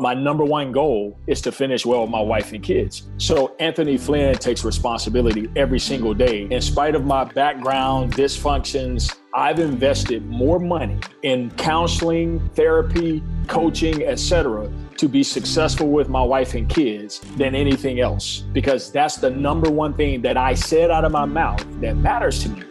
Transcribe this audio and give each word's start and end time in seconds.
My 0.00 0.14
number 0.14 0.44
one 0.46 0.72
goal 0.72 1.18
is 1.26 1.42
to 1.42 1.52
finish 1.52 1.84
well 1.84 2.00
with 2.00 2.10
my 2.10 2.22
wife 2.22 2.54
and 2.54 2.62
kids. 2.64 3.10
So 3.18 3.54
Anthony 3.60 3.98
Flynn 3.98 4.34
takes 4.36 4.64
responsibility 4.64 5.50
every 5.56 5.78
single 5.78 6.14
day. 6.14 6.48
In 6.50 6.62
spite 6.62 6.94
of 6.94 7.04
my 7.04 7.24
background, 7.24 8.14
dysfunctions, 8.14 9.14
I've 9.34 9.58
invested 9.58 10.24
more 10.24 10.58
money 10.58 10.98
in 11.22 11.50
counseling, 11.50 12.40
therapy, 12.54 13.22
coaching, 13.46 14.02
etc., 14.04 14.72
to 14.96 15.06
be 15.06 15.22
successful 15.22 15.90
with 15.90 16.08
my 16.08 16.22
wife 16.22 16.54
and 16.54 16.66
kids 16.66 17.20
than 17.36 17.54
anything 17.54 18.00
else 18.00 18.38
because 18.54 18.90
that's 18.90 19.16
the 19.16 19.28
number 19.28 19.70
one 19.70 19.92
thing 19.92 20.22
that 20.22 20.38
I 20.38 20.54
said 20.54 20.90
out 20.90 21.04
of 21.04 21.12
my 21.12 21.26
mouth 21.26 21.62
that 21.82 21.98
matters 21.98 22.42
to 22.44 22.48
me. 22.48 22.64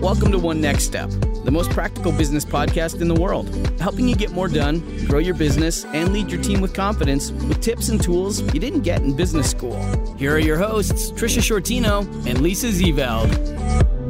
Welcome 0.00 0.32
to 0.32 0.38
One 0.38 0.62
Next 0.62 0.84
Step, 0.84 1.10
the 1.48 1.52
most 1.52 1.70
practical 1.70 2.12
business 2.12 2.44
podcast 2.44 3.00
in 3.00 3.08
the 3.08 3.14
world, 3.14 3.48
helping 3.80 4.06
you 4.06 4.14
get 4.14 4.30
more 4.32 4.48
done, 4.48 4.80
grow 5.06 5.18
your 5.18 5.34
business, 5.34 5.86
and 5.86 6.12
lead 6.12 6.30
your 6.30 6.42
team 6.42 6.60
with 6.60 6.74
confidence 6.74 7.30
with 7.30 7.58
tips 7.62 7.88
and 7.88 8.02
tools 8.02 8.42
you 8.52 8.60
didn't 8.60 8.82
get 8.82 9.00
in 9.00 9.16
business 9.16 9.50
school. 9.50 9.74
Here 10.18 10.34
are 10.34 10.38
your 10.38 10.58
hosts, 10.58 11.10
Tricia 11.12 11.40
Sciortino 11.40 12.02
and 12.26 12.42
Lisa 12.42 12.66
Zeveld. 12.66 13.30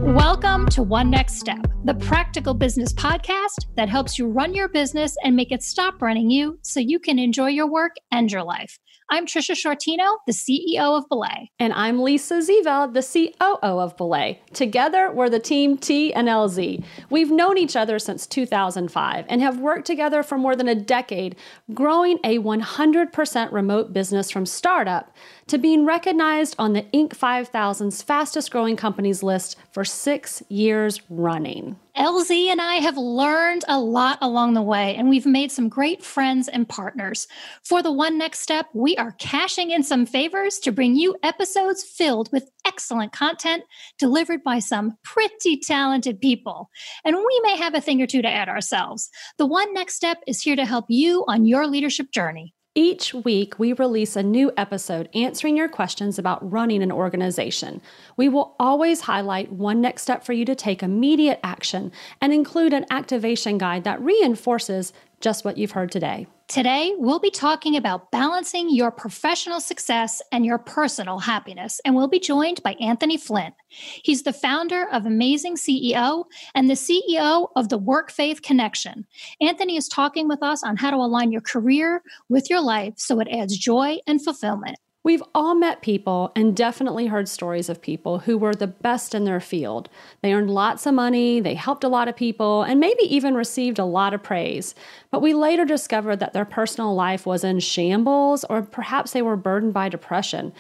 Welcome 0.03 0.67
to 0.71 0.83
One 0.83 1.11
Next 1.11 1.35
Step, 1.35 1.65
the 1.85 1.95
practical 1.95 2.55
business 2.55 2.93
podcast 2.93 3.67
that 3.77 3.89
helps 3.89 4.19
you 4.19 4.27
run 4.27 4.53
your 4.53 4.69
business 4.69 5.17
and 5.23 5.37
make 5.37 5.53
it 5.53 5.63
stop 5.63 6.03
running 6.03 6.31
you 6.31 6.59
so 6.63 6.81
you 6.81 6.99
can 6.99 7.21
enjoy 7.21 7.51
your 7.51 7.71
work 7.71 7.95
and 8.11 8.33
your 8.33 8.43
life. 8.43 8.81
I'm 9.11 9.25
Tricia 9.25 9.53
Sciortino, 9.53 10.19
the 10.27 10.33
CEO 10.33 10.99
of 10.99 11.09
Belay. 11.09 11.51
And 11.59 11.73
I'm 11.73 12.03
Lisa 12.03 12.43
Zeveld, 12.43 12.93
the 12.93 13.33
COO 13.41 13.79
of 13.81 13.97
Belay. 13.97 14.39
Together, 14.53 15.11
we're 15.11 15.31
the 15.31 15.39
team 15.39 15.79
T 15.79 16.13
and 16.13 16.29
LZ. 16.29 16.85
We've 17.09 17.31
known 17.31 17.57
each 17.57 17.75
other 17.75 17.99
since 17.99 18.27
2005 18.27 19.25
and 19.31 19.41
have 19.41 19.61
worked 19.61 19.87
together 19.87 20.23
for 20.23 20.37
more 20.37 20.55
than 20.55 20.69
a 20.69 20.75
decade, 20.75 21.37
growing 21.73 22.19
a 22.23 22.39
100% 22.39 23.51
remote 23.51 23.95
business 23.95 24.31
from 24.31 24.45
startup 24.45 25.11
to 25.49 25.59
being 25.59 25.85
recognized 25.85 26.55
on 26.59 26.73
the 26.73 26.83
Inc. 26.95 27.11
5000's 27.11 28.03
fastest 28.03 28.51
growing 28.51 28.77
companies 28.77 29.23
list 29.23 29.57
for 29.73 29.85
six 29.85 30.43
years 30.49 31.01
running. 31.09 31.77
LZ 31.97 32.47
and 32.47 32.61
I 32.61 32.77
have 32.77 32.97
learned 32.97 33.65
a 33.67 33.81
lot 33.81 34.19
along 34.23 34.55
the 34.55 34.63
way, 34.63 34.95
and 34.95 35.09
we've 35.09 35.27
made 35.27 35.51
some 35.51 35.69
great 35.69 36.05
friends 36.05 36.47
and 36.47 36.69
partners. 36.69 37.27
For 37.65 37.83
the 37.83 37.91
one 37.91 38.17
next 38.17 38.41
step, 38.41 38.67
we 38.73 38.97
are 38.97 39.13
cashing 39.19 39.71
in 39.71 39.83
some 39.83 40.07
favors 40.07 40.59
to 40.61 40.71
bring 40.71 40.95
you 40.95 41.17
episodes 41.23 41.83
filled 41.83 42.31
with 42.31 42.51
excellent 42.65 43.13
content 43.13 43.65
delivered 43.99 44.45
by 44.45 44.61
some 44.61 44.97
pretty 45.03 45.59
talented 45.59 46.21
people. 46.21 46.71
And 47.05 47.17
we 47.17 47.41
may 47.43 47.57
have 47.57 47.75
a 47.75 47.81
thing 47.81 48.01
or 48.01 48.07
two 48.07 48.23
to 48.23 48.31
add 48.31 48.49
ourselves. 48.49 49.11
The 49.39 49.47
one 49.47 49.75
next 49.75 49.95
step 49.95 50.19
is 50.27 50.43
here 50.43 50.57
to 50.57 50.65
help 50.65 50.85
you 50.89 51.25
on 51.27 51.47
your 51.47 51.67
leadership 51.67 52.13
journey. 52.13 52.55
Each 52.79 53.13
week, 53.13 53.59
we 53.59 53.73
release 53.73 54.15
a 54.15 54.23
new 54.23 54.53
episode 54.57 55.09
answering 55.13 55.57
your 55.57 55.69
questions 55.69 56.17
about 56.17 56.49
running 56.49 56.81
an 56.81 56.93
organization. 56.93 57.81
We 58.17 58.29
will 58.29 58.55
always 58.61 59.01
highlight 59.01 59.51
one 59.51 59.81
next 59.81 60.03
step 60.03 60.25
for 60.25 60.33
you 60.33 60.45
to 60.45 60.55
take 60.55 60.81
immediate 60.81 61.41
action 61.43 61.91
and 62.21 62.33
include 62.33 62.73
an 62.73 62.87
activation 62.89 63.59
guide 63.59 63.83
that 63.83 64.01
reinforces 64.01 64.93
just 65.21 65.45
what 65.45 65.59
you've 65.59 65.73
heard 65.73 65.91
today. 65.91 66.27
Today, 66.49 66.95
we'll 66.97 67.19
be 67.19 67.31
talking 67.31 67.77
about 67.77 68.11
balancing 68.11 68.75
your 68.75 68.91
professional 68.91 69.61
success 69.61 70.23
and 70.33 70.47
your 70.47 70.57
personal 70.57 71.19
happiness, 71.19 71.79
and 71.85 71.95
we'll 71.95 72.09
be 72.09 72.19
joined 72.19 72.63
by 72.63 72.73
Anthony 72.81 73.19
Flynn. 73.19 73.53
He's 73.69 74.23
the 74.23 74.33
founder 74.33 74.89
of 74.91 75.05
Amazing 75.05 75.57
CEO 75.57 76.25
and 76.55 76.71
the 76.71 76.75
CEO 76.75 77.49
of 77.55 77.69
the 77.69 77.77
Work 77.77 78.11
Faith 78.11 78.41
Connection. 78.41 79.07
Anthony 79.43 79.77
is 79.77 79.89
talking 79.89 80.27
with 80.27 80.43
us 80.43 80.65
on 80.65 80.77
how 80.77 80.91
to 80.91 80.97
align 80.97 81.33
your 81.33 81.43
career 81.43 82.03
with 82.31 82.49
your 82.49 82.63
life 82.63 82.95
so 82.97 83.21
it 83.21 83.29
adds 83.31 83.59
joy 83.59 83.99
and 84.07 84.25
fulfillment. 84.25 84.79
We've 85.09 85.23
all 85.35 85.55
met 85.55 85.81
people 85.81 86.33
and 86.37 86.55
definitely 86.55 87.07
heard 87.07 87.31
stories 87.31 87.71
of 87.71 87.81
people 87.81 88.19
who 88.19 88.37
were 88.37 88.55
the 88.55 88.67
best 88.67 89.15
in 89.15 89.25
their 89.25 89.41
field. 89.41 89.89
They 90.21 90.35
earned 90.35 90.51
lots 90.51 90.85
of 90.85 90.93
money, 90.93 91.41
they 91.41 91.55
helped 91.55 91.83
a 91.83 91.89
lot 91.89 92.09
of 92.09 92.15
people, 92.15 92.63
and 92.63 92.79
maybe 92.79 93.05
even 93.05 93.35
received 93.35 93.79
a 93.79 93.87
lot 93.87 94.13
of 94.13 94.23
praise. 94.23 94.75
But 95.11 95.23
we 95.23 95.33
later 95.33 95.65
discovered 95.65 96.17
that 96.17 96.35
their 96.35 96.45
personal 96.45 96.95
life 96.95 97.25
was 97.25 97.43
in 97.43 97.61
shambles, 97.61 98.45
or 98.51 98.61
perhaps 98.61 99.13
they 99.13 99.23
were 99.23 99.35
burdened 99.35 99.73
by 99.73 99.89
depression. 99.89 100.53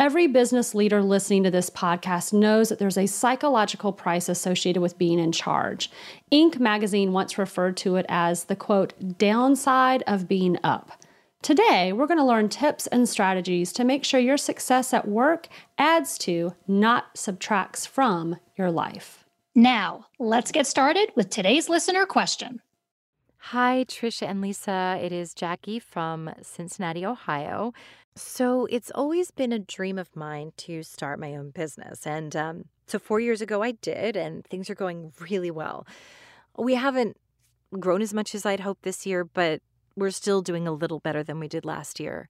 Every 0.00 0.26
business 0.26 0.74
leader 0.74 1.00
listening 1.00 1.44
to 1.44 1.52
this 1.52 1.70
podcast 1.70 2.32
knows 2.32 2.70
that 2.70 2.80
there's 2.80 2.98
a 2.98 3.06
psychological 3.06 3.92
price 3.92 4.28
associated 4.28 4.82
with 4.82 4.98
being 4.98 5.20
in 5.20 5.30
charge. 5.30 5.92
Inc. 6.32 6.58
magazine 6.58 7.12
once 7.12 7.38
referred 7.38 7.76
to 7.76 7.94
it 7.94 8.06
as 8.08 8.44
the 8.46 8.56
quote, 8.56 8.94
downside 9.18 10.02
of 10.08 10.26
being 10.26 10.58
up. 10.64 10.90
Today, 11.42 11.92
we're 11.92 12.06
going 12.06 12.20
to 12.20 12.24
learn 12.24 12.48
tips 12.48 12.86
and 12.86 13.08
strategies 13.08 13.72
to 13.72 13.82
make 13.82 14.04
sure 14.04 14.20
your 14.20 14.36
success 14.36 14.94
at 14.94 15.08
work 15.08 15.48
adds 15.76 16.16
to, 16.18 16.54
not 16.68 17.18
subtracts 17.18 17.84
from, 17.84 18.36
your 18.56 18.70
life. 18.70 19.24
Now, 19.52 20.06
let's 20.20 20.52
get 20.52 20.68
started 20.68 21.10
with 21.16 21.30
today's 21.30 21.68
listener 21.68 22.06
question. 22.06 22.62
Hi, 23.38 23.84
Tricia 23.88 24.28
and 24.28 24.40
Lisa. 24.40 25.00
It 25.02 25.10
is 25.10 25.34
Jackie 25.34 25.80
from 25.80 26.30
Cincinnati, 26.42 27.04
Ohio. 27.04 27.74
So, 28.14 28.66
it's 28.66 28.92
always 28.94 29.32
been 29.32 29.52
a 29.52 29.58
dream 29.58 29.98
of 29.98 30.14
mine 30.14 30.52
to 30.58 30.84
start 30.84 31.18
my 31.18 31.34
own 31.34 31.50
business. 31.50 32.06
And 32.06 32.36
um, 32.36 32.64
so, 32.86 33.00
four 33.00 33.18
years 33.18 33.40
ago, 33.40 33.64
I 33.64 33.72
did, 33.72 34.16
and 34.16 34.44
things 34.44 34.70
are 34.70 34.76
going 34.76 35.12
really 35.18 35.50
well. 35.50 35.88
We 36.56 36.76
haven't 36.76 37.16
grown 37.80 38.00
as 38.00 38.14
much 38.14 38.32
as 38.32 38.46
I'd 38.46 38.60
hoped 38.60 38.84
this 38.84 39.06
year, 39.06 39.24
but 39.24 39.60
we're 39.96 40.10
still 40.10 40.42
doing 40.42 40.66
a 40.66 40.72
little 40.72 41.00
better 41.00 41.22
than 41.22 41.38
we 41.38 41.48
did 41.48 41.64
last 41.64 42.00
year. 42.00 42.28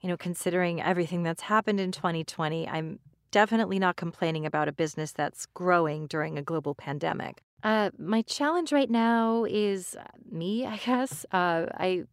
You 0.00 0.08
know, 0.08 0.16
considering 0.16 0.82
everything 0.82 1.22
that's 1.22 1.42
happened 1.42 1.80
in 1.80 1.92
2020, 1.92 2.68
I'm 2.68 2.98
definitely 3.30 3.78
not 3.78 3.96
complaining 3.96 4.46
about 4.46 4.68
a 4.68 4.72
business 4.72 5.12
that's 5.12 5.46
growing 5.46 6.06
during 6.06 6.38
a 6.38 6.42
global 6.42 6.74
pandemic. 6.74 7.42
Uh, 7.62 7.90
my 7.98 8.22
challenge 8.22 8.70
right 8.72 8.90
now 8.90 9.44
is 9.44 9.96
uh, 9.98 10.04
me, 10.30 10.66
I 10.66 10.76
guess. 10.76 11.24
Uh, 11.32 11.66
I 11.74 12.04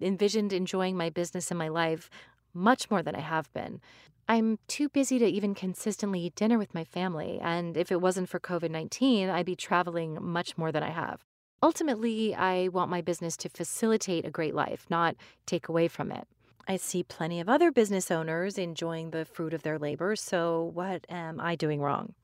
envisioned 0.00 0.52
enjoying 0.52 0.96
my 0.96 1.10
business 1.10 1.50
and 1.50 1.58
my 1.58 1.68
life 1.68 2.10
much 2.54 2.90
more 2.90 3.02
than 3.02 3.14
I 3.14 3.20
have 3.20 3.52
been. 3.52 3.80
I'm 4.28 4.58
too 4.68 4.90
busy 4.90 5.18
to 5.18 5.26
even 5.26 5.54
consistently 5.54 6.20
eat 6.20 6.34
dinner 6.34 6.58
with 6.58 6.74
my 6.74 6.84
family, 6.84 7.40
and 7.42 7.76
if 7.78 7.90
it 7.90 8.02
wasn't 8.02 8.28
for 8.28 8.38
COVID 8.38 8.70
19, 8.70 9.30
I'd 9.30 9.46
be 9.46 9.56
traveling 9.56 10.18
much 10.20 10.58
more 10.58 10.70
than 10.70 10.82
I 10.82 10.90
have. 10.90 11.24
Ultimately, 11.62 12.34
I 12.34 12.68
want 12.68 12.90
my 12.90 13.00
business 13.00 13.36
to 13.38 13.48
facilitate 13.48 14.24
a 14.24 14.30
great 14.30 14.54
life, 14.54 14.86
not 14.88 15.16
take 15.44 15.68
away 15.68 15.88
from 15.88 16.12
it. 16.12 16.26
I 16.68 16.76
see 16.76 17.02
plenty 17.02 17.40
of 17.40 17.48
other 17.48 17.72
business 17.72 18.10
owners 18.10 18.58
enjoying 18.58 19.10
the 19.10 19.24
fruit 19.24 19.54
of 19.54 19.62
their 19.62 19.78
labor, 19.78 20.14
so 20.14 20.70
what 20.74 21.04
am 21.08 21.40
I 21.40 21.56
doing 21.56 21.80
wrong? 21.80 22.14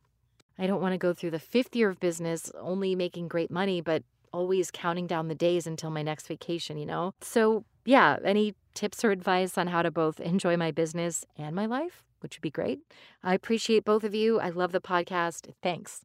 I 0.59 0.67
don't 0.67 0.81
want 0.81 0.93
to 0.93 0.99
go 0.99 1.13
through 1.13 1.33
the 1.33 1.39
fifth 1.39 1.75
year 1.75 1.89
of 1.89 1.99
business 1.99 2.53
only 2.61 2.95
making 2.95 3.29
great 3.29 3.51
money, 3.51 3.81
but 3.81 4.05
always 4.33 4.71
counting 4.71 5.07
down 5.07 5.29
the 5.29 5.35
days 5.35 5.67
until 5.67 5.91
my 5.91 6.03
next 6.03 6.29
vacation, 6.29 6.77
you 6.77 6.87
know? 6.87 7.15
So, 7.21 7.65
yeah, 7.85 8.19
any 8.25 8.55
tips 8.75 9.05
or 9.05 9.11
advice 9.11 9.57
on 9.57 9.69
how 9.69 9.83
to 9.83 9.91
both 9.91 10.21
enjoy 10.21 10.57
my 10.57 10.71
business 10.71 11.25
and 11.37 11.57
my 11.57 11.67
life, 11.67 12.05
which 12.21 12.37
would 12.37 12.43
be 12.43 12.51
great. 12.51 12.81
I 13.23 13.35
appreciate 13.35 13.85
both 13.85 14.05
of 14.05 14.15
you. 14.15 14.41
I 14.41 14.51
love 14.51 14.73
the 14.73 14.81
podcast. 14.81 15.53
Thanks. 15.63 16.03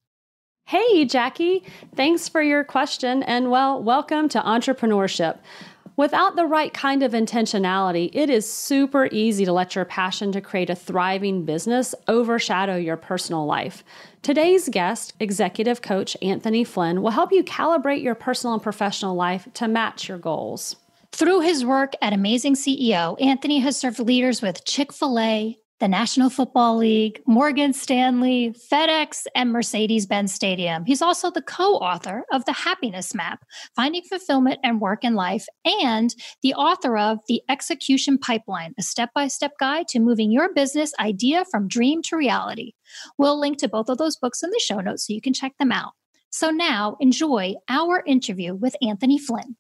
Hey, 0.69 1.03
Jackie. 1.03 1.63
Thanks 1.96 2.30
for 2.30 2.44
your 2.44 2.63
question 2.63 3.24
and 3.24 3.50
well, 3.50 3.81
welcome 3.81 4.30
to 4.30 4.40
entrepreneurship. 4.40 5.40
Without 5.97 6.35
the 6.35 6.46
right 6.46 6.72
kind 6.72 7.02
of 7.02 7.13
intentionality, 7.13 8.12
it 8.13 8.30
is 8.30 8.47
super 8.47 9.09
easy 9.12 9.46
to 9.46 9.52
let 9.52 9.74
your 9.74 9.84
passion 9.84 10.31
to 10.31 10.41
create 10.41 10.69
a 10.69 10.75
thriving 10.75 11.44
business 11.44 11.96
overshadow 12.07 12.75
your 12.75 12.97
personal 12.97 13.47
life. 13.47 13.84
Today's 14.22 14.69
guest, 14.69 15.16
executive 15.19 15.81
coach 15.81 16.16
Anthony 16.22 16.63
Flynn, 16.63 17.01
will 17.01 17.09
help 17.09 17.31
you 17.31 17.44
calibrate 17.44 18.03
your 18.03 18.13
personal 18.13 18.53
and 18.53 18.62
professional 18.62 19.16
life 19.16 19.47
to 19.56 19.68
match 19.68 20.07
your 20.07 20.19
goals. 20.19 20.75
Through 21.12 21.40
his 21.40 21.66
work 21.66 21.94
at 22.00 22.13
Amazing 22.13 22.54
CEO, 22.54 23.19
Anthony 23.19 23.57
has 23.57 23.75
served 23.75 23.98
leaders 23.98 24.44
with 24.44 24.65
Chick 24.65 24.94
fil 24.94 25.18
A, 25.18 25.57
the 25.79 25.87
National 25.87 26.29
Football 26.29 26.77
League, 26.77 27.21
Morgan 27.25 27.73
Stanley, 27.73 28.53
FedEx, 28.71 29.25
and 29.33 29.51
Mercedes 29.51 30.05
Benz 30.05 30.33
Stadium. 30.33 30.83
He's 30.85 31.01
also 31.01 31.31
the 31.31 31.41
co 31.41 31.75
author 31.75 32.25
of 32.31 32.45
The 32.45 32.51
Happiness 32.53 33.15
Map 33.15 33.45
Finding 33.75 34.03
Fulfillment 34.03 34.59
and 34.63 34.81
Work 34.81 35.03
in 35.03 35.15
Life, 35.15 35.45
and 35.65 36.13
the 36.43 36.53
author 36.53 36.97
of 36.97 37.19
The 37.27 37.41
Execution 37.49 38.17
Pipeline, 38.17 38.73
a 38.77 38.83
step 38.83 39.11
by 39.15 39.27
step 39.27 39.53
guide 39.59 39.87
to 39.89 39.99
moving 39.99 40.31
your 40.31 40.53
business 40.53 40.91
idea 40.99 41.45
from 41.49 41.67
dream 41.67 42.01
to 42.03 42.17
reality. 42.17 42.73
We'll 43.17 43.39
link 43.39 43.57
to 43.59 43.69
both 43.69 43.89
of 43.89 43.97
those 43.97 44.17
books 44.17 44.43
in 44.43 44.49
the 44.51 44.59
show 44.59 44.81
notes 44.81 45.07
so 45.07 45.13
you 45.13 45.21
can 45.21 45.33
check 45.33 45.53
them 45.59 45.71
out. 45.71 45.93
So 46.29 46.49
now 46.49 46.97
enjoy 46.99 47.55
our 47.69 48.03
interview 48.05 48.53
with 48.53 48.75
Anthony 48.81 49.17
Flynn. 49.17 49.55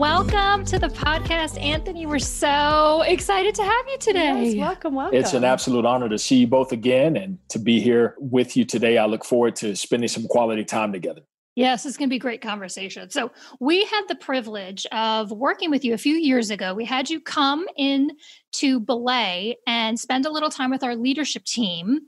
Welcome 0.00 0.64
to 0.64 0.78
the 0.78 0.88
podcast, 0.88 1.60
Anthony. 1.60 2.06
We're 2.06 2.20
so 2.20 3.02
excited 3.02 3.54
to 3.56 3.62
have 3.62 3.84
you 3.86 3.98
today. 3.98 4.44
Yes, 4.44 4.56
welcome, 4.56 4.94
welcome. 4.94 5.18
It's 5.18 5.34
an 5.34 5.44
absolute 5.44 5.84
honor 5.84 6.08
to 6.08 6.18
see 6.18 6.36
you 6.36 6.46
both 6.46 6.72
again 6.72 7.18
and 7.18 7.36
to 7.50 7.58
be 7.58 7.80
here 7.80 8.14
with 8.18 8.56
you 8.56 8.64
today. 8.64 8.96
I 8.96 9.04
look 9.04 9.26
forward 9.26 9.56
to 9.56 9.76
spending 9.76 10.08
some 10.08 10.24
quality 10.24 10.64
time 10.64 10.90
together. 10.90 11.20
Yes, 11.54 11.84
it's 11.84 11.98
going 11.98 12.08
to 12.08 12.10
be 12.10 12.16
a 12.16 12.18
great 12.18 12.40
conversation. 12.40 13.10
So, 13.10 13.30
we 13.60 13.84
had 13.84 14.04
the 14.08 14.14
privilege 14.14 14.86
of 14.90 15.32
working 15.32 15.70
with 15.70 15.84
you 15.84 15.92
a 15.92 15.98
few 15.98 16.14
years 16.14 16.48
ago. 16.48 16.72
We 16.72 16.86
had 16.86 17.10
you 17.10 17.20
come 17.20 17.66
in 17.76 18.12
to 18.52 18.80
Belay 18.80 19.58
and 19.66 20.00
spend 20.00 20.24
a 20.24 20.30
little 20.30 20.48
time 20.48 20.70
with 20.70 20.82
our 20.82 20.96
leadership 20.96 21.44
team. 21.44 22.00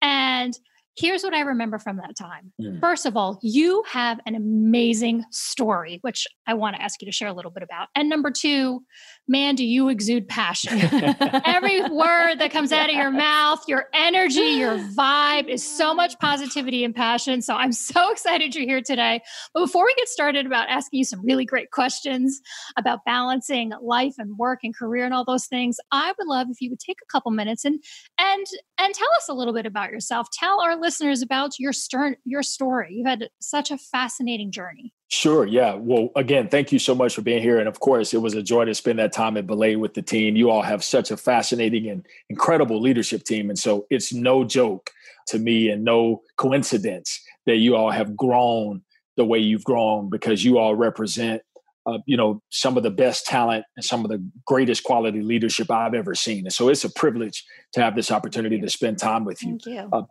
And 0.00 0.56
Here's 1.00 1.22
what 1.22 1.32
I 1.32 1.40
remember 1.40 1.78
from 1.78 1.96
that 1.96 2.14
time. 2.14 2.52
Mm. 2.60 2.78
First 2.78 3.06
of 3.06 3.16
all, 3.16 3.38
you 3.42 3.82
have 3.88 4.20
an 4.26 4.34
amazing 4.34 5.24
story, 5.30 5.98
which 6.02 6.26
I 6.46 6.52
want 6.52 6.76
to 6.76 6.82
ask 6.82 7.00
you 7.00 7.06
to 7.06 7.12
share 7.12 7.28
a 7.28 7.32
little 7.32 7.50
bit 7.50 7.62
about. 7.62 7.88
And 7.94 8.10
number 8.10 8.30
two, 8.30 8.82
man, 9.26 9.54
do 9.54 9.64
you 9.64 9.88
exude 9.88 10.28
passion. 10.28 10.78
Every 11.46 11.80
word 11.88 12.36
that 12.36 12.50
comes 12.52 12.70
out 12.70 12.90
of 12.90 12.94
your 12.94 13.10
mouth, 13.10 13.62
your 13.66 13.86
energy, 13.94 14.40
your 14.40 14.76
vibe 14.78 15.48
is 15.48 15.66
so 15.66 15.94
much 15.94 16.18
positivity 16.18 16.84
and 16.84 16.94
passion. 16.94 17.40
So 17.40 17.54
I'm 17.54 17.72
so 17.72 18.12
excited 18.12 18.54
you're 18.54 18.66
here 18.66 18.82
today. 18.82 19.22
But 19.54 19.60
before 19.60 19.86
we 19.86 19.94
get 19.94 20.08
started 20.08 20.44
about 20.44 20.68
asking 20.68 20.98
you 20.98 21.04
some 21.04 21.24
really 21.24 21.46
great 21.46 21.70
questions 21.70 22.42
about 22.76 23.00
balancing 23.06 23.72
life 23.80 24.16
and 24.18 24.36
work 24.36 24.60
and 24.64 24.76
career 24.76 25.06
and 25.06 25.14
all 25.14 25.24
those 25.24 25.46
things, 25.46 25.78
I 25.92 26.12
would 26.18 26.26
love 26.26 26.48
if 26.50 26.60
you 26.60 26.68
would 26.68 26.80
take 26.80 26.98
a 27.02 27.10
couple 27.10 27.30
minutes 27.30 27.64
and 27.64 27.82
and 28.18 28.46
and 28.78 28.94
tell 28.94 29.08
us 29.16 29.28
a 29.30 29.32
little 29.32 29.54
bit 29.54 29.64
about 29.64 29.92
yourself. 29.92 30.28
Tell 30.38 30.60
our 30.60 30.76
listeners 30.76 30.89
about 31.22 31.58
your 31.58 31.72
stern 31.72 32.16
your 32.24 32.42
story. 32.42 32.94
You've 32.94 33.06
had 33.06 33.28
such 33.40 33.70
a 33.70 33.78
fascinating 33.78 34.50
journey. 34.50 34.92
Sure. 35.08 35.46
Yeah. 35.46 35.74
Well, 35.74 36.10
again, 36.16 36.48
thank 36.48 36.72
you 36.72 36.78
so 36.78 36.94
much 36.94 37.14
for 37.14 37.22
being 37.22 37.42
here. 37.42 37.58
And 37.58 37.68
of 37.68 37.80
course, 37.80 38.14
it 38.14 38.22
was 38.22 38.34
a 38.34 38.42
joy 38.42 38.64
to 38.64 38.74
spend 38.74 38.98
that 39.00 39.12
time 39.12 39.36
at 39.36 39.46
Belay 39.46 39.76
with 39.76 39.94
the 39.94 40.02
team. 40.02 40.36
You 40.36 40.50
all 40.50 40.62
have 40.62 40.84
such 40.84 41.10
a 41.10 41.16
fascinating 41.16 41.88
and 41.88 42.06
incredible 42.28 42.80
leadership 42.80 43.24
team. 43.24 43.50
And 43.50 43.58
so 43.58 43.86
it's 43.90 44.12
no 44.12 44.44
joke 44.44 44.90
to 45.28 45.38
me 45.38 45.68
and 45.68 45.84
no 45.84 46.22
coincidence 46.36 47.20
that 47.46 47.56
you 47.56 47.76
all 47.76 47.90
have 47.90 48.16
grown 48.16 48.82
the 49.16 49.24
way 49.24 49.38
you've 49.38 49.64
grown 49.64 50.08
because 50.08 50.44
you 50.44 50.58
all 50.58 50.74
represent, 50.74 51.42
uh, 51.86 51.98
you 52.06 52.16
know, 52.16 52.42
some 52.50 52.76
of 52.76 52.82
the 52.82 52.90
best 52.90 53.26
talent 53.26 53.64
and 53.76 53.84
some 53.84 54.04
of 54.04 54.10
the 54.10 54.22
greatest 54.46 54.84
quality 54.84 55.22
leadership 55.22 55.70
I've 55.70 55.94
ever 55.94 56.14
seen. 56.14 56.44
And 56.44 56.52
so 56.52 56.68
it's 56.68 56.84
a 56.84 56.90
privilege 56.90 57.44
to 57.72 57.80
have 57.80 57.96
this 57.96 58.10
opportunity 58.10 58.60
to 58.60 58.68
spend 58.68 58.98
time 58.98 59.24
with 59.24 59.42
you. 59.42 59.58
Thank 59.64 59.66
you. 59.66 59.88
Uh, 59.92 60.02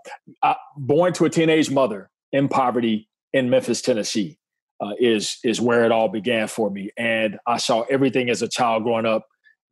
I, 0.42 0.56
born 0.76 1.14
to 1.14 1.26
a 1.26 1.30
teenage 1.30 1.70
mother 1.70 2.10
in 2.32 2.48
poverty 2.48 3.08
in 3.34 3.50
Memphis, 3.50 3.82
Tennessee 3.82 4.38
uh, 4.82 4.94
is 5.00 5.38
is 5.44 5.62
where 5.62 5.86
it 5.86 5.92
all 5.92 6.10
began 6.10 6.48
for 6.48 6.70
me. 6.70 6.90
And 6.98 7.38
I 7.46 7.58
saw 7.58 7.82
everything 7.90 8.30
as 8.30 8.42
a 8.42 8.48
child 8.48 8.84
growing 8.84 9.06
up: 9.06 9.26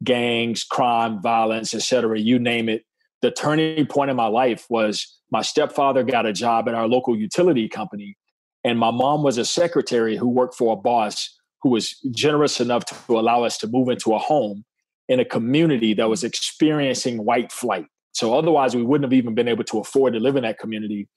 gangs, 0.04 0.64
crime, 0.64 1.22
violence, 1.22 1.74
etc. 1.74 2.20
You 2.20 2.40
name 2.40 2.70
it. 2.70 2.84
The 3.22 3.32
turning 3.32 3.88
point 3.88 4.12
in 4.12 4.16
my 4.16 4.28
life 4.28 4.68
was 4.70 5.20
my 5.32 5.42
stepfather 5.42 6.04
got 6.04 6.28
a 6.28 6.34
job 6.34 6.70
at 6.70 6.76
our 6.76 6.88
local 6.88 7.18
utility 7.18 7.68
company, 7.68 8.18
and 8.64 8.78
my 8.78 8.92
mom 8.92 9.24
was 9.24 9.40
a 9.40 9.46
secretary 9.46 10.16
who 10.16 10.28
worked 10.28 10.54
for 10.54 10.74
a 10.74 10.76
boss 10.76 11.37
who 11.62 11.70
was 11.70 11.98
generous 12.12 12.60
enough 12.60 12.86
to 12.86 13.20
allow 13.20 13.44
us 13.44 13.58
to 13.60 13.68
move 13.68 13.90
into 13.90 14.14
a 14.14 14.20
home 14.20 14.64
in 15.10 15.20
a 15.20 15.26
community 15.26 15.94
that 15.94 16.10
was 16.10 16.24
experiencing 16.24 17.24
white 17.24 17.52
flight. 17.52 17.86
So 18.12 18.38
otherwise, 18.38 18.76
we 18.76 18.84
wouldn't 18.84 19.06
have 19.06 19.18
even 19.18 19.36
been 19.36 19.48
able 19.48 19.64
to 19.66 19.80
afford 19.80 20.14
to 20.14 20.20
live 20.20 20.36
in 20.36 20.44
that 20.44 20.60
community. 20.60 21.08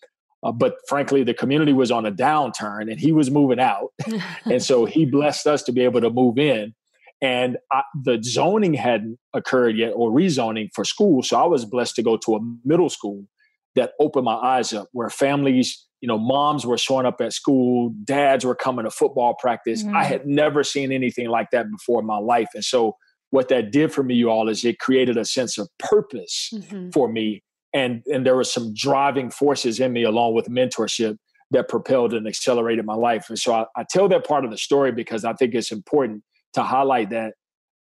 Uh, 0.43 0.53
but 0.53 0.77
frankly, 0.89 1.23
the 1.23 1.35
community 1.35 1.73
was 1.73 1.91
on 1.91 2.07
a 2.07 2.13
downturn 2.13 2.91
and 2.91 2.99
he 3.01 3.13
was 3.13 3.31
moving 3.31 3.61
out. 3.61 3.93
and 4.45 4.63
so 4.63 4.85
he 4.85 5.05
blessed 5.05 5.47
us 5.47 5.63
to 5.65 5.73
be 5.73 5.83
able 5.83 6.01
to 6.01 6.11
move 6.11 6.39
in. 6.39 6.75
And 7.23 7.59
I, 7.71 7.83
the 8.03 8.19
zoning 8.23 8.75
hadn't 8.75 9.19
occurred 9.35 9.77
yet 9.77 9.93
or 9.95 10.11
rezoning 10.11 10.71
for 10.75 10.85
school. 10.85 11.23
So 11.23 11.39
I 11.39 11.47
was 11.47 11.65
blessed 11.65 11.97
to 11.97 12.03
go 12.03 12.17
to 12.19 12.37
a 12.37 12.41
middle 12.65 12.89
school 12.89 13.25
that 13.77 13.93
opened 14.01 14.25
my 14.25 14.35
eyes 14.35 14.73
up 14.73 14.89
where 14.93 15.11
families, 15.11 15.87
you 16.01 16.09
know, 16.09 16.19
moms 16.19 16.65
were 16.65 16.79
showing 16.79 17.07
up 17.07 17.21
at 17.21 17.33
school, 17.33 17.93
dads 18.05 18.45
were 18.45 18.55
coming 18.55 18.85
to 18.85 18.91
football 18.91 19.35
practice. 19.39 19.83
Mm-hmm. 19.83 19.97
I 19.97 20.05
had 20.05 20.27
never 20.27 20.65
seen 20.65 20.93
anything 20.93 21.29
like 21.29 21.51
that 21.53 21.71
before 21.71 22.01
in 22.01 22.07
my 22.07 22.19
life. 22.19 22.49
And 22.55 22.65
so 22.65 22.97
what 23.31 23.49
that 23.49 23.71
did 23.71 23.93
for 23.93 24.03
me, 24.03 24.15
you 24.15 24.31
all, 24.31 24.49
is 24.49 24.65
it 24.65 24.79
created 24.79 25.17
a 25.17 25.25
sense 25.25 25.59
of 25.59 25.69
purpose 25.79 26.51
mm-hmm. 26.55 26.91
for 26.91 27.11
me 27.11 27.43
and 27.73 28.03
and 28.07 28.27
there 28.27 28.37
were 28.37 28.45
some 28.45 28.73
driving 28.75 29.31
forces 29.31 29.81
in 29.81 29.93
me 29.93 30.03
along 30.03 30.35
with 30.35 30.47
mentorship 30.47 31.17
that 31.51 31.69
propelled 31.69 32.15
and 32.15 32.27
accelerated 32.27 32.85
my 32.85 32.95
life 32.95 33.27
and 33.29 33.39
so 33.39 33.53
I, 33.53 33.65
I, 33.77 33.85
tell 33.89 34.09
that 34.09 34.27
part 34.27 34.45
of 34.45 34.51
the 34.51 34.59
story 34.59 34.93
because 34.93 35.25
i 35.25 35.33
think 35.33 35.55
it's 35.55 35.73
important 35.73 36.23
to 36.55 36.63
highlight 36.63 37.11
that 37.11 37.35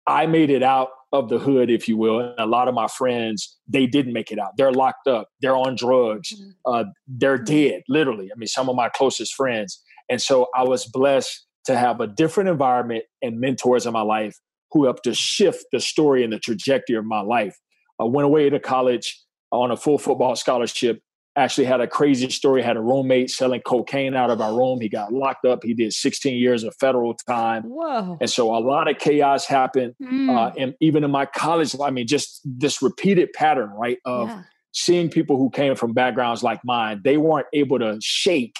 i 0.07 0.25
made 0.25 0.49
it 0.49 0.63
out 0.63 0.89
of 1.19 1.29
the 1.29 1.39
hood 1.39 1.69
if 1.69 1.87
you 1.87 1.97
will 1.97 2.19
and 2.19 2.33
a 2.37 2.45
lot 2.45 2.67
of 2.67 2.73
my 2.73 2.87
friends 2.87 3.57
they 3.67 3.85
didn't 3.87 4.13
make 4.13 4.31
it 4.31 4.39
out. 4.39 4.51
They're 4.57 4.71
locked 4.71 5.07
up. 5.07 5.29
They're 5.41 5.55
on 5.55 5.75
drugs. 5.75 6.33
Mm-hmm. 6.33 6.49
uh, 6.65 6.83
they're 7.07 7.37
dead 7.37 7.81
literally. 7.89 8.29
I 8.31 8.37
mean 8.37 8.47
some 8.47 8.69
of 8.69 8.75
my 8.75 8.89
closest 8.89 9.33
friends. 9.33 9.81
And 10.09 10.21
so 10.21 10.47
i 10.55 10.63
was 10.63 10.85
blessed 10.85 11.45
to 11.65 11.77
have 11.77 11.99
a 11.99 12.07
different 12.07 12.49
environment 12.49 13.03
and 13.21 13.39
mentors 13.39 13.85
in 13.85 13.93
my 13.93 14.01
life 14.01 14.37
who 14.71 14.85
helped 14.85 15.03
to 15.05 15.13
shift 15.13 15.65
the 15.71 15.79
story 15.79 16.23
and 16.23 16.31
the 16.33 16.39
trajectory 16.39 16.95
of 16.95 17.05
my 17.05 17.21
life. 17.21 17.57
I 17.99 18.03
went 18.03 18.25
away 18.25 18.49
to 18.49 18.59
college 18.59 19.21
on 19.51 19.71
a 19.71 19.77
full 19.77 19.97
football 19.97 20.35
scholarship. 20.35 21.01
Actually, 21.37 21.65
had 21.65 21.81
a 21.81 21.87
crazy 21.87 22.29
story. 22.29 22.61
Had 22.61 22.77
a 22.77 22.81
roommate 22.81 23.29
selling 23.29 23.61
cocaine 23.61 24.15
out 24.15 24.29
of 24.29 24.39
our 24.39 24.55
room. 24.55 24.79
He 24.79 24.87
got 24.87 25.11
locked 25.11 25.45
up. 25.45 25.63
He 25.63 25.73
did 25.73 25.91
16 25.91 26.37
years 26.37 26.63
of 26.63 26.73
federal 26.79 27.13
time. 27.13 27.63
Whoa! 27.63 28.17
And 28.21 28.29
so 28.29 28.55
a 28.55 28.59
lot 28.59 28.89
of 28.89 28.97
chaos 28.99 29.45
happened. 29.45 29.95
Mm. 30.01 30.33
Uh, 30.33 30.53
and 30.57 30.75
even 30.79 31.03
in 31.03 31.11
my 31.11 31.25
college, 31.25 31.75
I 31.81 31.89
mean, 31.89 32.07
just 32.07 32.41
this 32.45 32.81
repeated 32.81 33.33
pattern, 33.33 33.69
right, 33.71 33.97
of 34.05 34.29
yeah. 34.29 34.43
seeing 34.71 35.09
people 35.09 35.37
who 35.37 35.49
came 35.49 35.75
from 35.75 35.91
backgrounds 35.91 36.41
like 36.41 36.61
mine. 36.63 37.01
They 37.03 37.17
weren't 37.17 37.47
able 37.53 37.79
to 37.79 37.97
shake 38.01 38.55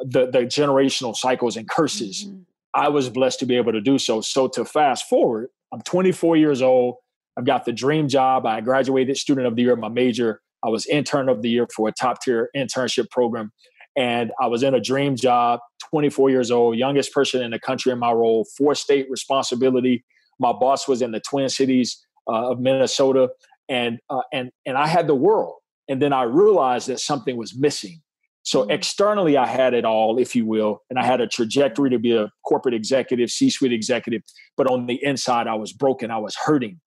the 0.00 0.26
the 0.30 0.40
generational 0.40 1.14
cycles 1.14 1.56
and 1.56 1.68
curses. 1.68 2.24
Mm-hmm. 2.24 2.40
I 2.74 2.88
was 2.88 3.08
blessed 3.08 3.40
to 3.40 3.46
be 3.46 3.56
able 3.56 3.72
to 3.72 3.80
do 3.80 3.98
so. 3.98 4.20
So 4.20 4.48
to 4.48 4.64
fast 4.64 5.08
forward, 5.08 5.48
I'm 5.72 5.80
24 5.82 6.36
years 6.36 6.62
old. 6.62 6.96
I've 7.36 7.44
got 7.44 7.64
the 7.64 7.72
dream 7.72 8.08
job. 8.08 8.46
I 8.46 8.60
graduated 8.60 9.16
student 9.16 9.46
of 9.46 9.56
the 9.56 9.62
year, 9.62 9.76
my 9.76 9.88
major. 9.88 10.40
I 10.64 10.68
was 10.68 10.86
intern 10.86 11.28
of 11.28 11.42
the 11.42 11.48
year 11.48 11.66
for 11.74 11.88
a 11.88 11.92
top 11.92 12.22
tier 12.22 12.50
internship 12.56 13.10
program. 13.10 13.52
And 13.96 14.30
I 14.40 14.46
was 14.46 14.62
in 14.62 14.74
a 14.74 14.80
dream 14.80 15.16
job, 15.16 15.60
24 15.90 16.30
years 16.30 16.50
old, 16.50 16.76
youngest 16.76 17.12
person 17.12 17.42
in 17.42 17.50
the 17.50 17.58
country 17.58 17.92
in 17.92 17.98
my 17.98 18.12
role, 18.12 18.46
four 18.56 18.74
state 18.74 19.10
responsibility. 19.10 20.04
My 20.38 20.52
boss 20.52 20.86
was 20.86 21.02
in 21.02 21.10
the 21.10 21.20
Twin 21.20 21.48
Cities 21.48 22.04
uh, 22.28 22.50
of 22.50 22.60
Minnesota, 22.60 23.30
and 23.68 23.98
uh, 24.08 24.22
and 24.32 24.50
and 24.64 24.78
I 24.78 24.86
had 24.86 25.06
the 25.06 25.14
world. 25.14 25.56
And 25.88 26.00
then 26.00 26.12
I 26.12 26.22
realized 26.22 26.88
that 26.88 27.00
something 27.00 27.36
was 27.36 27.56
missing. 27.56 28.00
So 28.42 28.62
mm-hmm. 28.62 28.70
externally, 28.70 29.36
I 29.36 29.46
had 29.46 29.74
it 29.74 29.84
all, 29.84 30.18
if 30.18 30.36
you 30.36 30.46
will, 30.46 30.82
and 30.88 30.98
I 30.98 31.04
had 31.04 31.20
a 31.20 31.26
trajectory 31.26 31.90
to 31.90 31.98
be 31.98 32.16
a 32.16 32.30
corporate 32.46 32.74
executive, 32.74 33.30
C-suite 33.30 33.72
executive. 33.72 34.22
But 34.56 34.68
on 34.68 34.86
the 34.86 35.02
inside, 35.04 35.46
I 35.46 35.56
was 35.56 35.72
broken. 35.72 36.10
I 36.10 36.18
was 36.18 36.36
hurting. 36.36 36.80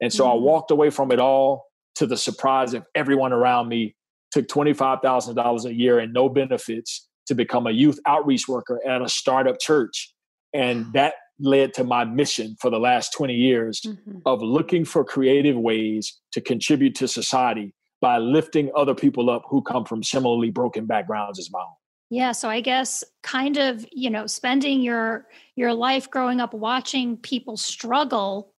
And 0.00 0.12
so 0.12 0.24
mm-hmm. 0.24 0.32
I 0.32 0.42
walked 0.42 0.70
away 0.70 0.90
from 0.90 1.12
it 1.12 1.20
all 1.20 1.69
to 2.00 2.06
the 2.06 2.16
surprise 2.16 2.72
of 2.72 2.86
everyone 2.94 3.30
around 3.30 3.68
me, 3.68 3.94
took 4.30 4.48
$25,000 4.48 5.64
a 5.66 5.74
year 5.74 5.98
and 5.98 6.14
no 6.14 6.30
benefits 6.30 7.06
to 7.26 7.34
become 7.34 7.66
a 7.66 7.72
youth 7.72 8.00
outreach 8.06 8.48
worker 8.48 8.80
at 8.88 9.02
a 9.02 9.08
startup 9.08 9.60
church. 9.60 10.14
And 10.54 10.90
that 10.94 11.12
led 11.38 11.74
to 11.74 11.84
my 11.84 12.06
mission 12.06 12.56
for 12.58 12.70
the 12.70 12.78
last 12.78 13.12
20 13.12 13.34
years 13.34 13.82
mm-hmm. 13.86 14.20
of 14.24 14.40
looking 14.40 14.86
for 14.86 15.04
creative 15.04 15.58
ways 15.58 16.18
to 16.32 16.40
contribute 16.40 16.94
to 16.94 17.06
society 17.06 17.74
by 18.00 18.16
lifting 18.16 18.70
other 18.74 18.94
people 18.94 19.28
up 19.28 19.42
who 19.50 19.60
come 19.60 19.84
from 19.84 20.02
similarly 20.02 20.48
broken 20.48 20.86
backgrounds 20.86 21.38
as 21.38 21.50
my 21.52 21.60
own. 21.60 21.66
Yeah, 22.08 22.32
so 22.32 22.48
I 22.48 22.62
guess 22.62 23.04
kind 23.22 23.58
of, 23.58 23.84
you 23.92 24.08
know, 24.08 24.26
spending 24.26 24.80
your 24.80 25.26
your 25.54 25.74
life 25.74 26.10
growing 26.10 26.40
up 26.40 26.54
watching 26.54 27.18
people 27.18 27.58
struggle 27.58 28.54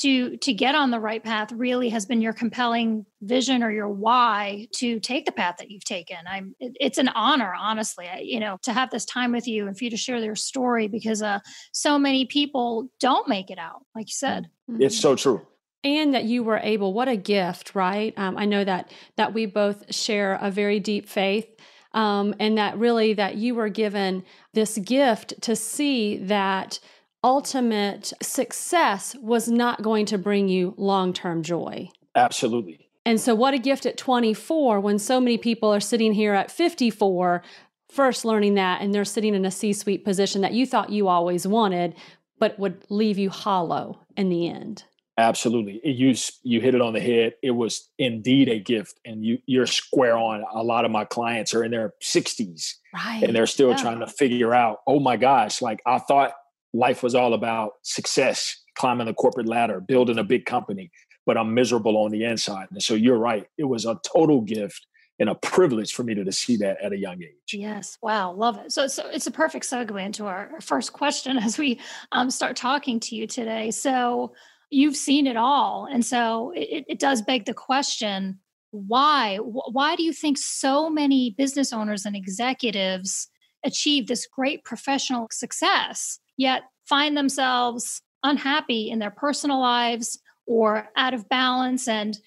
to 0.00 0.36
to 0.38 0.52
get 0.52 0.74
on 0.74 0.90
the 0.90 1.00
right 1.00 1.22
path 1.22 1.50
really 1.52 1.88
has 1.88 2.06
been 2.06 2.20
your 2.20 2.32
compelling 2.32 3.06
vision 3.22 3.62
or 3.62 3.70
your 3.70 3.88
why 3.88 4.68
to 4.72 5.00
take 5.00 5.24
the 5.24 5.32
path 5.32 5.56
that 5.58 5.70
you've 5.70 5.84
taken. 5.84 6.18
I'm 6.28 6.54
it, 6.60 6.76
it's 6.80 6.98
an 6.98 7.08
honor 7.08 7.54
honestly 7.58 8.06
I, 8.06 8.18
you 8.18 8.40
know 8.40 8.58
to 8.62 8.72
have 8.72 8.90
this 8.90 9.04
time 9.04 9.32
with 9.32 9.46
you 9.46 9.66
and 9.66 9.76
for 9.76 9.84
you 9.84 9.90
to 9.90 9.96
share 9.96 10.18
your 10.18 10.36
story 10.36 10.88
because 10.88 11.22
uh 11.22 11.40
so 11.72 11.98
many 11.98 12.26
people 12.26 12.88
don't 13.00 13.28
make 13.28 13.50
it 13.50 13.58
out 13.58 13.84
like 13.94 14.08
you 14.08 14.14
said. 14.14 14.48
Mm-hmm. 14.70 14.82
it's 14.82 14.98
so 14.98 15.16
true. 15.16 15.46
And 15.84 16.14
that 16.14 16.24
you 16.24 16.42
were 16.42 16.58
able 16.58 16.92
what 16.92 17.08
a 17.08 17.16
gift 17.16 17.74
right? 17.74 18.12
Um, 18.18 18.36
i 18.36 18.44
know 18.44 18.64
that 18.64 18.92
that 19.16 19.32
we 19.32 19.46
both 19.46 19.94
share 19.94 20.38
a 20.40 20.50
very 20.50 20.80
deep 20.80 21.08
faith 21.08 21.48
um, 21.92 22.34
and 22.38 22.58
that 22.58 22.76
really 22.76 23.14
that 23.14 23.36
you 23.36 23.54
were 23.54 23.70
given 23.70 24.24
this 24.52 24.76
gift 24.78 25.40
to 25.42 25.56
see 25.56 26.18
that 26.18 26.78
ultimate 27.26 28.12
success 28.22 29.16
was 29.20 29.48
not 29.48 29.82
going 29.82 30.06
to 30.06 30.16
bring 30.16 30.48
you 30.48 30.74
long 30.76 31.12
term 31.12 31.42
joy. 31.42 31.88
Absolutely. 32.14 32.88
And 33.04 33.20
so, 33.20 33.34
what 33.34 33.52
a 33.52 33.58
gift 33.58 33.84
at 33.84 33.98
24 33.98 34.80
when 34.80 34.98
so 35.00 35.20
many 35.20 35.36
people 35.36 35.74
are 35.74 35.80
sitting 35.80 36.12
here 36.12 36.34
at 36.34 36.52
54, 36.52 37.42
first 37.90 38.24
learning 38.24 38.54
that, 38.54 38.80
and 38.80 38.94
they're 38.94 39.04
sitting 39.04 39.34
in 39.34 39.44
a 39.44 39.50
C 39.50 39.72
suite 39.72 40.04
position 40.04 40.40
that 40.42 40.52
you 40.52 40.66
thought 40.66 40.90
you 40.90 41.08
always 41.08 41.48
wanted, 41.48 41.96
but 42.38 42.58
would 42.60 42.84
leave 42.90 43.18
you 43.18 43.28
hollow 43.28 44.06
in 44.16 44.28
the 44.28 44.48
end. 44.48 44.84
Absolutely. 45.18 45.80
You 45.82 46.14
you 46.44 46.60
hit 46.60 46.76
it 46.76 46.80
on 46.80 46.92
the 46.92 47.00
head. 47.00 47.34
It 47.42 47.52
was 47.52 47.88
indeed 47.98 48.48
a 48.48 48.60
gift. 48.60 49.00
And 49.04 49.24
you 49.24 49.38
you're 49.46 49.66
square 49.66 50.16
on. 50.16 50.44
A 50.52 50.62
lot 50.62 50.84
of 50.84 50.92
my 50.92 51.04
clients 51.04 51.54
are 51.54 51.64
in 51.64 51.72
their 51.72 51.94
60s. 52.00 52.74
Right. 52.94 53.22
And 53.24 53.34
they're 53.34 53.46
still 53.46 53.70
yeah. 53.70 53.78
trying 53.78 54.00
to 54.00 54.06
figure 54.06 54.54
out, 54.54 54.78
oh 54.86 55.00
my 55.00 55.16
gosh, 55.16 55.60
like 55.60 55.80
I 55.86 55.98
thought 55.98 56.34
life 56.76 57.02
was 57.02 57.14
all 57.14 57.34
about 57.34 57.72
success, 57.82 58.62
climbing 58.76 59.06
the 59.06 59.14
corporate 59.14 59.48
ladder, 59.48 59.80
building 59.80 60.18
a 60.18 60.24
big 60.24 60.46
company, 60.46 60.90
but 61.24 61.36
I'm 61.36 61.54
miserable 61.54 61.96
on 61.96 62.10
the 62.10 62.24
inside. 62.24 62.68
And 62.70 62.82
so 62.82 62.94
you're 62.94 63.18
right. 63.18 63.46
It 63.58 63.64
was 63.64 63.84
a 63.84 63.98
total 64.04 64.40
gift 64.40 64.86
and 65.18 65.28
a 65.30 65.34
privilege 65.34 65.94
for 65.94 66.02
me 66.02 66.14
to, 66.14 66.24
to 66.24 66.32
see 66.32 66.56
that 66.58 66.76
at 66.82 66.92
a 66.92 66.98
young 66.98 67.22
age. 67.22 67.52
Yes. 67.52 67.96
Wow. 68.02 68.32
Love 68.32 68.58
it. 68.58 68.72
So, 68.72 68.86
so 68.86 69.08
it's 69.08 69.26
a 69.26 69.30
perfect 69.30 69.68
segue 69.68 70.04
into 70.04 70.26
our 70.26 70.50
first 70.60 70.92
question 70.92 71.38
as 71.42 71.58
we 71.58 71.80
um, 72.12 72.30
start 72.30 72.56
talking 72.56 73.00
to 73.00 73.16
you 73.16 73.26
today. 73.26 73.70
So 73.70 74.34
you've 74.70 74.96
seen 74.96 75.26
it 75.26 75.36
all. 75.36 75.88
And 75.90 76.04
so 76.04 76.52
it, 76.54 76.84
it 76.88 76.98
does 76.98 77.22
beg 77.22 77.46
the 77.46 77.54
question 77.54 78.40
why? 78.72 79.38
Why 79.38 79.96
do 79.96 80.02
you 80.02 80.12
think 80.12 80.36
so 80.36 80.90
many 80.90 81.34
business 81.38 81.72
owners 81.72 82.04
and 82.04 82.14
executives 82.14 83.28
achieve 83.66 84.06
this 84.06 84.26
great 84.26 84.64
professional 84.64 85.28
success, 85.30 86.20
yet 86.36 86.62
find 86.84 87.16
themselves 87.16 88.00
unhappy 88.22 88.90
in 88.90 88.98
their 88.98 89.10
personal 89.10 89.60
lives 89.60 90.18
or 90.46 90.88
out 90.96 91.12
of 91.12 91.28
balance 91.28 91.88
and 91.88 92.18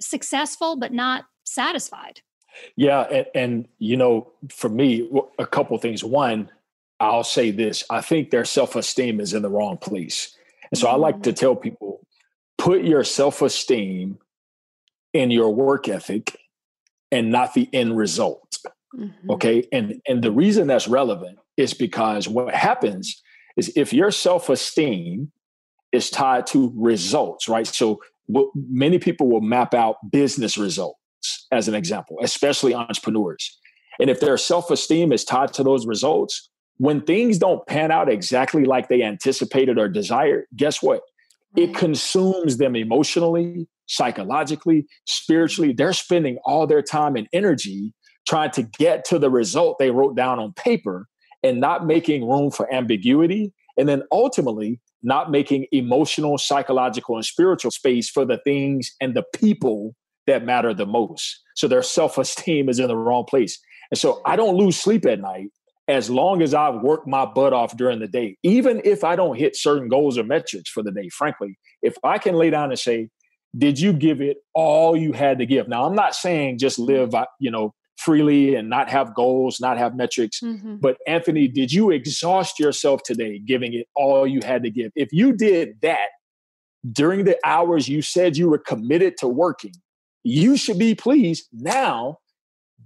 successful, 0.00 0.76
but 0.76 0.92
not 0.92 1.24
satisfied? 1.44 2.20
Yeah. 2.76 3.02
And, 3.02 3.26
and 3.34 3.68
you 3.78 3.96
know, 3.96 4.32
for 4.48 4.68
me, 4.68 5.10
a 5.38 5.46
couple 5.46 5.76
things. 5.78 6.04
One, 6.04 6.50
I'll 7.00 7.24
say 7.24 7.50
this 7.50 7.84
I 7.90 8.00
think 8.00 8.30
their 8.30 8.44
self 8.44 8.76
esteem 8.76 9.20
is 9.20 9.34
in 9.34 9.42
the 9.42 9.50
wrong 9.50 9.76
place. 9.76 10.36
And 10.70 10.78
so 10.78 10.88
I 10.88 10.96
like 10.96 11.22
to 11.22 11.32
mm. 11.32 11.36
tell 11.36 11.56
people 11.56 12.06
put 12.58 12.84
your 12.84 13.04
self 13.04 13.42
esteem 13.42 14.18
in 15.12 15.30
your 15.30 15.54
work 15.54 15.88
ethic 15.88 16.36
and 17.10 17.30
not 17.30 17.54
the 17.54 17.68
end 17.72 17.96
result. 17.96 18.58
Mm-hmm. 18.98 19.30
Okay. 19.30 19.68
And, 19.72 20.00
and 20.06 20.22
the 20.22 20.32
reason 20.32 20.66
that's 20.66 20.88
relevant 20.88 21.38
is 21.56 21.74
because 21.74 22.28
what 22.28 22.54
happens 22.54 23.22
is 23.56 23.72
if 23.76 23.92
your 23.92 24.10
self 24.10 24.48
esteem 24.48 25.32
is 25.92 26.10
tied 26.10 26.46
to 26.48 26.72
results, 26.76 27.48
right? 27.48 27.66
So 27.66 28.00
what 28.26 28.48
many 28.54 28.98
people 28.98 29.28
will 29.28 29.40
map 29.40 29.74
out 29.74 29.96
business 30.10 30.56
results 30.56 30.98
as 31.52 31.68
an 31.68 31.74
example, 31.74 32.18
especially 32.22 32.74
entrepreneurs. 32.74 33.58
And 34.00 34.10
if 34.10 34.20
their 34.20 34.36
self 34.36 34.70
esteem 34.70 35.12
is 35.12 35.24
tied 35.24 35.52
to 35.54 35.62
those 35.62 35.86
results, 35.86 36.50
when 36.78 37.02
things 37.02 37.38
don't 37.38 37.64
pan 37.66 37.90
out 37.90 38.08
exactly 38.08 38.64
like 38.64 38.88
they 38.88 39.02
anticipated 39.02 39.78
or 39.78 39.88
desired, 39.88 40.46
guess 40.56 40.82
what? 40.82 41.02
It 41.56 41.72
consumes 41.72 42.56
them 42.56 42.74
emotionally, 42.74 43.68
psychologically, 43.86 44.86
spiritually. 45.06 45.72
They're 45.72 45.92
spending 45.92 46.38
all 46.44 46.66
their 46.66 46.82
time 46.82 47.14
and 47.14 47.28
energy 47.32 47.94
trying 48.26 48.50
to 48.52 48.62
get 48.62 49.04
to 49.06 49.18
the 49.18 49.30
result 49.30 49.78
they 49.78 49.90
wrote 49.90 50.16
down 50.16 50.38
on 50.38 50.52
paper 50.54 51.06
and 51.42 51.60
not 51.60 51.86
making 51.86 52.28
room 52.28 52.50
for 52.50 52.72
ambiguity. 52.72 53.52
And 53.76 53.88
then 53.88 54.02
ultimately, 54.12 54.80
not 55.02 55.30
making 55.30 55.66
emotional, 55.70 56.38
psychological, 56.38 57.16
and 57.16 57.24
spiritual 57.24 57.70
space 57.70 58.08
for 58.08 58.24
the 58.24 58.38
things 58.38 58.90
and 59.00 59.14
the 59.14 59.24
people 59.34 59.94
that 60.26 60.44
matter 60.44 60.72
the 60.72 60.86
most. 60.86 61.42
So 61.54 61.68
their 61.68 61.82
self 61.82 62.16
esteem 62.18 62.68
is 62.68 62.78
in 62.78 62.88
the 62.88 62.96
wrong 62.96 63.24
place. 63.24 63.58
And 63.90 63.98
so 63.98 64.22
I 64.24 64.36
don't 64.36 64.56
lose 64.56 64.76
sleep 64.76 65.04
at 65.04 65.20
night 65.20 65.50
as 65.86 66.08
long 66.08 66.40
as 66.40 66.54
I've 66.54 66.80
worked 66.80 67.06
my 67.06 67.26
butt 67.26 67.52
off 67.52 67.76
during 67.76 68.00
the 68.00 68.08
day, 68.08 68.38
even 68.42 68.80
if 68.84 69.04
I 69.04 69.16
don't 69.16 69.36
hit 69.36 69.54
certain 69.54 69.88
goals 69.88 70.16
or 70.16 70.24
metrics 70.24 70.70
for 70.70 70.82
the 70.82 70.90
day, 70.90 71.10
frankly, 71.10 71.58
if 71.82 71.94
I 72.02 72.16
can 72.16 72.36
lay 72.36 72.48
down 72.48 72.70
and 72.70 72.78
say, 72.78 73.10
did 73.56 73.78
you 73.78 73.92
give 73.92 74.20
it 74.20 74.38
all 74.54 74.96
you 74.96 75.12
had 75.12 75.38
to 75.38 75.46
give? 75.46 75.68
Now, 75.68 75.84
I'm 75.84 75.94
not 75.94 76.14
saying 76.14 76.58
just 76.58 76.78
live, 76.78 77.12
you 77.38 77.50
know, 77.50 77.74
freely 78.04 78.54
and 78.54 78.68
not 78.68 78.90
have 78.90 79.14
goals, 79.14 79.60
not 79.60 79.78
have 79.78 79.96
metrics. 79.96 80.40
Mm-hmm. 80.40 80.76
But 80.76 80.98
Anthony, 81.06 81.48
did 81.48 81.72
you 81.72 81.90
exhaust 81.90 82.58
yourself 82.58 83.02
today 83.02 83.38
giving 83.38 83.72
it 83.74 83.88
all 83.96 84.26
you 84.26 84.40
had 84.44 84.62
to 84.64 84.70
give? 84.70 84.92
If 84.94 85.12
you 85.12 85.32
did 85.32 85.80
that 85.82 86.08
during 86.92 87.24
the 87.24 87.38
hours 87.44 87.88
you 87.88 88.02
said 88.02 88.36
you 88.36 88.48
were 88.48 88.58
committed 88.58 89.16
to 89.18 89.28
working, 89.28 89.72
you 90.22 90.56
should 90.56 90.78
be 90.78 90.94
pleased. 90.94 91.48
Now, 91.52 92.18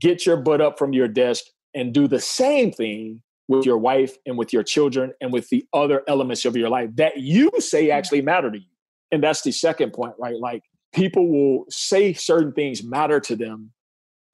get 0.00 0.24
your 0.26 0.36
butt 0.36 0.60
up 0.60 0.78
from 0.78 0.92
your 0.92 1.08
desk 1.08 1.44
and 1.74 1.92
do 1.92 2.06
the 2.06 2.20
same 2.20 2.70
thing 2.72 3.22
with 3.48 3.64
your 3.64 3.78
wife 3.78 4.16
and 4.26 4.36
with 4.36 4.52
your 4.52 4.62
children 4.62 5.12
and 5.20 5.32
with 5.32 5.48
the 5.48 5.64
other 5.72 6.02
elements 6.06 6.44
of 6.44 6.56
your 6.56 6.68
life 6.68 6.90
that 6.96 7.16
you 7.18 7.50
say 7.58 7.90
actually 7.90 8.20
matter 8.20 8.50
to 8.50 8.58
you. 8.58 8.64
And 9.10 9.22
that's 9.22 9.42
the 9.42 9.52
second 9.52 9.92
point, 9.92 10.14
right? 10.18 10.36
Like 10.36 10.62
people 10.92 11.28
will 11.28 11.64
say 11.70 12.12
certain 12.12 12.52
things 12.52 12.84
matter 12.84 13.20
to 13.20 13.36
them, 13.36 13.72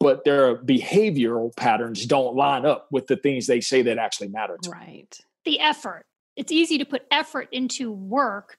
but 0.04 0.22
their 0.22 0.54
behavioral 0.54 1.56
patterns 1.56 2.04
don't 2.04 2.36
line 2.36 2.66
up 2.66 2.86
with 2.92 3.06
the 3.06 3.16
things 3.16 3.46
they 3.46 3.62
say 3.62 3.80
that 3.80 3.96
actually 3.96 4.28
matter 4.28 4.58
to 4.62 4.68
Right. 4.68 5.10
Them. 5.10 5.26
The 5.46 5.60
effort. 5.60 6.04
It's 6.36 6.52
easy 6.52 6.76
to 6.76 6.84
put 6.84 7.06
effort 7.10 7.48
into 7.52 7.90
work, 7.90 8.58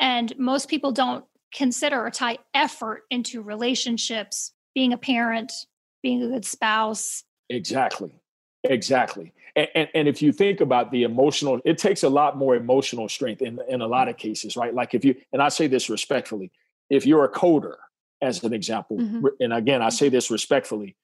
and 0.00 0.36
most 0.40 0.68
people 0.68 0.90
don't 0.90 1.24
consider 1.54 2.04
or 2.04 2.10
tie 2.10 2.38
effort 2.52 3.04
into 3.10 3.42
relationships, 3.42 4.54
being 4.74 4.92
a 4.92 4.98
parent, 4.98 5.52
being 6.02 6.20
a 6.20 6.26
good 6.26 6.44
spouse, 6.44 7.22
Exactly. 7.48 8.12
Exactly. 8.64 9.32
And, 9.54 9.68
and, 9.76 9.88
and, 9.94 10.08
if 10.08 10.20
you 10.20 10.32
think 10.32 10.60
about 10.60 10.90
the 10.90 11.04
emotional, 11.04 11.60
it 11.64 11.78
takes 11.78 12.02
a 12.02 12.08
lot 12.08 12.38
more 12.38 12.56
emotional 12.56 13.08
strength 13.08 13.42
in, 13.42 13.60
in 13.68 13.82
a 13.82 13.86
lot 13.86 14.08
of 14.08 14.16
cases, 14.16 14.56
right? 14.56 14.74
Like 14.74 14.94
if 14.94 15.04
you, 15.04 15.14
and 15.32 15.42
I 15.42 15.48
say 15.48 15.66
this 15.66 15.90
respectfully, 15.90 16.50
if 16.88 17.04
you're 17.04 17.24
a 17.24 17.30
coder, 17.30 17.74
as 18.22 18.42
an 18.44 18.52
example, 18.52 18.98
mm-hmm. 18.98 19.26
and 19.40 19.52
again, 19.52 19.82
I 19.82 19.90
say 19.90 20.08
this 20.08 20.30
respectfully, 20.30 20.96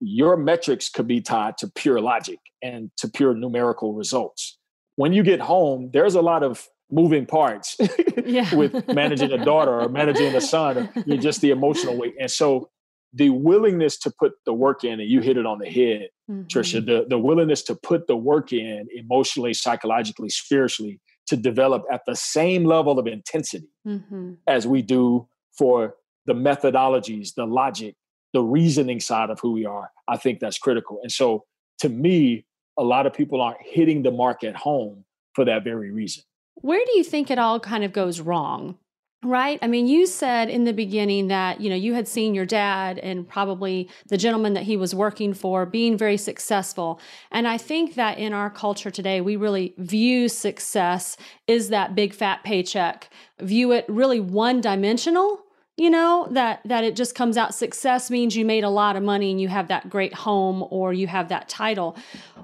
your 0.00 0.36
metrics 0.36 0.88
could 0.88 1.08
be 1.08 1.20
tied 1.20 1.58
to 1.58 1.68
pure 1.68 2.00
logic 2.00 2.38
and 2.62 2.90
to 2.98 3.08
pure 3.08 3.34
numerical 3.34 3.94
results. 3.94 4.58
When 4.96 5.12
you 5.12 5.22
get 5.22 5.40
home, 5.40 5.90
there's 5.92 6.14
a 6.14 6.22
lot 6.22 6.42
of 6.42 6.68
moving 6.90 7.26
parts 7.26 7.76
with 8.52 8.86
managing 8.88 9.32
a 9.32 9.44
daughter 9.44 9.80
or 9.80 9.88
managing 9.88 10.34
a 10.34 10.40
son, 10.40 10.90
or 10.96 11.16
just 11.16 11.40
the 11.40 11.50
emotional 11.50 11.96
weight. 11.96 12.14
And 12.20 12.30
so 12.30 12.70
the 13.12 13.30
willingness 13.30 13.98
to 14.00 14.12
put 14.18 14.32
the 14.44 14.52
work 14.52 14.84
in, 14.84 15.00
and 15.00 15.08
you 15.08 15.20
hit 15.20 15.36
it 15.36 15.46
on 15.46 15.58
the 15.58 15.68
head, 15.68 16.08
mm-hmm. 16.30 16.42
Tricia, 16.42 16.84
the, 16.84 17.06
the 17.08 17.18
willingness 17.18 17.62
to 17.64 17.74
put 17.74 18.06
the 18.06 18.16
work 18.16 18.52
in 18.52 18.86
emotionally, 18.94 19.54
psychologically, 19.54 20.28
spiritually 20.28 21.00
to 21.26 21.36
develop 21.36 21.84
at 21.92 22.02
the 22.06 22.16
same 22.16 22.64
level 22.64 22.98
of 22.98 23.06
intensity 23.06 23.68
mm-hmm. 23.86 24.32
as 24.46 24.66
we 24.66 24.82
do 24.82 25.28
for 25.56 25.94
the 26.28 26.34
methodologies, 26.34 27.34
the 27.34 27.46
logic, 27.46 27.96
the 28.34 28.42
reasoning 28.42 29.00
side 29.00 29.30
of 29.30 29.40
who 29.40 29.52
we 29.52 29.66
are. 29.66 29.90
I 30.06 30.16
think 30.16 30.38
that's 30.38 30.58
critical. 30.58 31.00
And 31.02 31.10
so 31.10 31.44
to 31.78 31.88
me, 31.88 32.44
a 32.78 32.84
lot 32.84 33.06
of 33.06 33.14
people 33.14 33.40
aren't 33.40 33.62
hitting 33.62 34.02
the 34.02 34.12
mark 34.12 34.44
at 34.44 34.54
home 34.54 35.04
for 35.34 35.44
that 35.46 35.64
very 35.64 35.90
reason. 35.90 36.22
Where 36.56 36.84
do 36.84 36.98
you 36.98 37.02
think 37.02 37.30
it 37.30 37.38
all 37.38 37.58
kind 37.58 37.82
of 37.82 37.92
goes 37.92 38.20
wrong? 38.20 38.76
Right. 39.24 39.58
I 39.62 39.66
mean, 39.66 39.88
you 39.88 40.06
said 40.06 40.48
in 40.48 40.62
the 40.62 40.72
beginning 40.72 41.26
that, 41.26 41.60
you 41.60 41.70
know, 41.70 41.76
you 41.76 41.94
had 41.94 42.06
seen 42.06 42.36
your 42.36 42.46
dad 42.46 43.00
and 43.00 43.28
probably 43.28 43.88
the 44.06 44.16
gentleman 44.16 44.52
that 44.52 44.62
he 44.62 44.76
was 44.76 44.94
working 44.94 45.34
for 45.34 45.66
being 45.66 45.98
very 45.98 46.16
successful. 46.16 47.00
And 47.32 47.48
I 47.48 47.58
think 47.58 47.94
that 47.94 48.18
in 48.18 48.32
our 48.32 48.48
culture 48.48 48.92
today, 48.92 49.20
we 49.20 49.34
really 49.34 49.74
view 49.76 50.28
success 50.28 51.16
is 51.48 51.70
that 51.70 51.96
big 51.96 52.14
fat 52.14 52.44
paycheck, 52.44 53.10
view 53.40 53.72
it 53.72 53.86
really 53.88 54.20
one 54.20 54.60
dimensional 54.60 55.40
you 55.78 55.88
know 55.88 56.26
that 56.32 56.60
that 56.64 56.84
it 56.84 56.96
just 56.96 57.14
comes 57.14 57.36
out 57.36 57.54
success 57.54 58.10
means 58.10 58.36
you 58.36 58.44
made 58.44 58.64
a 58.64 58.68
lot 58.68 58.96
of 58.96 59.02
money 59.02 59.30
and 59.30 59.40
you 59.40 59.48
have 59.48 59.68
that 59.68 59.88
great 59.88 60.12
home 60.12 60.66
or 60.70 60.92
you 60.92 61.06
have 61.06 61.28
that 61.28 61.48
title. 61.48 61.96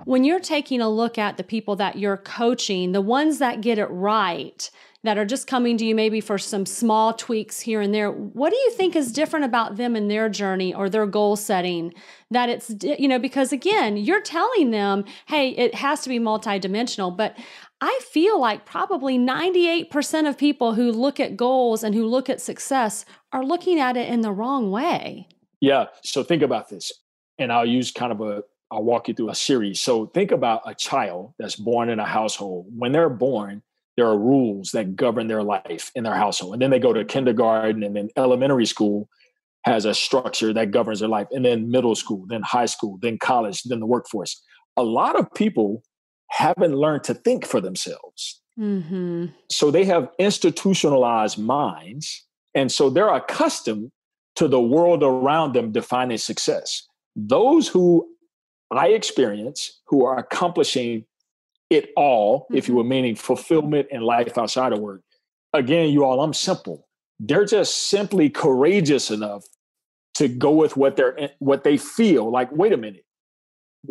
When 0.05 0.23
you're 0.23 0.41
taking 0.41 0.81
a 0.81 0.89
look 0.89 1.19
at 1.19 1.37
the 1.37 1.45
people 1.45 1.77
that 1.77 1.99
you're 1.99 2.17
coaching 2.17 2.93
the 2.93 3.01
ones 3.01 3.39
that 3.39 3.61
get 3.61 3.79
it 3.79 3.87
right 3.87 4.71
that 5.05 5.19
are 5.19 5.25
just 5.27 5.47
coming 5.47 5.77
to 5.77 5.85
you 5.85 5.95
maybe 5.95 6.21
for 6.21 6.39
some 6.39 6.65
small 6.65 7.13
tweaks 7.13 7.61
here 7.61 7.81
and 7.81 7.95
there 7.95 8.11
what 8.11 8.51
do 8.51 8.57
you 8.57 8.71
think 8.73 8.97
is 8.97 9.13
different 9.13 9.45
about 9.45 9.77
them 9.77 9.95
in 9.95 10.09
their 10.09 10.29
journey 10.29 10.75
or 10.75 10.89
their 10.89 11.07
goal 11.07 11.37
setting 11.37 11.93
that 12.31 12.49
it's 12.49 12.75
you 12.83 13.07
know 13.07 13.19
because 13.19 13.53
again 13.53 13.97
you're 13.97 14.23
telling 14.23 14.71
them 14.71 15.05
hey 15.27 15.51
it 15.51 15.75
has 15.75 16.01
to 16.01 16.09
be 16.09 16.19
multidimensional 16.19 17.15
but 17.15 17.37
i 17.85 18.01
feel 18.03 18.41
like 18.41 18.65
probably 18.65 19.19
98% 19.19 20.29
of 20.29 20.39
people 20.39 20.75
who 20.75 20.91
look 20.91 21.21
at 21.21 21.37
goals 21.37 21.83
and 21.85 21.95
who 21.95 22.07
look 22.07 22.29
at 22.31 22.41
success 22.41 23.05
are 23.33 23.45
looking 23.45 23.79
at 23.79 23.97
it 23.97 24.09
in 24.09 24.23
the 24.23 24.33
wrong 24.33 24.71
way 24.71 25.29
yeah 25.61 25.87
so 26.03 26.23
think 26.23 26.43
about 26.43 26.69
this 26.69 26.93
and 27.39 27.53
i'll 27.53 27.67
use 27.67 27.91
kind 27.91 28.13
of 28.13 28.21
a 28.21 28.43
I'll 28.75 28.83
walk 28.83 29.07
you 29.07 29.15
through 29.15 29.31
a 29.31 29.35
series. 29.37 29.81
So 29.81 30.07
think 30.07 30.33
about 30.33 30.63
a 30.67 30.75
child 30.75 31.35
that's 31.39 31.55
born 31.55 31.91
in 31.91 32.01
a 32.01 32.05
household. 32.05 32.67
When 32.77 32.91
they're 32.91 33.09
born, 33.09 33.63
there 33.97 34.07
are 34.07 34.19
rules 34.19 34.73
that 34.73 34.97
govern 34.97 35.29
their 35.29 35.45
life 35.45 35.93
in 35.95 36.03
their 36.03 36.17
household. 36.17 36.55
And 36.55 36.63
then 36.63 36.71
they 36.71 36.81
go 36.81 36.93
to 36.93 37.05
kindergarten 37.05 37.85
and 37.85 37.95
then 37.95 38.09
elementary 38.17 38.67
school 38.67 39.09
has 39.65 39.85
a 39.85 39.95
structure 39.95 40.53
that 40.53 40.73
governs 40.73 41.01
their 41.01 41.09
life. 41.09 41.29
And 41.31 41.45
then 41.45 41.71
middle 41.71 41.95
school, 41.95 42.27
then 42.29 42.43
high 42.43 42.67
school, 42.67 42.99
then 43.01 43.17
college, 43.19 43.63
then 43.63 43.79
the 43.79 43.87
workforce. 43.87 44.43
A 44.77 44.83
lot 44.83 45.19
of 45.19 45.33
people 45.35 45.85
haven't 46.31 46.75
learned 46.75 47.05
to 47.05 47.15
think 47.15 47.47
for 47.47 47.61
themselves. 47.61 48.41
Mm-hmm. 48.59 49.27
So 49.51 49.71
they 49.71 49.85
have 49.85 50.09
institutionalized 50.19 51.39
minds. 51.39 52.27
And 52.55 52.71
so 52.71 52.91
they're 52.91 53.13
accustomed 53.13 53.91
to 54.37 54.49
the 54.49 54.61
world 54.61 55.03
around 55.03 55.55
them 55.55 55.73
defining 55.73 56.19
success. 56.19 56.87
Those 57.17 57.69
who 57.69 58.09
I 58.71 58.89
experience 58.89 59.81
who 59.87 60.05
are 60.05 60.19
accomplishing 60.19 61.05
it 61.71 61.91
all, 61.97 62.41
mm-hmm. 62.41 62.57
if 62.57 62.69
you 62.69 62.73
mm-hmm. 62.73 62.79
were 62.79 62.85
meaning 62.85 63.17
fulfillment 63.17 63.89
and 63.91 64.03
life 64.03 64.37
outside 64.39 64.73
of 64.73 64.81
work. 64.81 65.03
Again, 65.53 65.91
you 65.91 66.05
all, 66.05 66.21
I'm 66.21 66.35
simple. 66.35 66.89
They're 67.21 67.45
just 67.45 67.89
simply 67.89 68.29
courageous 68.29 69.11
enough 69.11 69.45
to 70.15 70.29
go 70.29 70.51
with 70.51 70.77
what 70.77 70.97
they're 70.97 71.31
what 71.39 71.65
they 71.65 71.77
feel. 71.77 72.31
Like, 72.31 72.51
wait 72.53 72.73
a 72.73 72.77
minute, 72.77 73.05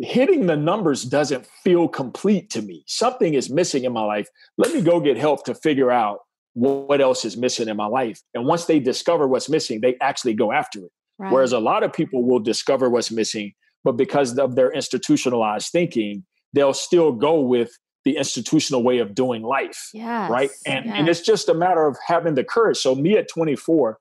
hitting 0.00 0.46
the 0.46 0.56
numbers 0.56 1.04
doesn't 1.04 1.46
feel 1.46 1.88
complete 1.88 2.50
to 2.50 2.62
me. 2.62 2.84
Something 2.86 3.34
is 3.34 3.50
missing 3.50 3.84
in 3.84 3.92
my 3.92 4.04
life. 4.04 4.28
Let 4.58 4.74
me 4.74 4.80
go 4.80 5.00
get 5.00 5.16
help 5.16 5.44
to 5.44 5.54
figure 5.54 5.90
out 5.90 6.20
what 6.54 7.00
else 7.00 7.24
is 7.24 7.36
missing 7.36 7.68
in 7.68 7.76
my 7.76 7.86
life. 7.86 8.20
And 8.32 8.46
once 8.46 8.66
they 8.66 8.78
discover 8.78 9.26
what's 9.26 9.48
missing, 9.48 9.80
they 9.80 9.96
actually 10.00 10.34
go 10.34 10.52
after 10.52 10.80
it. 10.80 10.92
Right. 11.18 11.32
Whereas 11.32 11.52
a 11.52 11.58
lot 11.58 11.82
of 11.82 11.92
people 11.92 12.24
will 12.24 12.40
discover 12.40 12.90
what's 12.90 13.10
missing, 13.10 13.52
but 13.82 13.92
because 13.92 14.36
of 14.38 14.56
their 14.56 14.72
institutionalized 14.72 15.68
thinking, 15.70 16.24
they'll 16.52 16.74
still 16.74 17.12
go 17.12 17.40
with 17.40 17.70
the 18.04 18.16
institutional 18.16 18.82
way 18.82 18.98
of 18.98 19.14
doing 19.14 19.42
life. 19.42 19.90
Yes. 19.92 20.30
Right. 20.30 20.50
And, 20.66 20.86
yes. 20.86 20.94
and 20.96 21.08
it's 21.08 21.20
just 21.20 21.48
a 21.48 21.54
matter 21.54 21.86
of 21.86 21.96
having 22.06 22.34
the 22.34 22.44
courage. 22.44 22.76
So, 22.76 22.94
me 22.94 23.16
at 23.16 23.28
24, 23.28 23.98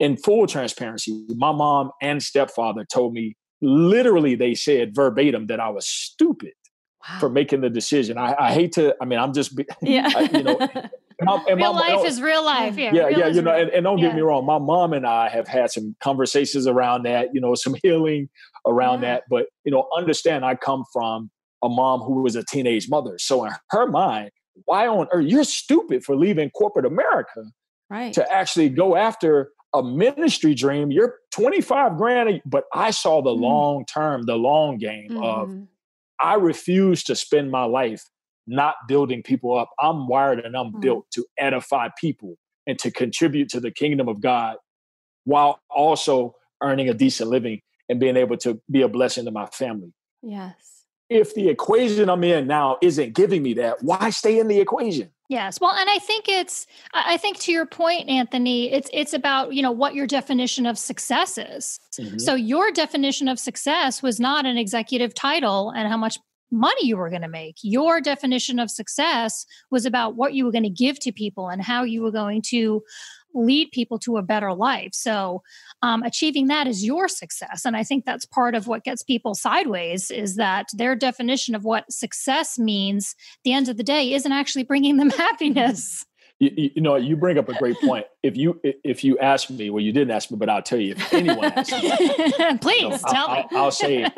in 0.00 0.16
full 0.16 0.46
transparency, 0.46 1.24
my 1.36 1.52
mom 1.52 1.90
and 2.00 2.22
stepfather 2.22 2.84
told 2.84 3.12
me 3.12 3.36
literally, 3.62 4.34
they 4.34 4.54
said 4.54 4.94
verbatim 4.94 5.46
that 5.46 5.60
I 5.60 5.70
was 5.70 5.86
stupid 5.86 6.52
wow. 7.08 7.18
for 7.20 7.28
making 7.28 7.60
the 7.60 7.70
decision. 7.70 8.18
I, 8.18 8.34
I, 8.38 8.52
hate 8.52 8.72
to, 8.72 8.94
I 9.00 9.04
mean, 9.04 9.18
I'm 9.18 9.32
just, 9.32 9.58
yeah. 9.80 10.10
I, 10.16 10.22
you 10.32 10.42
know, 10.42 10.58
my, 11.22 11.44
real 11.54 11.72
life 11.72 12.04
is 12.04 12.20
real 12.20 12.44
life. 12.44 12.76
Yeah, 12.76 12.92
yeah, 12.92 13.08
yeah 13.08 13.26
you 13.28 13.42
know, 13.42 13.54
and, 13.54 13.70
and, 13.70 13.84
don't 13.84 13.98
yeah. 13.98 14.08
get 14.08 14.16
me 14.16 14.22
wrong, 14.22 14.44
my 14.44 14.58
mom 14.58 14.92
and 14.92 15.06
I 15.06 15.28
have 15.28 15.46
had 15.46 15.70
some 15.70 15.94
conversations 16.02 16.66
around 16.66 17.04
that, 17.04 17.28
you 17.32 17.40
know, 17.40 17.54
some 17.54 17.76
healing 17.82 18.28
around 18.66 19.02
yeah. 19.02 19.14
that. 19.14 19.24
But, 19.30 19.46
you 19.64 19.70
know, 19.70 19.88
understand 19.96 20.44
I 20.44 20.56
come 20.56 20.84
from 20.92 21.30
a 21.62 21.68
mom 21.68 22.00
who 22.00 22.22
was 22.22 22.34
a 22.34 22.44
teenage 22.44 22.88
mother. 22.88 23.16
So 23.18 23.44
in 23.44 23.52
her 23.70 23.86
mind, 23.86 24.30
why 24.64 24.86
on 24.86 25.06
earth 25.12 25.26
you're 25.26 25.44
stupid 25.44 26.04
for 26.04 26.16
leaving 26.16 26.50
corporate 26.50 26.84
America 26.84 27.44
right. 27.88 28.12
to 28.14 28.32
actually 28.32 28.68
go 28.68 28.96
after 28.96 29.50
a 29.74 29.82
ministry 29.82 30.54
dream. 30.54 30.90
You're 30.90 31.16
25 31.32 31.96
grand, 31.96 32.42
but 32.44 32.64
I 32.74 32.90
saw 32.90 33.22
the 33.22 33.30
mm. 33.30 33.40
long 33.40 33.84
term, 33.86 34.22
the 34.22 34.36
long 34.36 34.78
game 34.78 35.10
mm. 35.10 35.24
of 35.24 35.48
mm-hmm. 35.48 35.64
I 36.20 36.34
refuse 36.34 37.02
to 37.04 37.16
spend 37.16 37.50
my 37.50 37.64
life 37.64 38.04
not 38.46 38.74
building 38.88 39.22
people 39.22 39.56
up. 39.56 39.70
I'm 39.78 40.08
wired 40.08 40.40
and 40.40 40.56
I'm 40.56 40.72
mm. 40.72 40.80
built 40.80 41.06
to 41.12 41.24
edify 41.38 41.88
people 42.00 42.36
and 42.66 42.78
to 42.80 42.90
contribute 42.90 43.48
to 43.50 43.60
the 43.60 43.70
kingdom 43.70 44.08
of 44.08 44.20
God 44.20 44.56
while 45.24 45.60
also 45.70 46.34
earning 46.62 46.88
a 46.88 46.94
decent 46.94 47.30
living 47.30 47.60
and 47.88 47.98
being 47.98 48.16
able 48.16 48.36
to 48.38 48.60
be 48.70 48.82
a 48.82 48.88
blessing 48.88 49.24
to 49.24 49.30
my 49.30 49.46
family. 49.46 49.92
Yes 50.22 50.82
if 51.12 51.34
the 51.34 51.48
equation 51.48 52.08
I'm 52.08 52.24
in 52.24 52.46
now 52.46 52.78
isn't 52.80 53.14
giving 53.14 53.42
me 53.42 53.54
that, 53.54 53.82
why 53.82 54.10
stay 54.10 54.38
in 54.38 54.48
the 54.48 54.60
equation? 54.60 55.10
Yes. 55.32 55.58
Well, 55.62 55.72
and 55.72 55.88
I 55.88 55.98
think 55.98 56.28
it's 56.28 56.66
I 56.92 57.16
think 57.16 57.38
to 57.40 57.52
your 57.52 57.64
point, 57.64 58.10
Anthony, 58.10 58.70
it's 58.70 58.90
it's 58.92 59.14
about, 59.14 59.54
you 59.54 59.62
know, 59.62 59.72
what 59.72 59.94
your 59.94 60.06
definition 60.06 60.66
of 60.66 60.76
success 60.76 61.38
is. 61.38 61.80
Mm-hmm. 61.98 62.18
So 62.18 62.34
your 62.34 62.70
definition 62.70 63.28
of 63.28 63.38
success 63.38 64.02
was 64.02 64.20
not 64.20 64.44
an 64.44 64.58
executive 64.58 65.14
title 65.14 65.70
and 65.70 65.88
how 65.88 65.96
much 65.96 66.18
money 66.50 66.86
you 66.86 66.98
were 66.98 67.08
going 67.08 67.22
to 67.22 67.28
make. 67.28 67.56
Your 67.62 67.98
definition 67.98 68.58
of 68.58 68.70
success 68.70 69.46
was 69.70 69.86
about 69.86 70.16
what 70.16 70.34
you 70.34 70.44
were 70.44 70.52
going 70.52 70.64
to 70.64 70.68
give 70.68 71.00
to 71.00 71.12
people 71.12 71.48
and 71.48 71.62
how 71.62 71.82
you 71.82 72.02
were 72.02 72.12
going 72.12 72.42
to 72.48 72.82
lead 73.34 73.70
people 73.72 73.98
to 74.00 74.16
a 74.16 74.22
better 74.22 74.52
life. 74.52 74.94
So, 74.94 75.42
um, 75.82 76.02
achieving 76.02 76.46
that 76.48 76.66
is 76.66 76.84
your 76.84 77.08
success. 77.08 77.64
And 77.64 77.76
I 77.76 77.84
think 77.84 78.04
that's 78.04 78.24
part 78.24 78.54
of 78.54 78.66
what 78.66 78.84
gets 78.84 79.02
people 79.02 79.34
sideways 79.34 80.10
is 80.10 80.36
that 80.36 80.68
their 80.72 80.94
definition 80.94 81.54
of 81.54 81.64
what 81.64 81.90
success 81.92 82.58
means 82.58 83.14
at 83.38 83.44
the 83.44 83.52
end 83.52 83.68
of 83.68 83.76
the 83.76 83.82
day 83.82 84.12
isn't 84.12 84.32
actually 84.32 84.64
bringing 84.64 84.96
them 84.96 85.10
happiness. 85.22 86.04
You, 86.38 86.70
you, 86.74 86.82
know, 86.82 86.96
you 86.96 87.16
bring 87.16 87.38
up 87.38 87.48
a 87.48 87.54
great 87.54 87.78
point. 87.80 88.04
If 88.24 88.36
you 88.36 88.60
if 88.64 89.04
you 89.04 89.16
ask 89.18 89.48
me, 89.48 89.70
well, 89.70 89.80
you 89.80 89.92
didn't 89.92 90.10
ask 90.10 90.28
me, 90.28 90.36
but 90.36 90.48
I'll 90.48 90.60
tell 90.60 90.80
you. 90.80 90.92
If 90.96 91.14
anyone 91.14 91.44
asks 91.44 91.70
me, 91.70 92.58
please 92.58 92.80
you 92.80 92.88
know, 92.88 92.98
tell 93.08 93.28
I, 93.28 93.36
me. 93.36 93.46
I'll, 93.52 93.64
I'll 93.64 93.70
say 93.70 94.08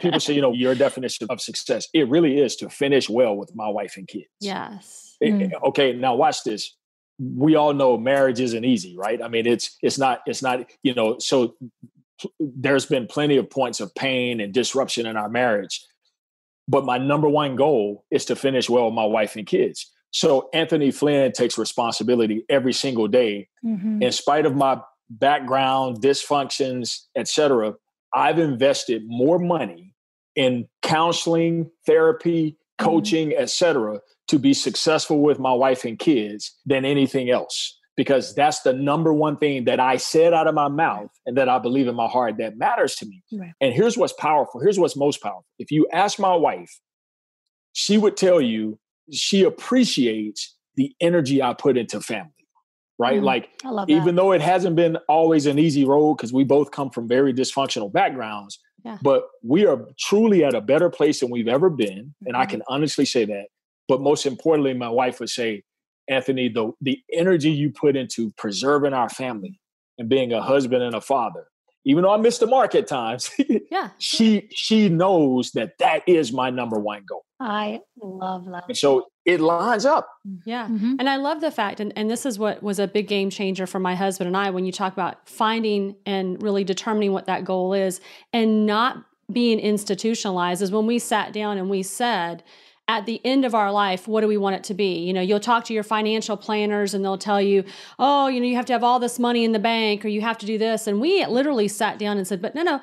people 0.00 0.18
say, 0.18 0.32
you 0.32 0.40
know, 0.40 0.54
your 0.54 0.74
definition 0.74 1.26
of 1.28 1.42
success. 1.42 1.86
It 1.92 2.08
really 2.08 2.40
is 2.40 2.56
to 2.56 2.70
finish 2.70 3.10
well 3.10 3.36
with 3.36 3.54
my 3.54 3.68
wife 3.68 3.98
and 3.98 4.08
kids. 4.08 4.28
Yes. 4.40 5.16
It, 5.20 5.32
mm. 5.32 5.62
Okay, 5.64 5.92
now 5.92 6.14
watch 6.14 6.42
this 6.42 6.74
we 7.18 7.56
all 7.56 7.74
know 7.74 7.98
marriage 7.98 8.40
isn't 8.40 8.64
easy, 8.64 8.96
right? 8.96 9.22
I 9.22 9.28
mean, 9.28 9.46
it's 9.46 9.76
it's 9.82 9.98
not 9.98 10.20
it's 10.26 10.42
not 10.42 10.70
you 10.82 10.94
know. 10.94 11.18
So 11.18 11.56
there's 12.40 12.86
been 12.86 13.06
plenty 13.06 13.36
of 13.36 13.50
points 13.50 13.80
of 13.80 13.94
pain 13.94 14.40
and 14.40 14.52
disruption 14.52 15.06
in 15.06 15.16
our 15.16 15.28
marriage, 15.28 15.84
but 16.68 16.84
my 16.84 16.98
number 16.98 17.28
one 17.28 17.56
goal 17.56 18.04
is 18.10 18.24
to 18.26 18.36
finish 18.36 18.68
well 18.68 18.86
with 18.86 18.94
my 18.94 19.04
wife 19.04 19.36
and 19.36 19.46
kids. 19.46 19.90
So 20.10 20.48
Anthony 20.54 20.90
Flynn 20.90 21.32
takes 21.32 21.58
responsibility 21.58 22.44
every 22.48 22.72
single 22.72 23.08
day, 23.08 23.48
mm-hmm. 23.64 24.02
in 24.02 24.12
spite 24.12 24.46
of 24.46 24.56
my 24.56 24.80
background, 25.10 26.00
dysfunctions, 26.00 27.02
etc. 27.16 27.74
I've 28.14 28.38
invested 28.38 29.02
more 29.06 29.38
money 29.38 29.94
in 30.34 30.66
counseling, 30.82 31.70
therapy, 31.84 32.52
mm-hmm. 32.52 32.84
coaching, 32.84 33.30
mm-hmm. 33.30 33.42
etc 33.42 34.00
to 34.28 34.38
be 34.38 34.54
successful 34.54 35.20
with 35.20 35.38
my 35.38 35.52
wife 35.52 35.84
and 35.84 35.98
kids 35.98 36.56
than 36.66 36.84
anything 36.84 37.30
else 37.30 37.78
because 37.98 38.32
that's 38.32 38.60
the 38.60 38.72
number 38.72 39.12
one 39.12 39.36
thing 39.36 39.64
that 39.64 39.80
I 39.80 39.96
said 39.96 40.32
out 40.32 40.46
of 40.46 40.54
my 40.54 40.68
mouth 40.68 41.10
and 41.26 41.36
that 41.36 41.48
I 41.48 41.58
believe 41.58 41.88
in 41.88 41.96
my 41.96 42.06
heart 42.06 42.36
that 42.38 42.56
matters 42.56 42.94
to 42.96 43.06
me. 43.06 43.24
Right. 43.32 43.52
And 43.60 43.74
here's 43.74 43.98
what's 43.98 44.12
powerful. 44.12 44.60
Here's 44.60 44.78
what's 44.78 44.96
most 44.96 45.20
powerful. 45.20 45.44
If 45.58 45.72
you 45.72 45.88
ask 45.92 46.16
my 46.20 46.34
wife, 46.36 46.70
she 47.72 47.98
would 47.98 48.16
tell 48.16 48.40
you 48.40 48.78
she 49.12 49.42
appreciates 49.42 50.56
the 50.76 50.94
energy 51.00 51.42
I 51.42 51.54
put 51.54 51.76
into 51.76 52.00
family. 52.00 52.30
Right. 53.00 53.20
Mm, 53.20 53.24
like, 53.24 53.50
even 53.88 54.14
though 54.14 54.30
it 54.30 54.42
hasn't 54.42 54.76
been 54.76 54.96
always 55.08 55.46
an 55.46 55.58
easy 55.58 55.84
road 55.84 56.18
because 56.18 56.32
we 56.32 56.44
both 56.44 56.70
come 56.70 56.90
from 56.90 57.08
very 57.08 57.34
dysfunctional 57.34 57.92
backgrounds, 57.92 58.60
yeah. 58.84 58.98
but 59.02 59.24
we 59.42 59.66
are 59.66 59.86
truly 59.98 60.44
at 60.44 60.54
a 60.54 60.60
better 60.60 60.88
place 60.88 61.18
than 61.18 61.30
we've 61.30 61.48
ever 61.48 61.68
been. 61.68 61.88
Mm-hmm. 61.88 62.26
And 62.26 62.36
I 62.36 62.42
mm-hmm. 62.42 62.50
can 62.50 62.62
honestly 62.68 63.04
say 63.04 63.24
that. 63.24 63.46
But 63.88 64.00
most 64.00 64.26
importantly, 64.26 64.74
my 64.74 64.88
wife 64.88 65.18
would 65.20 65.30
say, 65.30 65.62
Anthony, 66.08 66.48
the, 66.48 66.72
the 66.80 67.00
energy 67.12 67.50
you 67.50 67.70
put 67.70 67.96
into 67.96 68.30
preserving 68.36 68.94
our 68.94 69.08
family 69.08 69.60
and 69.98 70.08
being 70.08 70.32
a 70.32 70.42
husband 70.42 70.82
and 70.82 70.94
a 70.94 71.00
father, 71.00 71.48
even 71.84 72.02
though 72.02 72.12
I 72.12 72.18
miss 72.18 72.38
the 72.38 72.46
mark 72.46 72.74
at 72.74 72.86
times, 72.86 73.30
yeah, 73.70 73.90
she 73.98 74.48
she 74.50 74.88
knows 74.88 75.52
that 75.52 75.72
that 75.78 76.02
is 76.06 76.32
my 76.32 76.50
number 76.50 76.78
one 76.78 77.02
goal. 77.08 77.24
I 77.40 77.80
love 78.00 78.46
love. 78.46 78.64
And 78.68 78.76
so 78.76 79.06
it 79.24 79.40
lines 79.40 79.86
up. 79.86 80.08
Yeah. 80.44 80.66
Mm-hmm. 80.66 80.96
And 80.98 81.08
I 81.08 81.16
love 81.16 81.40
the 81.40 81.50
fact, 81.50 81.80
and, 81.80 81.92
and 81.96 82.10
this 82.10 82.26
is 82.26 82.38
what 82.38 82.62
was 82.62 82.78
a 82.78 82.88
big 82.88 83.08
game 83.08 83.30
changer 83.30 83.66
for 83.66 83.78
my 83.78 83.94
husband 83.94 84.28
and 84.28 84.36
I 84.36 84.50
when 84.50 84.64
you 84.64 84.72
talk 84.72 84.92
about 84.92 85.28
finding 85.28 85.96
and 86.04 86.42
really 86.42 86.64
determining 86.64 87.12
what 87.12 87.26
that 87.26 87.44
goal 87.44 87.72
is 87.72 88.00
and 88.32 88.66
not 88.66 89.04
being 89.32 89.60
institutionalized 89.60 90.62
is 90.62 90.72
when 90.72 90.86
we 90.86 90.98
sat 90.98 91.32
down 91.32 91.58
and 91.58 91.68
we 91.68 91.82
said, 91.82 92.42
at 92.88 93.04
the 93.04 93.20
end 93.24 93.44
of 93.44 93.54
our 93.54 93.70
life, 93.70 94.08
what 94.08 94.22
do 94.22 94.26
we 94.26 94.38
want 94.38 94.56
it 94.56 94.64
to 94.64 94.74
be? 94.74 94.98
You 95.00 95.12
know, 95.12 95.20
you'll 95.20 95.40
talk 95.40 95.64
to 95.66 95.74
your 95.74 95.82
financial 95.82 96.38
planners 96.38 96.94
and 96.94 97.04
they'll 97.04 97.18
tell 97.18 97.40
you, 97.40 97.64
oh, 97.98 98.28
you 98.28 98.40
know, 98.40 98.46
you 98.46 98.56
have 98.56 98.64
to 98.66 98.72
have 98.72 98.82
all 98.82 98.98
this 98.98 99.18
money 99.18 99.44
in 99.44 99.52
the 99.52 99.58
bank 99.58 100.04
or 100.04 100.08
you 100.08 100.22
have 100.22 100.38
to 100.38 100.46
do 100.46 100.56
this. 100.56 100.86
And 100.86 100.98
we 100.98 101.24
literally 101.26 101.68
sat 101.68 101.98
down 101.98 102.16
and 102.16 102.26
said, 102.26 102.40
but 102.40 102.54
no, 102.54 102.62
no, 102.62 102.80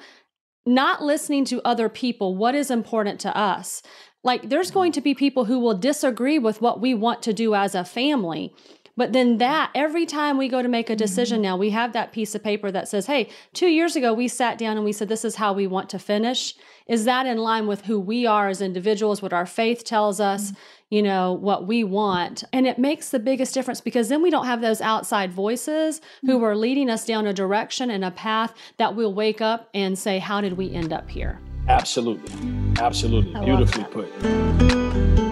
not 0.65 1.03
listening 1.03 1.43
to 1.45 1.61
other 1.65 1.89
people. 1.89 2.35
What 2.35 2.53
is 2.53 2.69
important 2.69 3.19
to 3.21 3.35
us? 3.35 3.81
Like, 4.23 4.49
there's 4.49 4.71
going 4.71 4.91
to 4.93 5.01
be 5.01 5.13
people 5.13 5.45
who 5.45 5.59
will 5.59 5.77
disagree 5.77 6.39
with 6.39 6.61
what 6.61 6.79
we 6.79 6.93
want 6.93 7.21
to 7.23 7.33
do 7.33 7.53
as 7.53 7.75
a 7.75 7.85
family. 7.85 8.53
But 8.97 9.13
then 9.13 9.37
that 9.37 9.71
every 9.75 10.05
time 10.05 10.37
we 10.37 10.47
go 10.47 10.61
to 10.61 10.67
make 10.67 10.89
a 10.89 10.95
decision 10.95 11.37
mm-hmm. 11.37 11.43
now, 11.43 11.57
we 11.57 11.71
have 11.71 11.93
that 11.93 12.11
piece 12.11 12.35
of 12.35 12.43
paper 12.43 12.71
that 12.71 12.87
says, 12.87 13.07
hey, 13.07 13.29
two 13.53 13.67
years 13.67 13.95
ago 13.95 14.13
we 14.13 14.27
sat 14.27 14.57
down 14.57 14.77
and 14.77 14.85
we 14.85 14.93
said, 14.93 15.09
this 15.09 15.25
is 15.25 15.35
how 15.35 15.53
we 15.53 15.67
want 15.67 15.89
to 15.89 15.99
finish. 15.99 16.55
Is 16.87 17.05
that 17.05 17.25
in 17.25 17.37
line 17.37 17.67
with 17.67 17.85
who 17.85 17.99
we 17.99 18.25
are 18.25 18.47
as 18.47 18.61
individuals, 18.61 19.21
what 19.21 19.33
our 19.33 19.45
faith 19.45 19.83
tells 19.83 20.19
us, 20.19 20.51
mm-hmm. 20.51 20.95
you 20.95 21.01
know, 21.01 21.33
what 21.33 21.67
we 21.67 21.83
want? 21.83 22.43
And 22.53 22.67
it 22.67 22.79
makes 22.79 23.09
the 23.09 23.19
biggest 23.19 23.53
difference 23.53 23.81
because 23.81 24.07
then 24.09 24.21
we 24.21 24.29
don't 24.29 24.45
have 24.45 24.61
those 24.61 24.81
outside 24.81 25.31
voices 25.33 25.99
mm-hmm. 25.99 26.31
who 26.31 26.43
are 26.43 26.55
leading 26.55 26.89
us 26.89 27.05
down 27.05 27.27
a 27.27 27.33
direction 27.33 27.89
and 27.89 28.05
a 28.05 28.11
path 28.11 28.53
that 28.77 28.95
we'll 28.95 29.13
wake 29.13 29.41
up 29.41 29.69
and 29.73 29.97
say, 29.97 30.19
how 30.19 30.41
did 30.41 30.53
we 30.53 30.73
end 30.73 30.93
up 30.93 31.09
here? 31.09 31.39
Absolutely. 31.67 32.31
Absolutely. 32.79 33.43
Beautifully 33.43 33.83
put. 33.85 35.24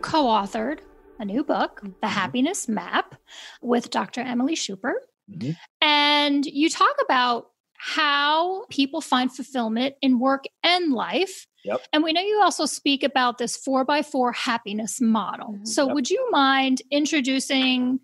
Co 0.00 0.24
authored 0.24 0.80
a 1.18 1.24
new 1.24 1.42
book, 1.44 1.80
The 1.82 1.88
Mm-hmm. 1.88 2.06
Happiness 2.08 2.68
Map, 2.68 3.14
with 3.62 3.90
Dr. 3.90 4.20
Emily 4.20 4.54
Schuper. 4.54 4.94
Mhm. 5.30 5.56
And 5.80 6.46
you 6.46 6.68
talk 6.68 6.94
about 7.02 7.50
how 7.78 8.64
people 8.70 9.00
find 9.00 9.32
fulfillment 9.32 9.96
in 10.02 10.18
work 10.18 10.44
and 10.62 10.92
life. 10.92 11.46
Yep. 11.64 11.80
And 11.92 12.02
we 12.04 12.12
know 12.12 12.20
you 12.20 12.40
also 12.42 12.64
speak 12.66 13.02
about 13.02 13.38
this 13.38 13.56
four 13.56 13.84
by 13.84 14.02
four 14.02 14.32
happiness 14.32 15.00
model. 15.00 15.54
Mhm. 15.54 15.66
So, 15.66 15.86
Yep. 15.86 15.94
would 15.94 16.10
you 16.10 16.30
mind 16.30 16.82
introducing 16.90 18.00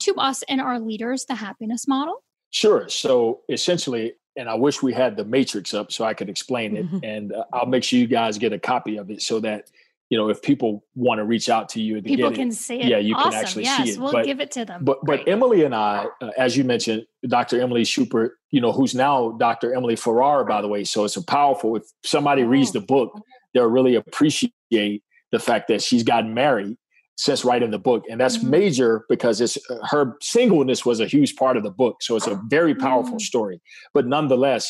to 0.00 0.14
us 0.16 0.42
and 0.48 0.60
our 0.60 0.80
leaders 0.80 1.24
the 1.26 1.34
happiness 1.36 1.86
model? 1.86 2.22
Sure. 2.50 2.88
So 2.88 3.40
essentially, 3.48 4.14
and 4.36 4.48
I 4.48 4.54
wish 4.54 4.82
we 4.82 4.92
had 4.92 5.16
the 5.16 5.24
matrix 5.24 5.74
up 5.74 5.92
so 5.92 6.04
I 6.04 6.14
could 6.14 6.28
explain 6.30 6.76
it, 6.76 6.90
Mhm. 6.90 7.00
and 7.04 7.32
uh, 7.32 7.44
I'll 7.52 7.66
make 7.66 7.84
sure 7.84 7.98
you 7.98 8.06
guys 8.06 8.38
get 8.38 8.52
a 8.52 8.58
copy 8.58 8.96
of 8.96 9.10
it 9.10 9.20
so 9.22 9.40
that 9.40 9.70
you 10.12 10.18
know 10.18 10.28
if 10.28 10.42
people 10.42 10.84
want 10.94 11.18
to 11.20 11.24
reach 11.24 11.48
out 11.48 11.70
to 11.70 11.80
you 11.80 11.94
to 11.96 12.02
People 12.02 12.30
can 12.30 12.48
it. 12.48 12.52
see 12.54 12.78
it. 12.82 12.86
Yeah, 12.86 12.98
you 12.98 13.14
can 13.14 13.32
actually 13.32 13.64
yes, 13.64 13.82
see 13.84 13.90
it, 13.92 13.98
We'll 13.98 14.12
but- 14.12 14.26
give 14.26 14.40
it 14.40 14.50
to 14.58 14.62
them. 14.66 14.84
But 14.84 14.98
but 15.08 15.20
Great. 15.24 15.28
Emily 15.34 15.64
and 15.64 15.74
I, 15.74 16.06
uh, 16.20 16.30
as 16.36 16.54
you 16.54 16.64
mentioned, 16.64 17.06
Dr. 17.26 17.58
Emily 17.62 17.84
Schupert, 17.84 18.32
you 18.50 18.60
know, 18.60 18.72
who's 18.72 18.94
now 18.94 19.30
Dr. 19.46 19.74
Emily 19.74 19.96
Farrar, 19.96 20.44
by 20.44 20.60
the 20.60 20.68
way. 20.68 20.84
So 20.84 21.04
it's 21.06 21.16
a 21.16 21.24
powerful. 21.24 21.76
If 21.76 21.84
somebody 22.04 22.42
reads 22.44 22.70
Oh. 22.70 22.80
the 22.80 22.84
book, 22.94 23.10
they'll 23.54 23.70
really 23.78 23.94
appreciate 23.94 25.02
the 25.30 25.38
fact 25.38 25.68
that 25.68 25.80
she's 25.82 26.02
gotten 26.02 26.34
married 26.34 26.76
since 27.16 27.42
writing 27.42 27.70
the 27.70 27.78
book, 27.78 28.04
and 28.10 28.20
that's 28.20 28.36
Mhm. 28.38 28.50
major 28.50 29.06
because 29.08 29.40
it's 29.40 29.56
uh, 29.70 29.78
her 29.92 30.16
singleness 30.20 30.84
was 30.84 31.00
a 31.00 31.06
huge 31.06 31.36
part 31.36 31.56
of 31.56 31.62
the 31.62 31.70
book. 31.70 32.02
So 32.02 32.16
it's 32.16 32.26
a 32.26 32.38
very 32.50 32.74
powerful 32.74 33.16
Mm. 33.16 33.20
story. 33.30 33.60
But 33.94 34.06
nonetheless, 34.06 34.64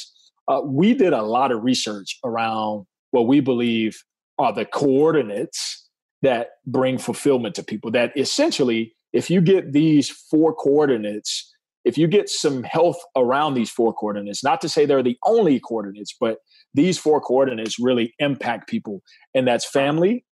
uh, 0.46 0.60
we 0.64 0.94
did 0.94 1.12
a 1.12 1.22
lot 1.22 1.50
of 1.50 1.64
research 1.64 2.18
around 2.24 2.86
what 3.10 3.26
we 3.26 3.40
believe 3.40 3.92
are 4.38 4.52
the 4.52 4.64
coordinates 4.64 5.88
that 6.22 6.50
bring 6.66 6.98
fulfillment 6.98 7.54
to 7.56 7.62
people. 7.62 7.90
That 7.90 8.12
essentially, 8.16 8.94
if 9.12 9.30
you 9.30 9.40
get 9.40 9.72
these 9.72 10.08
four 10.08 10.54
coordinates, 10.54 11.52
if 11.84 11.98
you 11.98 12.06
get 12.06 12.28
some 12.28 12.62
health 12.62 12.98
around 13.16 13.54
these 13.54 13.70
four 13.70 13.92
coordinates, 13.92 14.44
not 14.44 14.60
to 14.60 14.68
say 14.68 14.86
they're 14.86 15.02
the 15.02 15.18
only 15.26 15.58
coordinates, 15.60 16.14
but 16.18 16.38
these 16.74 16.98
four 16.98 17.20
coordinates 17.20 17.78
really 17.78 18.14
impact 18.18 18.68
people. 18.68 19.02
And 19.34 19.46
that's 19.46 19.68
family, 19.68 20.24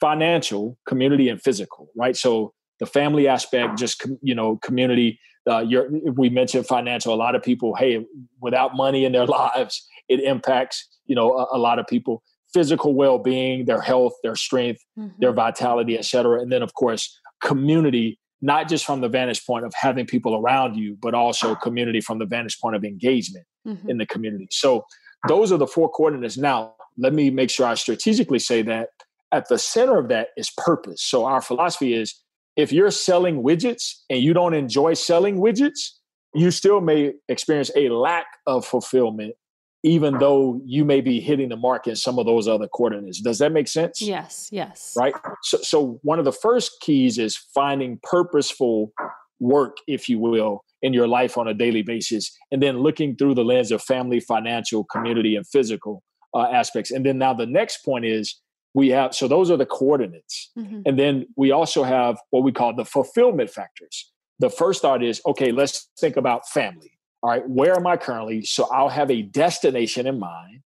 financial, 0.00 0.78
community, 0.88 1.28
and 1.28 1.40
physical, 1.40 1.90
right? 1.96 2.16
So 2.16 2.54
the 2.80 2.86
family 2.86 3.28
aspect, 3.28 3.78
just, 3.78 4.04
you 4.22 4.34
know, 4.34 4.56
community, 4.56 5.20
uh, 5.48 5.60
your, 5.60 5.88
we 6.12 6.30
mentioned 6.30 6.66
financial, 6.66 7.14
a 7.14 7.16
lot 7.16 7.34
of 7.34 7.42
people, 7.42 7.74
hey, 7.74 8.04
without 8.40 8.74
money 8.74 9.04
in 9.04 9.12
their 9.12 9.26
lives, 9.26 9.86
it 10.08 10.20
impacts, 10.20 10.88
you 11.04 11.14
know, 11.14 11.32
a, 11.32 11.56
a 11.56 11.58
lot 11.58 11.78
of 11.78 11.86
people 11.86 12.22
physical 12.56 12.90
well-being 13.02 13.56
their 13.70 13.82
health 13.90 14.14
their 14.24 14.36
strength 14.46 14.80
their 15.22 15.34
vitality, 15.44 15.94
et 16.00 16.04
cetera. 16.12 16.36
And 16.42 16.50
then, 16.52 16.62
of 16.62 16.72
course, 16.82 17.02
community, 17.50 18.08
not 18.52 18.62
just 18.72 18.84
from 18.88 18.98
the 19.04 19.10
vantage 19.18 19.42
point 19.48 19.64
of 19.68 19.72
having 19.86 20.06
people 20.14 20.32
around 20.40 20.70
you, 20.82 20.96
but 21.04 21.12
also 21.22 21.46
community 21.66 22.00
from 22.00 22.18
the 22.22 22.28
vantage 22.34 22.56
point 22.62 22.74
of 22.78 22.82
engagement 22.92 23.46
Mhm. 23.66 23.88
in 23.90 23.96
the 23.98 24.06
community. 24.14 24.48
So 24.50 24.68
those 25.32 25.48
are 25.52 25.60
the 25.64 25.66
four 25.74 25.88
coordinates. 25.90 26.38
Now, 26.38 26.74
let 27.04 27.12
me 27.12 27.24
make 27.40 27.50
sure 27.50 27.66
I 27.66 27.74
strategically 27.74 28.38
say 28.50 28.62
that 28.72 28.88
at 29.38 29.44
the 29.50 29.58
center 29.58 29.96
of 30.02 30.06
that 30.08 30.28
is 30.36 30.48
purpose. 30.70 31.00
So 31.02 31.16
our 31.32 31.42
philosophy 31.42 31.92
is 32.02 32.08
if 32.64 32.68
you're 32.72 32.90
selling 33.08 33.42
widgets 33.48 33.84
and 34.08 34.20
you 34.26 34.32
don't 34.32 34.54
enjoy 34.54 34.94
selling 34.94 35.36
widgets, 35.46 35.80
you 36.34 36.50
still 36.50 36.80
may 36.80 37.00
experience 37.28 37.70
a 37.76 37.88
lack 37.90 38.26
of 38.46 38.64
fulfillment, 38.64 39.34
even 39.86 40.18
though 40.18 40.60
you 40.64 40.84
may 40.84 41.00
be 41.00 41.20
hitting 41.20 41.48
the 41.48 41.56
mark 41.56 41.86
in 41.86 41.94
some 41.94 42.18
of 42.18 42.26
those 42.26 42.48
other 42.48 42.66
coordinates. 42.66 43.20
Does 43.20 43.38
that 43.38 43.52
make 43.52 43.68
sense? 43.68 44.02
Yes, 44.02 44.48
yes. 44.50 44.92
right? 44.98 45.14
So, 45.44 45.58
so 45.62 46.00
one 46.02 46.18
of 46.18 46.24
the 46.24 46.32
first 46.32 46.72
keys 46.80 47.18
is 47.18 47.36
finding 47.54 48.00
purposeful 48.02 48.92
work, 49.38 49.76
if 49.86 50.08
you 50.08 50.18
will, 50.18 50.64
in 50.82 50.92
your 50.92 51.06
life 51.06 51.38
on 51.38 51.46
a 51.46 51.54
daily 51.54 51.82
basis, 51.82 52.36
and 52.50 52.60
then 52.60 52.78
looking 52.80 53.14
through 53.14 53.36
the 53.36 53.44
lens 53.44 53.70
of 53.70 53.80
family, 53.80 54.18
financial, 54.18 54.82
community, 54.84 55.36
and 55.36 55.46
physical 55.46 56.02
uh, 56.34 56.48
aspects. 56.50 56.90
And 56.90 57.06
then 57.06 57.18
now 57.18 57.32
the 57.32 57.46
next 57.46 57.84
point 57.84 58.04
is 58.06 58.40
we 58.74 58.88
have 58.88 59.14
so 59.14 59.28
those 59.28 59.52
are 59.52 59.56
the 59.56 59.66
coordinates, 59.66 60.50
Mhm. 60.58 60.82
and 60.84 60.98
then 60.98 61.26
we 61.36 61.52
also 61.52 61.84
have 61.84 62.18
what 62.30 62.42
we 62.42 62.50
call 62.50 62.74
the 62.74 62.84
fulfillment 62.84 63.50
factors. 63.50 64.12
The 64.40 64.50
first 64.50 64.82
thought 64.82 65.04
is 65.04 65.20
okay, 65.26 65.52
let's 65.52 65.88
think 66.00 66.16
about 66.16 66.48
family. 66.48 66.95
All 67.22 67.30
right, 67.30 67.48
where 67.48 67.74
am 67.74 67.86
I 67.86 67.96
currently? 67.96 68.42
So 68.42 68.68
I'll 68.72 68.88
have 68.88 69.10
a 69.10 69.22
destination 69.22 70.06
in 70.06 70.18
mind. 70.18 70.62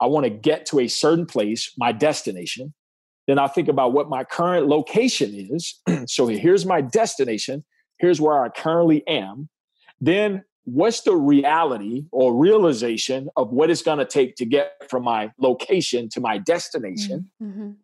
I 0.00 0.06
want 0.06 0.24
to 0.24 0.30
get 0.30 0.66
to 0.66 0.80
a 0.80 0.88
certain 0.88 1.26
place, 1.26 1.72
my 1.78 1.92
destination. 1.92 2.74
Then 3.26 3.38
I'll 3.38 3.48
think 3.48 3.68
about 3.68 3.92
what 3.92 4.10
my 4.10 4.24
current 4.24 4.66
location 4.66 5.32
is. 5.34 5.80
so 6.06 6.26
here's 6.26 6.66
my 6.66 6.80
destination. 6.80 7.64
Here's 7.98 8.20
where 8.20 8.44
I 8.44 8.48
currently 8.48 9.06
am. 9.06 9.48
Then 10.00 10.44
what's 10.64 11.02
the 11.02 11.14
reality 11.16 12.04
or 12.12 12.34
realization 12.34 13.28
of 13.36 13.50
what 13.50 13.70
it's 13.70 13.82
going 13.82 13.98
to 13.98 14.04
take 14.04 14.34
to 14.36 14.44
get 14.44 14.72
from 14.90 15.04
my 15.04 15.30
location 15.38 16.08
to 16.10 16.20
my 16.20 16.38
destination? 16.38 17.30
Mhm. 17.42 17.76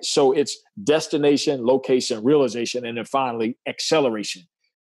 So 0.00 0.32
it's 0.32 0.58
destination, 0.82 1.66
location, 1.66 2.24
realization, 2.24 2.86
and 2.86 2.96
then 2.96 3.04
finally 3.04 3.58
acceleration. 3.66 4.42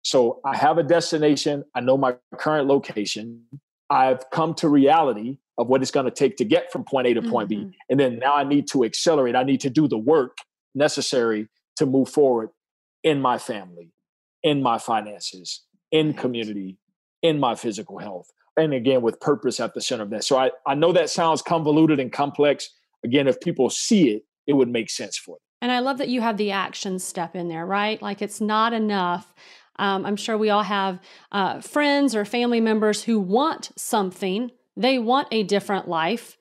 So 0.04 0.40
I 0.44 0.56
have 0.56 0.78
a 0.78 0.82
destination. 0.82 1.64
I 1.74 1.80
know 1.80 1.96
my 1.96 2.14
current 2.36 2.68
location. 2.68 3.42
I've 3.90 4.28
come 4.30 4.54
to 4.54 4.68
reality 4.68 5.38
of 5.56 5.68
what 5.68 5.82
it's 5.82 5.90
going 5.90 6.04
to 6.04 6.12
take 6.12 6.36
to 6.36 6.44
get 6.44 6.70
from 6.70 6.84
point 6.84 7.06
A 7.06 7.14
to 7.14 7.22
point 7.22 7.48
B. 7.48 7.56
Mhm. 7.56 7.72
And 7.88 7.98
then 7.98 8.18
now 8.18 8.34
I 8.34 8.44
need 8.44 8.68
to 8.68 8.84
accelerate. 8.84 9.34
I 9.34 9.44
need 9.44 9.60
to 9.62 9.70
do 9.70 9.88
the 9.88 9.98
work 9.98 10.38
necessary 10.74 11.48
to 11.76 11.86
move 11.86 12.08
forward 12.08 12.50
in 13.02 13.20
my 13.20 13.38
family, 13.38 13.92
in 14.42 14.62
my 14.62 14.78
finances, 14.78 15.62
in 15.90 16.12
community, 16.12 16.76
in 17.22 17.40
my 17.40 17.54
physical 17.54 17.98
health. 17.98 18.30
And 18.56 18.74
again, 18.74 19.00
with 19.00 19.20
purpose 19.20 19.58
at 19.58 19.74
the 19.74 19.80
center 19.80 20.02
of 20.02 20.10
that. 20.10 20.24
So 20.24 20.36
I, 20.36 20.50
I 20.66 20.74
know 20.74 20.92
that 20.92 21.10
sounds 21.10 21.40
convoluted 21.40 21.98
and 21.98 22.12
complex. 22.12 22.68
Again, 23.04 23.26
if 23.26 23.40
people 23.40 23.70
see 23.70 24.10
it, 24.10 24.24
it 24.46 24.52
would 24.52 24.68
make 24.68 24.90
sense 24.90 25.16
for 25.16 25.36
them. 25.36 25.40
And 25.62 25.72
I 25.72 25.78
love 25.78 25.98
that 25.98 26.08
you 26.08 26.20
have 26.20 26.36
the 26.36 26.50
action 26.50 26.98
step 26.98 27.34
in 27.34 27.48
there, 27.48 27.64
right? 27.64 28.00
Like 28.02 28.20
it's 28.20 28.40
not 28.40 28.72
enough. 28.72 29.34
Um, 29.76 30.06
I'm 30.06 30.16
sure 30.16 30.38
we 30.38 30.50
all 30.50 30.62
have 30.62 31.00
uh, 31.32 31.60
friends 31.60 32.14
or 32.14 32.24
family 32.24 32.60
members 32.60 33.02
who 33.02 33.18
want 33.20 33.70
something. 33.76 34.50
They 34.76 34.98
want 34.98 35.28
a 35.30 35.42
different 35.42 35.88
life. 35.88 36.36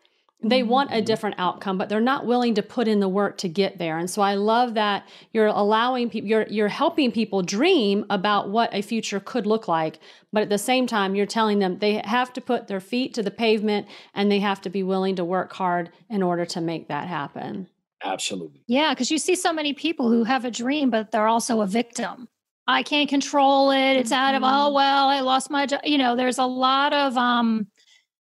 They 0.45 0.61
want 0.61 0.91
a 0.91 1.01
different 1.01 1.37
outcome, 1.39 1.77
but 1.77 1.87
they're 1.87 2.01
not 2.01 2.25
willing 2.25 2.55
to 2.55 2.61
put 2.61 2.89
in 2.89 2.99
the 2.99 3.07
work 3.07 3.37
to 3.39 3.47
get 3.47 3.77
there. 3.77 3.97
And 3.97 4.09
so 4.09 4.21
I 4.21 4.35
love 4.35 4.73
that 4.73 5.07
you're 5.31 5.47
allowing 5.47 6.09
people, 6.09 6.29
you're 6.29 6.47
you're 6.49 6.67
helping 6.67 7.13
people 7.13 7.41
dream 7.41 8.05
about 8.09 8.49
what 8.49 8.69
a 8.73 8.81
future 8.81 9.21
could 9.21 9.47
look 9.47 9.69
like, 9.69 9.99
but 10.33 10.43
at 10.43 10.49
the 10.49 10.57
same 10.57 10.85
time, 10.85 11.15
you're 11.15 11.25
telling 11.25 11.59
them 11.59 11.79
they 11.79 12.01
have 12.03 12.33
to 12.33 12.41
put 12.41 12.67
their 12.67 12.81
feet 12.81 13.13
to 13.13 13.23
the 13.23 13.31
pavement 13.31 13.87
and 14.13 14.29
they 14.29 14.39
have 14.39 14.59
to 14.61 14.69
be 14.69 14.83
willing 14.83 15.15
to 15.15 15.23
work 15.23 15.53
hard 15.53 15.91
in 16.09 16.21
order 16.21 16.45
to 16.47 16.59
make 16.59 16.89
that 16.89 17.07
happen. 17.07 17.69
Absolutely. 18.03 18.63
Yeah, 18.67 18.93
because 18.93 19.11
you 19.11 19.17
see 19.17 19.35
so 19.35 19.53
many 19.53 19.71
people 19.71 20.09
who 20.09 20.25
have 20.25 20.43
a 20.43 20.51
dream, 20.51 20.89
but 20.89 21.11
they're 21.11 21.27
also 21.27 21.61
a 21.61 21.67
victim. 21.67 22.27
I 22.67 22.83
can't 22.83 23.09
control 23.09 23.71
it. 23.71 23.97
It's 23.97 24.11
out 24.11 24.35
of, 24.35 24.41
oh, 24.43 24.71
well, 24.73 25.07
I 25.07 25.19
lost 25.19 25.49
my 25.49 25.65
job. 25.65 25.81
You 25.83 25.97
know, 25.97 26.15
there's 26.15 26.37
a 26.37 26.45
lot 26.45 26.93
of 26.93 27.17
um, 27.17 27.67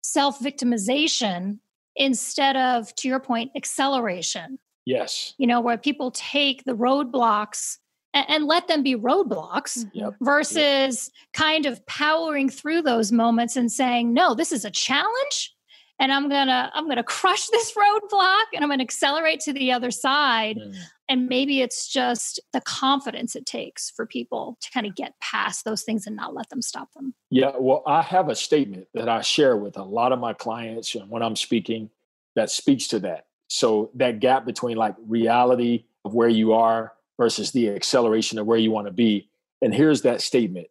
self 0.03 0.39
victimization 0.39 1.59
instead 1.95 2.57
of, 2.57 2.93
to 2.95 3.07
your 3.07 3.19
point, 3.19 3.51
acceleration, 3.55 4.59
Yes. 4.85 5.33
you 5.37 5.47
know, 5.47 5.61
where 5.61 5.77
people 5.77 6.11
take 6.11 6.63
the 6.65 6.75
roadblocks 6.75 7.77
and, 8.13 8.25
and 8.29 8.45
let 8.45 8.67
them 8.67 8.83
be 8.83 8.95
roadblocks 8.95 9.85
Yep. 9.93 10.15
versus 10.21 11.09
kind 11.33 11.65
of 11.65 11.85
powering 11.85 12.49
through 12.49 12.81
those 12.81 13.11
moments 13.11 13.55
and 13.55 13.71
saying, 13.71 14.13
no, 14.13 14.33
this 14.33 14.51
is 14.51 14.65
a 14.65 14.71
challenge. 14.71 15.54
And 15.99 16.11
I'm 16.11 16.27
gonna 16.29 16.71
I'm 16.73 16.87
gonna 16.87 17.03
crush 17.03 17.47
this 17.51 17.73
roadblock 17.73 18.43
and 18.53 18.63
I'm 18.63 18.69
gonna 18.69 18.83
accelerate 18.83 19.39
to 19.41 19.53
the 19.53 19.71
other 19.71 19.91
side 19.91 20.57
Mm. 20.57 20.75
and 21.09 21.27
maybe 21.27 21.61
it's 21.61 21.87
just 21.87 22.39
the 22.53 22.61
confidence 22.61 23.35
it 23.35 23.45
takes 23.45 23.91
for 23.91 24.05
people 24.05 24.57
to 24.61 24.71
kind 24.71 24.85
of 24.85 24.95
get 24.95 25.13
past 25.21 25.63
those 25.65 25.83
things 25.83 26.05
and 26.07 26.15
not 26.15 26.33
let 26.33 26.49
them 26.49 26.61
stop 26.61 26.91
them 26.93 27.13
Yeah, 27.29 27.51
well, 27.59 27.83
I 27.87 28.01
have 28.01 28.29
a 28.29 28.35
statement 28.35 28.87
that 28.93 29.07
I 29.09 29.21
share 29.21 29.55
with 29.57 29.77
a 29.77 29.83
lot 29.83 30.11
of 30.11 30.19
my 30.19 30.33
clients 30.33 30.95
and 30.95 31.09
when 31.09 31.21
I'm 31.23 31.35
speaking 31.35 31.89
that 32.35 32.49
speaks 32.49 32.87
to 32.89 32.99
that. 32.99 33.27
So 33.47 33.91
that 33.95 34.19
gap 34.19 34.45
between 34.45 34.75
like 34.77 34.95
reality 35.07 35.85
of 36.03 36.13
where 36.13 36.27
you 36.29 36.53
are 36.53 36.93
versus 37.17 37.51
the 37.51 37.69
acceleration 37.69 38.37
of 38.39 38.45
where 38.45 38.57
you 38.57 38.71
want 38.71 38.87
to 38.87 38.93
be. 38.93 39.29
And 39.61 39.73
here's 39.73 40.01
that 40.01 40.21
statement. 40.21 40.67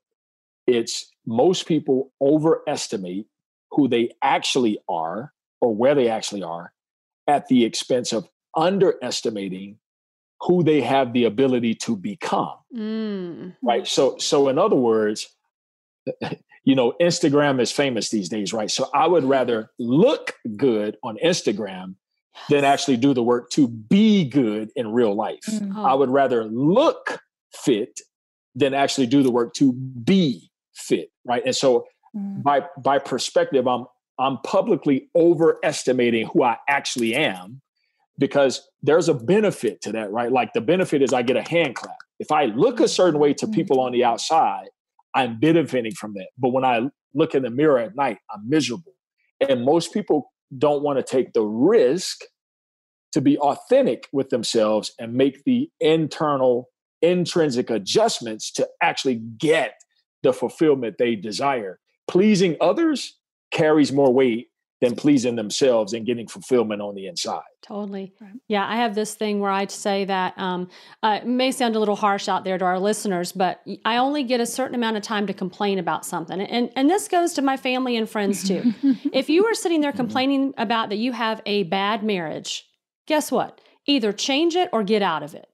It's 0.66 1.10
most 1.26 1.66
people 1.66 2.12
overestimate 2.20 3.26
who 3.74 3.88
they 3.88 4.10
actually 4.22 4.78
are 4.88 5.32
or 5.60 5.74
where 5.74 5.94
they 5.94 6.08
actually 6.08 6.42
are 6.42 6.72
at 7.26 7.48
the 7.48 7.64
expense 7.64 8.12
of 8.12 8.28
underestimating 8.56 9.78
who 10.40 10.62
they 10.62 10.80
have 10.80 11.12
the 11.12 11.24
ability 11.24 11.74
to 11.74 11.96
become 11.96 12.54
Mm. 12.74 13.54
right 13.62 13.86
so 13.86 14.16
so 14.18 14.48
in 14.48 14.58
other 14.58 14.74
words 14.76 15.28
you 16.64 16.74
know 16.74 16.92
instagram 17.00 17.60
is 17.60 17.70
famous 17.70 18.10
these 18.10 18.28
days 18.28 18.52
right 18.52 18.70
so 18.70 18.90
i 18.92 19.06
would 19.06 19.22
rather 19.24 19.70
look 19.78 20.34
good 20.56 20.96
on 21.04 21.16
instagram 21.24 21.94
than 22.48 22.64
actually 22.64 22.96
do 22.96 23.14
the 23.14 23.22
work 23.22 23.50
to 23.50 23.68
be 23.68 24.24
good 24.24 24.70
in 24.76 24.92
real 24.92 25.14
life. 25.14 25.44
Mm. 25.48 25.72
Oh. 25.76 25.84
I 25.84 25.94
would 25.94 26.10
rather 26.10 26.44
look 26.44 27.20
fit 27.52 28.00
than 28.54 28.74
actually 28.74 29.06
do 29.06 29.22
the 29.22 29.30
work 29.30 29.54
to 29.54 29.72
be 29.72 30.50
fit, 30.74 31.10
right? 31.24 31.42
And 31.44 31.54
so 31.54 31.86
Mm. 32.16 32.42
by 32.42 32.64
by 32.82 32.98
perspective, 32.98 33.66
I'm 33.66 33.86
I'm 34.18 34.38
publicly 34.38 35.08
overestimating 35.16 36.28
who 36.28 36.42
I 36.42 36.58
actually 36.68 37.14
am 37.14 37.60
because 38.18 38.68
there's 38.82 39.08
a 39.08 39.14
benefit 39.14 39.80
to 39.82 39.92
that, 39.92 40.12
right? 40.12 40.30
Like 40.30 40.52
the 40.52 40.60
benefit 40.60 41.02
is 41.02 41.12
I 41.12 41.22
get 41.22 41.36
a 41.36 41.42
hand 41.42 41.74
clap. 41.74 41.96
If 42.20 42.30
I 42.30 42.46
look 42.46 42.78
a 42.78 42.86
certain 42.86 43.18
way 43.18 43.34
to 43.34 43.48
people 43.48 43.80
on 43.80 43.92
the 43.92 44.04
outside, 44.04 44.68
I'm 45.14 45.40
benefiting 45.40 45.92
from 45.92 46.14
that. 46.14 46.28
But 46.38 46.50
when 46.50 46.64
I 46.64 46.88
look 47.12 47.34
in 47.34 47.42
the 47.42 47.50
mirror 47.50 47.78
at 47.78 47.96
night, 47.96 48.18
I'm 48.32 48.48
miserable. 48.48 48.92
And 49.40 49.64
most 49.64 49.92
people 49.92 50.32
don't 50.56 50.82
want 50.82 50.98
to 50.98 51.02
take 51.02 51.32
the 51.32 51.42
risk 51.42 52.20
to 53.12 53.20
be 53.20 53.38
authentic 53.38 54.08
with 54.12 54.30
themselves 54.30 54.92
and 54.98 55.14
make 55.14 55.42
the 55.44 55.70
internal 55.80 56.68
intrinsic 57.02 57.70
adjustments 57.70 58.50
to 58.52 58.68
actually 58.80 59.16
get 59.38 59.74
the 60.22 60.32
fulfillment 60.32 60.96
they 60.98 61.14
desire. 61.14 61.78
Pleasing 62.08 62.56
others 62.60 63.16
carries 63.50 63.92
more 63.92 64.12
weight 64.12 64.48
than 64.80 64.94
pleasing 64.94 65.36
themselves 65.36 65.94
and 65.94 66.04
getting 66.04 66.26
fulfillment 66.26 66.82
on 66.82 66.94
the 66.94 67.06
inside. 67.06 67.42
Totally. 67.62 68.12
Yeah, 68.48 68.68
I 68.68 68.76
have 68.76 68.94
this 68.94 69.14
thing 69.14 69.40
where 69.40 69.50
I 69.50 69.66
say 69.66 70.04
that 70.04 70.34
um, 70.36 70.68
uh, 71.02 71.20
it 71.22 71.26
may 71.26 71.52
sound 71.52 71.76
a 71.76 71.78
little 71.78 71.96
harsh 71.96 72.28
out 72.28 72.44
there 72.44 72.58
to 72.58 72.64
our 72.64 72.78
listeners, 72.78 73.32
but 73.32 73.62
I 73.86 73.96
only 73.96 74.24
get 74.24 74.40
a 74.40 74.46
certain 74.46 74.74
amount 74.74 74.98
of 74.98 75.02
time 75.02 75.26
to 75.28 75.32
complain 75.32 75.78
about 75.78 76.04
something, 76.04 76.40
and 76.40 76.70
and 76.76 76.90
this 76.90 77.08
goes 77.08 77.32
to 77.34 77.42
my 77.42 77.56
family 77.56 77.96
and 77.96 78.08
friends 78.08 78.46
too. 78.46 78.74
if 79.12 79.30
you 79.30 79.46
are 79.46 79.54
sitting 79.54 79.80
there 79.80 79.92
complaining 79.92 80.52
about 80.58 80.90
that 80.90 80.96
you 80.96 81.12
have 81.12 81.40
a 81.46 81.62
bad 81.62 82.02
marriage, 82.02 82.66
guess 83.06 83.32
what? 83.32 83.60
Either 83.86 84.12
change 84.12 84.54
it 84.54 84.68
or 84.72 84.82
get 84.82 85.02
out 85.02 85.22
of 85.22 85.34
it. 85.34 85.46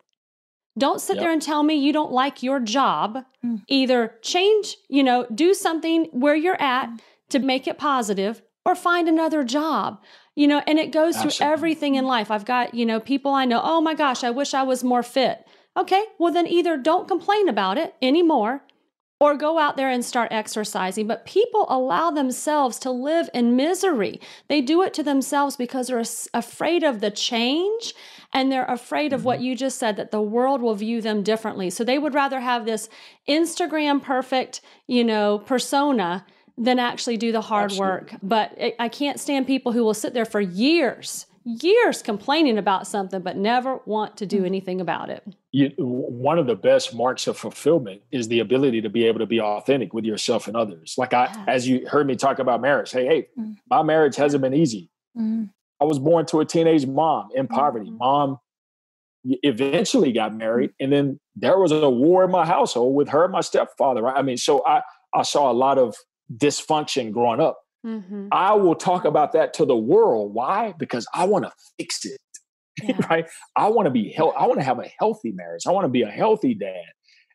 Don't 0.79 1.01
sit 1.01 1.17
Yep. 1.17 1.23
there 1.23 1.33
and 1.33 1.43
tell 1.43 1.63
me 1.63 1.75
you 1.75 1.93
don't 1.93 2.13
like 2.13 2.43
your 2.43 2.61
job. 2.61 3.25
Mm. 3.45 3.63
Either 3.69 4.15
change, 4.23 4.77
you 4.89 5.03
know, 5.03 5.27
do 5.35 5.53
something 5.55 6.05
where 6.13 6.35
you're 6.37 6.61
at 6.61 6.89
Mm. 6.91 7.01
to 7.31 7.39
make 7.41 7.67
it 7.67 7.79
positive 7.79 8.43
or 8.65 8.75
find 8.75 9.09
another 9.09 9.43
job. 9.45 10.01
You 10.37 10.47
know, 10.47 10.63
and 10.67 10.79
it 10.79 10.93
goes 10.93 11.17
through 11.21 11.33
everything 11.47 11.97
in 11.97 12.07
life. 12.07 12.31
I've 12.31 12.45
got, 12.45 12.73
you 12.73 12.87
know, 12.87 13.01
people 13.01 13.33
I 13.33 13.45
know, 13.45 13.61
oh 13.63 13.81
my 13.81 13.95
gosh, 13.95 14.23
I 14.25 14.31
wish 14.31 14.55
I 14.55 14.63
was 14.63 14.83
more 14.85 15.03
fit. 15.03 15.45
Okay, 15.77 16.03
well, 16.19 16.33
then 16.33 16.47
either 16.47 16.77
don't 16.77 17.07
complain 17.09 17.49
about 17.49 17.77
it 17.79 17.95
anymore 18.01 18.63
or 19.21 19.37
go 19.37 19.59
out 19.59 19.77
there 19.77 19.91
and 19.91 20.03
start 20.03 20.33
exercising. 20.33 21.07
But 21.07 21.27
people 21.27 21.67
allow 21.69 22.11
themselves 22.11 22.79
to 22.81 22.91
live 22.91 23.29
in 23.35 23.55
misery. 23.55 24.19
They 24.49 24.63
do 24.63 24.83
it 24.83 24.95
to 24.95 25.03
themselves 25.03 25.57
because 25.57 25.89
they're 25.89 26.03
afraid 26.33 26.83
of 26.83 27.01
the 27.01 27.11
change 27.11 27.95
and 28.33 28.51
they're 28.51 28.65
afraid 28.65 29.13
of 29.13 29.25
what 29.25 29.37
mm-hmm. 29.39 29.47
you 29.47 29.57
just 29.57 29.79
said 29.79 29.97
that 29.97 30.11
the 30.11 30.23
world 30.23 30.63
will 30.63 30.75
view 30.75 31.03
them 31.03 31.23
differently. 31.23 31.69
So 31.69 31.85
they 31.85 31.99
would 31.99 32.15
rather 32.15 32.41
have 32.41 32.65
this 32.65 32.89
Instagram 33.29 34.03
perfect, 34.03 34.63
you 34.87 35.05
know, 35.05 35.39
persona 35.39 36.25
than 36.57 36.79
actually 36.79 37.19
do 37.19 37.31
the 37.33 37.41
hard 37.43 37.73
work. 37.73 38.15
But 38.23 38.53
I 38.59 38.75
I 38.79 38.89
can't 38.89 39.21
stand 39.21 39.47
people 39.47 39.73
who 39.73 39.85
will 39.85 39.95
sit 39.95 40.15
there 40.15 40.25
for 40.25 40.41
years, 40.41 41.27
years 41.61 42.03
complaining 42.03 42.59
about 42.59 42.87
something, 42.87 43.21
but 43.23 43.37
never 43.37 43.81
want 43.87 44.17
to 44.19 44.27
do 44.27 44.45
anything 44.45 44.81
about 44.81 45.11
it. 45.11 45.23
you, 45.53 45.71
one 45.79 46.39
of 46.39 46.47
the 46.47 46.55
best 46.55 46.95
marks 46.95 47.27
of 47.27 47.37
fulfillment 47.37 48.01
is 48.13 48.29
the 48.29 48.39
ability 48.39 48.81
to 48.81 48.89
be 48.89 49.05
able 49.05 49.19
to 49.19 49.27
be 49.27 49.41
authentic 49.41 49.93
with 49.93 50.05
yourself 50.05 50.47
and 50.47 50.57
others. 50.57 50.95
Like 50.97 51.13
I, 51.13 51.25
Yeah. 51.25 51.45
as 51.49 51.67
you 51.67 51.89
heard 51.89 52.07
me 52.07 52.15
talk 52.15 52.39
about 52.39 52.61
marriage, 52.61 52.93
hey, 52.93 53.05
hey, 53.07 53.29
Mm. 53.39 53.57
my 53.69 53.83
marriage 53.83 54.15
hasn't 54.17 54.43
been 54.43 54.55
easy. 54.55 54.91
Mm. 55.19 55.51
I 55.81 55.85
was 55.85 55.99
born 55.99 56.25
to 56.27 56.39
a 56.41 56.45
teenage 56.45 56.87
mom 56.87 57.31
in 57.35 57.49
poverty. 57.49 57.91
Mhm. 57.91 57.99
Mom 57.99 58.39
eventually 59.43 60.13
got 60.13 60.35
married, 60.35 60.71
and 60.81 60.93
then 60.93 61.19
there 61.37 61.59
was 61.59 61.73
a 61.73 61.91
war 61.91 62.25
in 62.25 62.31
my 62.31 62.47
household 62.47 62.95
with 62.95 63.09
her 63.09 63.25
and 63.25 63.33
my 63.33 63.41
stepfather. 63.41 64.03
Right? 64.03 64.17
I 64.17 64.23
mean, 64.23 64.37
so 64.37 64.65
I 64.67 64.83
I 65.15 65.23
saw 65.23 65.51
a 65.51 65.53
lot 65.53 65.79
of 65.79 65.97
dysfunction 66.33 67.11
growing 67.13 67.41
up. 67.41 67.59
Mm-hmm. 67.87 68.29
I 68.33 68.55
will 68.55 68.75
talk 68.75 69.05
about 69.05 69.33
that 69.33 69.55
to 69.55 69.65
the 69.65 69.77
world. 69.77 70.35
Why? 70.35 70.75
Because 70.79 71.07
I 71.15 71.25
want 71.25 71.45
to 71.45 71.53
fix 71.79 72.05
it. 72.05 72.21
Yeah. 72.83 72.97
right? 73.11 73.27
I 73.57 73.69
want 73.69 73.87
to 73.87 73.91
be 73.91 74.11
health. 74.11 74.33
I 74.39 74.47
want 74.47 74.59
to 74.61 74.65
have 74.65 74.79
a 74.79 74.89
healthy 74.99 75.33
marriage. 75.33 75.63
I 75.67 75.71
want 75.73 75.85
to 75.85 75.91
be 75.91 76.01
a 76.03 76.09
healthy 76.11 76.55
dad. 76.55 76.85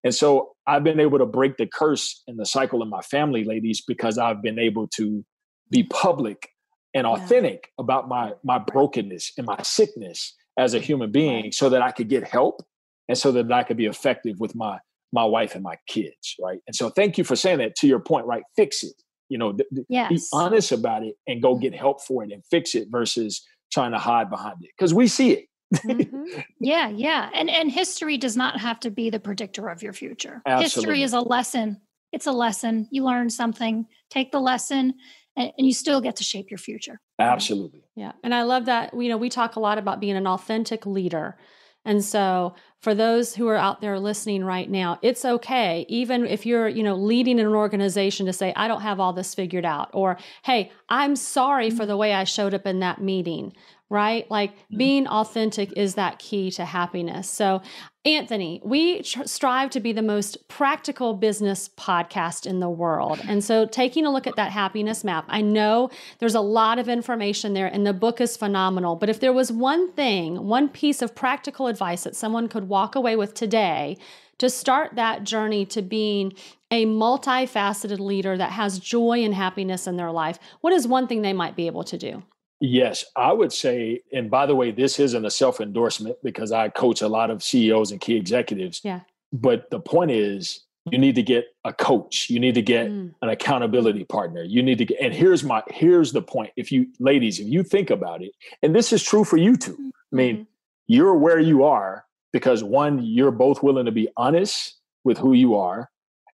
And 0.03 0.15
so 0.15 0.53
I've 0.65 0.83
been 0.83 0.99
able 0.99 1.19
to 1.19 1.25
break 1.25 1.57
the 1.57 1.67
curse 1.67 2.23
and 2.25 2.39
the 2.39 2.45
cycle 2.47 2.81
in 2.81 2.89
my 2.89 3.01
family, 3.01 3.43
ladies, 3.43 3.83
because 3.87 4.17
I've 4.17 4.41
been 4.41 4.57
able 4.57 4.87
to 4.95 5.23
be 5.69 5.83
public 5.83 6.49
and 6.95 7.05
Yeah. 7.05 7.13
authentic 7.13 7.69
about 7.77 8.07
my 8.07 8.33
my 8.43 8.57
brokenness 8.57 9.33
and 9.37 9.45
my 9.45 9.61
sickness 9.61 10.33
as 10.57 10.73
a 10.73 10.79
human 10.79 11.11
being, 11.11 11.51
so 11.51 11.69
that 11.69 11.81
I 11.83 11.91
could 11.91 12.07
get 12.09 12.23
help 12.27 12.61
and 13.07 13.17
so 13.17 13.31
that 13.33 13.51
I 13.51 13.63
could 13.63 13.77
be 13.77 13.85
effective 13.85 14.39
with 14.39 14.55
my 14.55 14.79
my 15.11 15.25
wife 15.25 15.53
and 15.53 15.63
my 15.63 15.75
kids, 15.87 16.35
right? 16.41 16.59
And 16.65 16.75
so 16.75 16.89
thank 16.89 17.17
you 17.19 17.23
for 17.23 17.35
saying 17.35 17.59
that. 17.59 17.75
To 17.77 17.87
your 17.87 17.99
point, 17.99 18.25
right? 18.25 18.43
Fix 18.55 18.83
it. 18.83 18.93
You 19.29 19.37
know, 19.37 19.53
th- 19.53 19.69
th- 19.73 20.09
be 20.09 20.19
honest 20.33 20.71
about 20.71 21.03
it 21.03 21.15
and 21.27 21.41
go 21.41 21.55
get 21.55 21.73
help 21.73 22.01
for 22.01 22.23
it 22.23 22.31
and 22.31 22.43
fix 22.45 22.75
it 22.75 22.87
versus 22.91 23.45
trying 23.71 23.91
to 23.91 23.97
hide 23.97 24.29
behind 24.29 24.63
it 24.63 24.69
because 24.77 24.93
we 24.93 25.07
see 25.07 25.31
it. 25.31 25.45
Mhm. 25.73 26.43
Yeah, 26.59 26.89
yeah. 26.89 27.29
And 27.33 27.49
and 27.49 27.71
history 27.71 28.17
does 28.17 28.37
not 28.37 28.59
have 28.59 28.79
to 28.81 28.91
be 28.91 29.09
the 29.09 29.19
predictor 29.19 29.67
of 29.69 29.81
your 29.81 29.93
future. 29.93 30.41
Absolutely. 30.45 30.63
History 30.63 31.03
is 31.03 31.13
a 31.13 31.21
lesson. 31.21 31.81
It's 32.11 32.27
a 32.27 32.31
lesson. 32.31 32.87
You 32.91 33.03
learn 33.03 33.29
something, 33.29 33.87
take 34.09 34.31
the 34.31 34.39
lesson, 34.39 34.93
and, 35.35 35.51
and 35.57 35.67
you 35.67 35.73
still 35.73 36.01
get 36.01 36.15
to 36.17 36.23
shape 36.23 36.49
your 36.49 36.57
future. 36.57 37.01
Absolutely. 37.19 37.83
Yeah. 37.95 38.13
And 38.23 38.33
I 38.33 38.43
love 38.43 38.65
that, 38.65 38.93
you 38.93 39.09
know, 39.09 39.17
we 39.17 39.29
talk 39.29 39.55
a 39.55 39.59
lot 39.59 39.77
about 39.77 39.99
being 39.99 40.15
an 40.15 40.27
authentic 40.27 40.85
leader. 40.85 41.37
And 41.85 42.03
so 42.03 42.55
for 42.79 42.93
those 42.93 43.35
who 43.35 43.47
are 43.47 43.55
out 43.55 43.81
there 43.81 43.99
listening 43.99 44.43
right 44.43 44.69
now, 44.69 44.99
it's 45.01 45.25
okay, 45.25 45.85
even 45.89 46.25
if 46.27 46.45
you're, 46.45 46.67
you 46.67 46.83
know, 46.83 46.95
leading 46.95 47.39
an 47.39 47.47
organization 47.47 48.25
to 48.25 48.33
say, 48.33 48.53
I 48.55 48.67
don't 48.67 48.81
have 48.81 48.99
all 48.99 49.13
this 49.13 49.33
figured 49.33 49.65
out, 49.65 49.89
or, 49.93 50.17
hey, 50.43 50.71
I'm 50.89 51.15
sorry 51.15 51.69
for 51.69 51.77
mm-hmm. 51.77 51.87
the 51.87 51.97
way 51.97 52.13
I 52.13 52.25
showed 52.25 52.53
up 52.53 52.67
in 52.67 52.79
that 52.81 53.01
meeting, 53.01 53.53
right? 53.89 54.29
Like 54.31 54.51
mm. 54.51 54.77
being 54.77 55.07
authentic 55.07 55.71
is 55.77 55.95
that 55.95 56.19
key 56.19 56.49
to 56.51 56.65
happiness. 56.65 57.29
So, 57.29 57.61
Anthony, 58.03 58.61
we 58.63 59.01
tr- 59.01 59.25
strive 59.25 59.69
to 59.71 59.79
be 59.79 59.91
the 59.91 60.01
most 60.01 60.47
practical 60.47 61.13
business 61.13 61.69
podcast 61.69 62.45
in 62.45 62.59
the 62.59 62.69
world. 62.69 63.19
And 63.27 63.43
so, 63.43 63.65
taking 63.65 64.05
a 64.05 64.11
look 64.11 64.27
at 64.27 64.35
that 64.35 64.51
happiness 64.51 65.03
map, 65.03 65.25
I 65.27 65.41
know 65.41 65.89
there's 66.19 66.35
a 66.35 66.41
lot 66.41 66.79
of 66.79 66.89
information 66.89 67.53
there, 67.53 67.67
and 67.67 67.85
the 67.85 67.93
book 67.93 68.19
is 68.19 68.37
phenomenal. 68.37 68.95
But 68.95 69.09
if 69.09 69.19
there 69.19 69.33
was 69.33 69.51
one 69.51 69.91
thing, 69.93 70.47
one 70.47 70.69
piece 70.69 71.01
of 71.01 71.15
practical 71.15 71.67
advice 71.67 72.03
that 72.03 72.15
someone 72.15 72.47
could 72.47 72.67
walk 72.67 72.95
away 72.95 73.15
with 73.15 73.33
today 73.33 73.97
to 74.37 74.49
start 74.49 74.95
that 74.95 75.23
journey 75.23 75.65
to 75.65 75.81
being 75.81 76.33
a 76.71 76.85
multifaceted 76.85 77.99
leader 77.99 78.35
that 78.37 78.51
has 78.51 78.79
joy 78.79 79.23
and 79.23 79.33
happiness 79.33 79.87
in 79.87 79.95
their 79.95 80.11
life, 80.11 80.37
what 80.61 80.73
is 80.73 80.87
one 80.87 81.07
thing 81.07 81.21
they 81.21 81.33
might 81.33 81.55
be 81.55 81.67
able 81.67 81.83
to 81.83 81.97
do? 81.97 82.23
Yes, 82.67 83.05
I 83.15 83.31
would 83.31 83.53
say, 83.53 84.01
and 84.11 84.31
by 84.31 84.47
the 84.47 84.55
way, 84.55 84.71
this 84.71 84.99
isn't 84.99 85.23
a 85.23 85.29
self 85.29 85.61
endorsement 85.61 86.17
because 86.23 86.51
I 86.51 86.69
coach 86.69 87.01
a 87.01 87.07
lot 87.07 87.29
of 87.29 87.43
CEOs 87.43 87.91
and 87.91 88.01
key 88.01 88.15
executives. 88.15 88.81
Yeah. 88.83 89.01
But 89.31 89.69
the 89.69 89.79
point 89.79 90.09
is, 90.09 90.61
you 90.91 90.97
need 90.97 91.13
to 91.15 91.21
get 91.23 91.45
a 91.63 91.73
coach. 91.73 92.27
You 92.29 92.39
need 92.39 92.55
to 92.55 92.61
get 92.63 92.87
Mm. 92.87 93.13
an 93.21 93.29
accountability 93.29 94.03
partner. 94.05 94.41
You 94.43 94.63
need 94.63 94.77
to 94.79 94.85
get, 94.85 94.99
and 94.99 95.13
here's 95.13 95.43
my, 95.43 95.61
here's 95.69 96.11
the 96.11 96.21
point. 96.21 96.51
If 96.55 96.71
you, 96.71 96.87
ladies, 96.99 97.39
if 97.39 97.47
you 97.47 97.61
think 97.63 97.89
about 97.91 98.23
it, 98.23 98.31
and 98.63 98.75
this 98.75 98.91
is 98.93 99.03
true 99.03 99.23
for 99.23 99.37
you 99.37 99.55
too. 99.57 99.77
I 100.11 100.15
mean, 100.15 100.37
Mhm. 100.37 100.47
you're 100.87 101.15
where 101.17 101.39
you 101.39 101.63
are 101.63 102.05
because 102.33 102.63
one, 102.63 103.03
you're 103.03 103.31
both 103.31 103.61
willing 103.61 103.85
to 103.85 103.91
be 103.91 104.09
honest 104.17 104.75
with 105.03 105.17
who 105.19 105.33
you 105.33 105.55
are. 105.55 105.89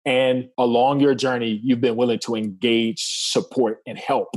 And 0.05 0.49
along 0.59 1.01
your 1.01 1.15
journey, 1.15 1.61
you've 1.63 1.81
been 1.81 1.97
willing 1.97 2.21
to 2.21 2.35
engage, 2.37 3.03
support, 3.05 3.81
and 3.87 3.99
help, 3.99 4.29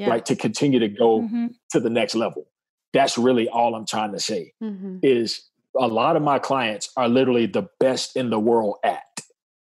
yeah. 0.00 0.10
right? 0.10 0.24
To 0.26 0.34
continue 0.36 0.78
to 0.80 0.88
go 0.88 1.22
Mhm. 1.22 1.54
to 1.70 1.80
the 1.80 1.90
next 1.90 2.14
level. 2.14 2.46
That's 2.92 3.16
really 3.18 3.48
all 3.48 3.74
I'm 3.74 3.86
trying 3.86 4.12
to 4.12 4.18
say 4.20 4.52
Mhm. 4.62 5.00
is 5.02 5.48
a 5.76 5.86
lot 5.86 6.16
of 6.16 6.22
my 6.22 6.38
clients 6.38 6.90
are 6.96 7.08
literally 7.08 7.46
the 7.46 7.68
best 7.78 8.16
in 8.16 8.30
the 8.30 8.40
world 8.40 8.76
at, 8.82 9.04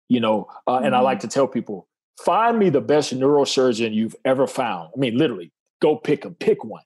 you 0.09 0.19
know, 0.19 0.47
uh, 0.67 0.79
and 0.83 0.95
I 0.95 0.99
like 1.01 1.19
to 1.19 1.27
tell 1.27 1.47
people, 1.47 1.87
find 2.23 2.57
me 2.57 2.69
the 2.69 2.81
best 2.81 3.13
neurosurgeon 3.13 3.93
you've 3.93 4.15
ever 4.25 4.47
found. 4.47 4.89
I 4.95 4.99
mean, 4.99 5.17
literally, 5.17 5.51
go 5.81 5.95
pick 5.97 6.23
him, 6.25 6.35
pick 6.35 6.63
one. 6.63 6.83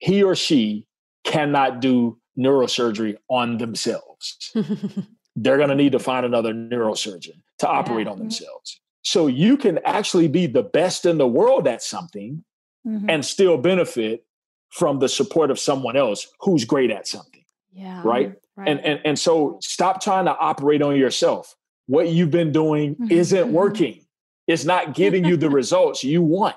He 0.00 0.22
or 0.22 0.34
she 0.34 0.86
cannot 1.24 1.80
do 1.80 2.18
neurosurgery 2.38 3.16
on 3.28 3.58
themselves. 3.58 4.52
They're 5.36 5.56
going 5.56 5.68
to 5.68 5.74
need 5.76 5.92
to 5.92 5.98
find 6.00 6.24
another 6.26 6.52
neurosurgeon 6.52 7.40
to 7.60 7.68
operate 7.68 8.06
Yeah. 8.06 8.12
on 8.12 8.18
themselves. 8.18 8.80
So 9.08 9.26
you 9.26 9.56
can 9.56 9.78
actually 9.86 10.28
be 10.28 10.44
the 10.46 10.62
best 10.62 11.06
in 11.06 11.16
the 11.16 11.26
world 11.26 11.66
at 11.66 11.82
something 11.82 12.44
Mhm. 12.86 13.06
and 13.08 13.24
still 13.24 13.56
benefit 13.56 14.24
from 14.68 14.98
the 14.98 15.08
support 15.08 15.50
of 15.50 15.58
someone 15.58 15.96
else 15.96 16.26
who's 16.40 16.66
great 16.66 16.90
at 16.90 17.08
something 17.08 17.42
yeah. 17.72 18.02
right? 18.04 18.34
Right. 18.54 18.68
and 18.68 18.80
and 18.84 19.00
and 19.06 19.18
so 19.18 19.56
stop 19.62 20.02
trying 20.02 20.26
to 20.26 20.36
operate 20.38 20.82
on 20.82 20.94
yourself 20.96 21.56
what 21.86 22.08
you've 22.10 22.30
been 22.30 22.52
doing 22.52 22.96
Mhm. 22.96 23.10
isn't 23.10 23.48
Mhm. 23.48 23.52
working 23.52 24.04
it's 24.46 24.64
not 24.66 24.94
giving 24.94 25.24
you 25.24 25.36
the 25.38 25.48
results 25.60 26.04
you 26.04 26.20
want 26.22 26.56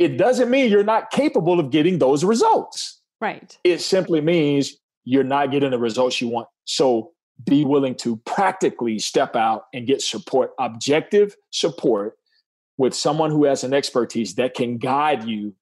it 0.00 0.16
doesn't 0.16 0.50
mean 0.50 0.70
you're 0.72 0.82
not 0.94 1.10
capable 1.12 1.60
of 1.60 1.70
getting 1.70 1.98
those 2.00 2.24
results 2.24 3.00
Right. 3.20 3.56
It 3.64 3.80
simply 3.80 4.20
means 4.22 4.76
you're 5.04 5.30
not 5.36 5.50
getting 5.52 5.70
the 5.72 5.78
results 5.78 6.20
you 6.22 6.28
want. 6.28 6.48
So 6.64 7.12
be 7.44 7.64
willing 7.64 7.94
to 7.94 8.16
practically 8.18 8.98
step 8.98 9.36
out 9.36 9.64
and 9.72 9.86
get 9.86 10.02
support, 10.02 10.50
objective 10.58 11.36
support 11.50 12.16
with 12.78 12.94
someone 12.94 13.30
who 13.30 13.44
has 13.44 13.62
an 13.64 13.74
expertise 13.74 14.34
that 14.34 14.54
can 14.54 14.78
guide 14.78 15.24
you 15.24 15.54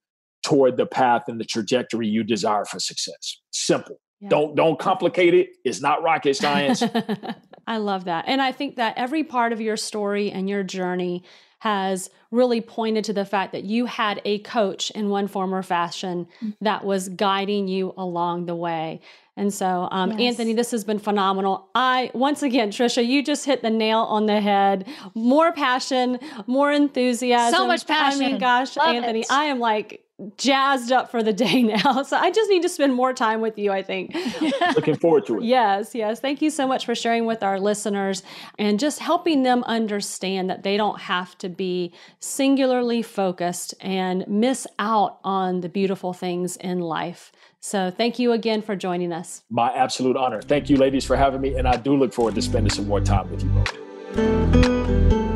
toward 0.43 0.77
the 0.77 0.87
path 0.87 1.25
and 1.29 1.41
the 1.41 1.45
trajectory 1.45 2.07
you 2.07 2.23
desire 2.23 2.64
for 2.64 2.79
success. 2.79 3.38
Simple. 3.51 4.01
Yeah. 4.21 4.31
Don't 4.31 4.57
don't 4.57 4.79
complicate 4.79 5.35
it. 5.35 5.51
It's 5.64 5.81
not 5.81 6.03
rocket 6.03 6.35
science. 6.35 6.83
I 7.67 7.77
love 7.77 8.05
that. 8.07 8.25
And 8.27 8.41
I 8.41 8.53
think 8.53 8.77
that 8.77 8.95
every 8.97 9.25
part 9.25 9.53
of 9.53 9.61
your 9.61 9.77
story 9.77 10.31
and 10.31 10.49
your 10.49 10.62
journey 10.62 11.23
has 11.61 12.11
really 12.31 12.61
pointed 12.61 13.05
to 13.05 13.12
the 13.12 13.25
fact 13.25 13.53
that 13.53 13.64
you 13.64 13.87
had 13.87 14.21
a 14.25 14.38
coach 14.40 14.90
in 14.90 15.09
one 15.09 15.27
form 15.27 15.55
or 15.55 15.62
fashion 15.62 16.27
mm. 16.42 16.55
that 16.61 16.85
was 16.85 17.09
guiding 17.09 17.68
you 17.68 17.92
along 17.97 18.47
the 18.47 18.55
way. 18.55 19.01
And 19.37 19.55
so, 19.55 19.88
um, 19.92 20.18
yes. 20.18 20.33
Anthony, 20.33 20.53
this 20.53 20.73
has 20.73 20.85
been 20.85 20.99
phenomenal. 20.99 21.68
I, 21.75 22.11
once 22.12 22.42
again, 22.42 22.71
Tricia, 22.71 23.07
you 23.07 23.23
just 23.23 23.44
hit 23.44 23.62
the 23.62 23.71
nail 23.71 24.01
on 24.01 24.27
the 24.27 24.40
head. 24.40 24.88
More 25.14 25.53
passion, 25.53 26.18
more 26.49 26.73
enthusiasm. 26.73 27.57
So 27.57 27.66
much 27.66 27.87
passion. 27.87 28.23
I 28.23 28.29
mean, 28.31 28.38
gosh, 28.38 28.77
Love 28.77 28.97
Anthony, 28.97 29.21
it. 29.21 29.31
I 29.31 29.44
am 29.44 29.61
like 29.61 30.05
jazzed 30.37 30.92
up 30.92 31.11
for 31.11 31.22
the 31.22 31.33
day 31.33 31.62
now. 31.85 32.02
So 32.02 32.16
I 32.16 32.31
just 32.31 32.50
need 32.50 32.62
to 32.62 32.68
spend 32.68 32.94
more 32.94 33.12
time 33.12 33.40
with 33.40 33.59
you, 33.59 33.72
I 33.72 33.83
think. 33.83 34.14
Looking 34.74 34.96
forward 34.96 35.26
to 35.26 35.38
it. 35.38 35.44
Yes, 35.44 35.94
yes. 35.94 36.20
Thank 36.20 36.42
you 36.42 36.50
so 36.50 36.66
much 36.66 36.85
for 36.85 36.94
sharing 36.94 37.26
with 37.26 37.42
our 37.42 37.61
listeners 37.61 38.22
and 38.59 38.81
just 38.81 38.98
helping 38.98 39.42
them 39.42 39.64
understand 39.64 40.50
that 40.50 40.62
they 40.62 40.76
don't 40.76 41.00
have 41.00 41.37
to 41.38 41.48
be 41.48 41.92
singularly 42.20 43.02
focused 43.02 43.74
and 43.81 44.26
miss 44.26 44.66
out 44.78 45.18
on 45.24 45.61
the 45.61 45.68
beautiful 45.68 46.12
things 46.12 46.57
in 46.57 46.81
life. 46.81 47.33
So 47.61 47.90
thank 47.90 48.18
you 48.18 48.33
again 48.33 48.62
for 48.62 48.76
joining 48.76 49.12
us. 49.12 49.42
My 49.50 49.72
absolute 49.72 50.16
honor. 50.16 50.40
Thank 50.40 50.70
you, 50.70 50.76
ladies, 50.76 51.04
for 51.04 51.16
having 51.16 51.40
me. 51.40 51.54
And 51.57 51.66
I 51.66 51.76
do 51.76 51.96
look 51.96 52.12
forward 52.12 52.37
to 52.37 52.42
spending 52.42 52.72
some 52.72 52.87
more 52.87 53.00
time 53.00 53.31
with 53.31 53.42
you 53.42 53.50
both. 53.50 55.28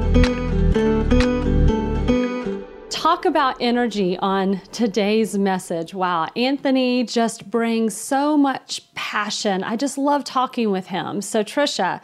Talk 3.13 3.27
about 3.27 3.59
energy 3.61 4.17
on 4.21 4.63
today's 4.73 5.37
message. 5.37 5.93
Wow, 5.93 6.29
Anthony 6.35 7.05
just 7.05 7.51
brings 7.51 7.95
so 7.95 8.39
much 8.39 8.81
passion. 8.95 9.63
I 9.63 9.77
just 9.77 9.99
love 9.99 10.25
talking 10.25 10.71
with 10.71 10.87
him. 10.87 11.21
So, 11.21 11.45
Tricia, 11.45 12.01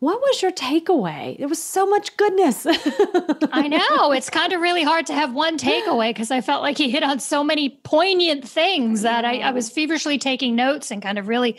what 0.00 0.20
was 0.20 0.42
your 0.42 0.52
takeaway? 0.52 1.38
There 1.38 1.48
was 1.48 1.62
so 1.62 1.86
much 1.86 2.16
goodness. 2.16 2.66
I 3.52 3.68
know. 3.98 4.12
It's 4.12 4.28
kind 4.28 4.52
of 4.52 4.60
really 4.60 4.82
hard 4.82 5.06
to 5.06 5.14
have 5.14 5.32
one 5.32 5.58
takeaway 5.58 6.10
because 6.10 6.30
I 6.30 6.40
felt 6.40 6.62
like 6.62 6.76
he 6.76 6.90
hit 6.90 7.02
on 7.02 7.18
so 7.18 7.42
many 7.42 7.80
poignant 7.84 8.46
things 8.46 9.02
that 9.02 9.24
I, 9.24 9.38
I, 9.38 9.50
was 9.52 9.70
feverishly 9.70 10.18
taking 10.18 10.54
notes 10.54 10.90
and 10.90 11.00
kind 11.00 11.18
of 11.18 11.28
really 11.28 11.58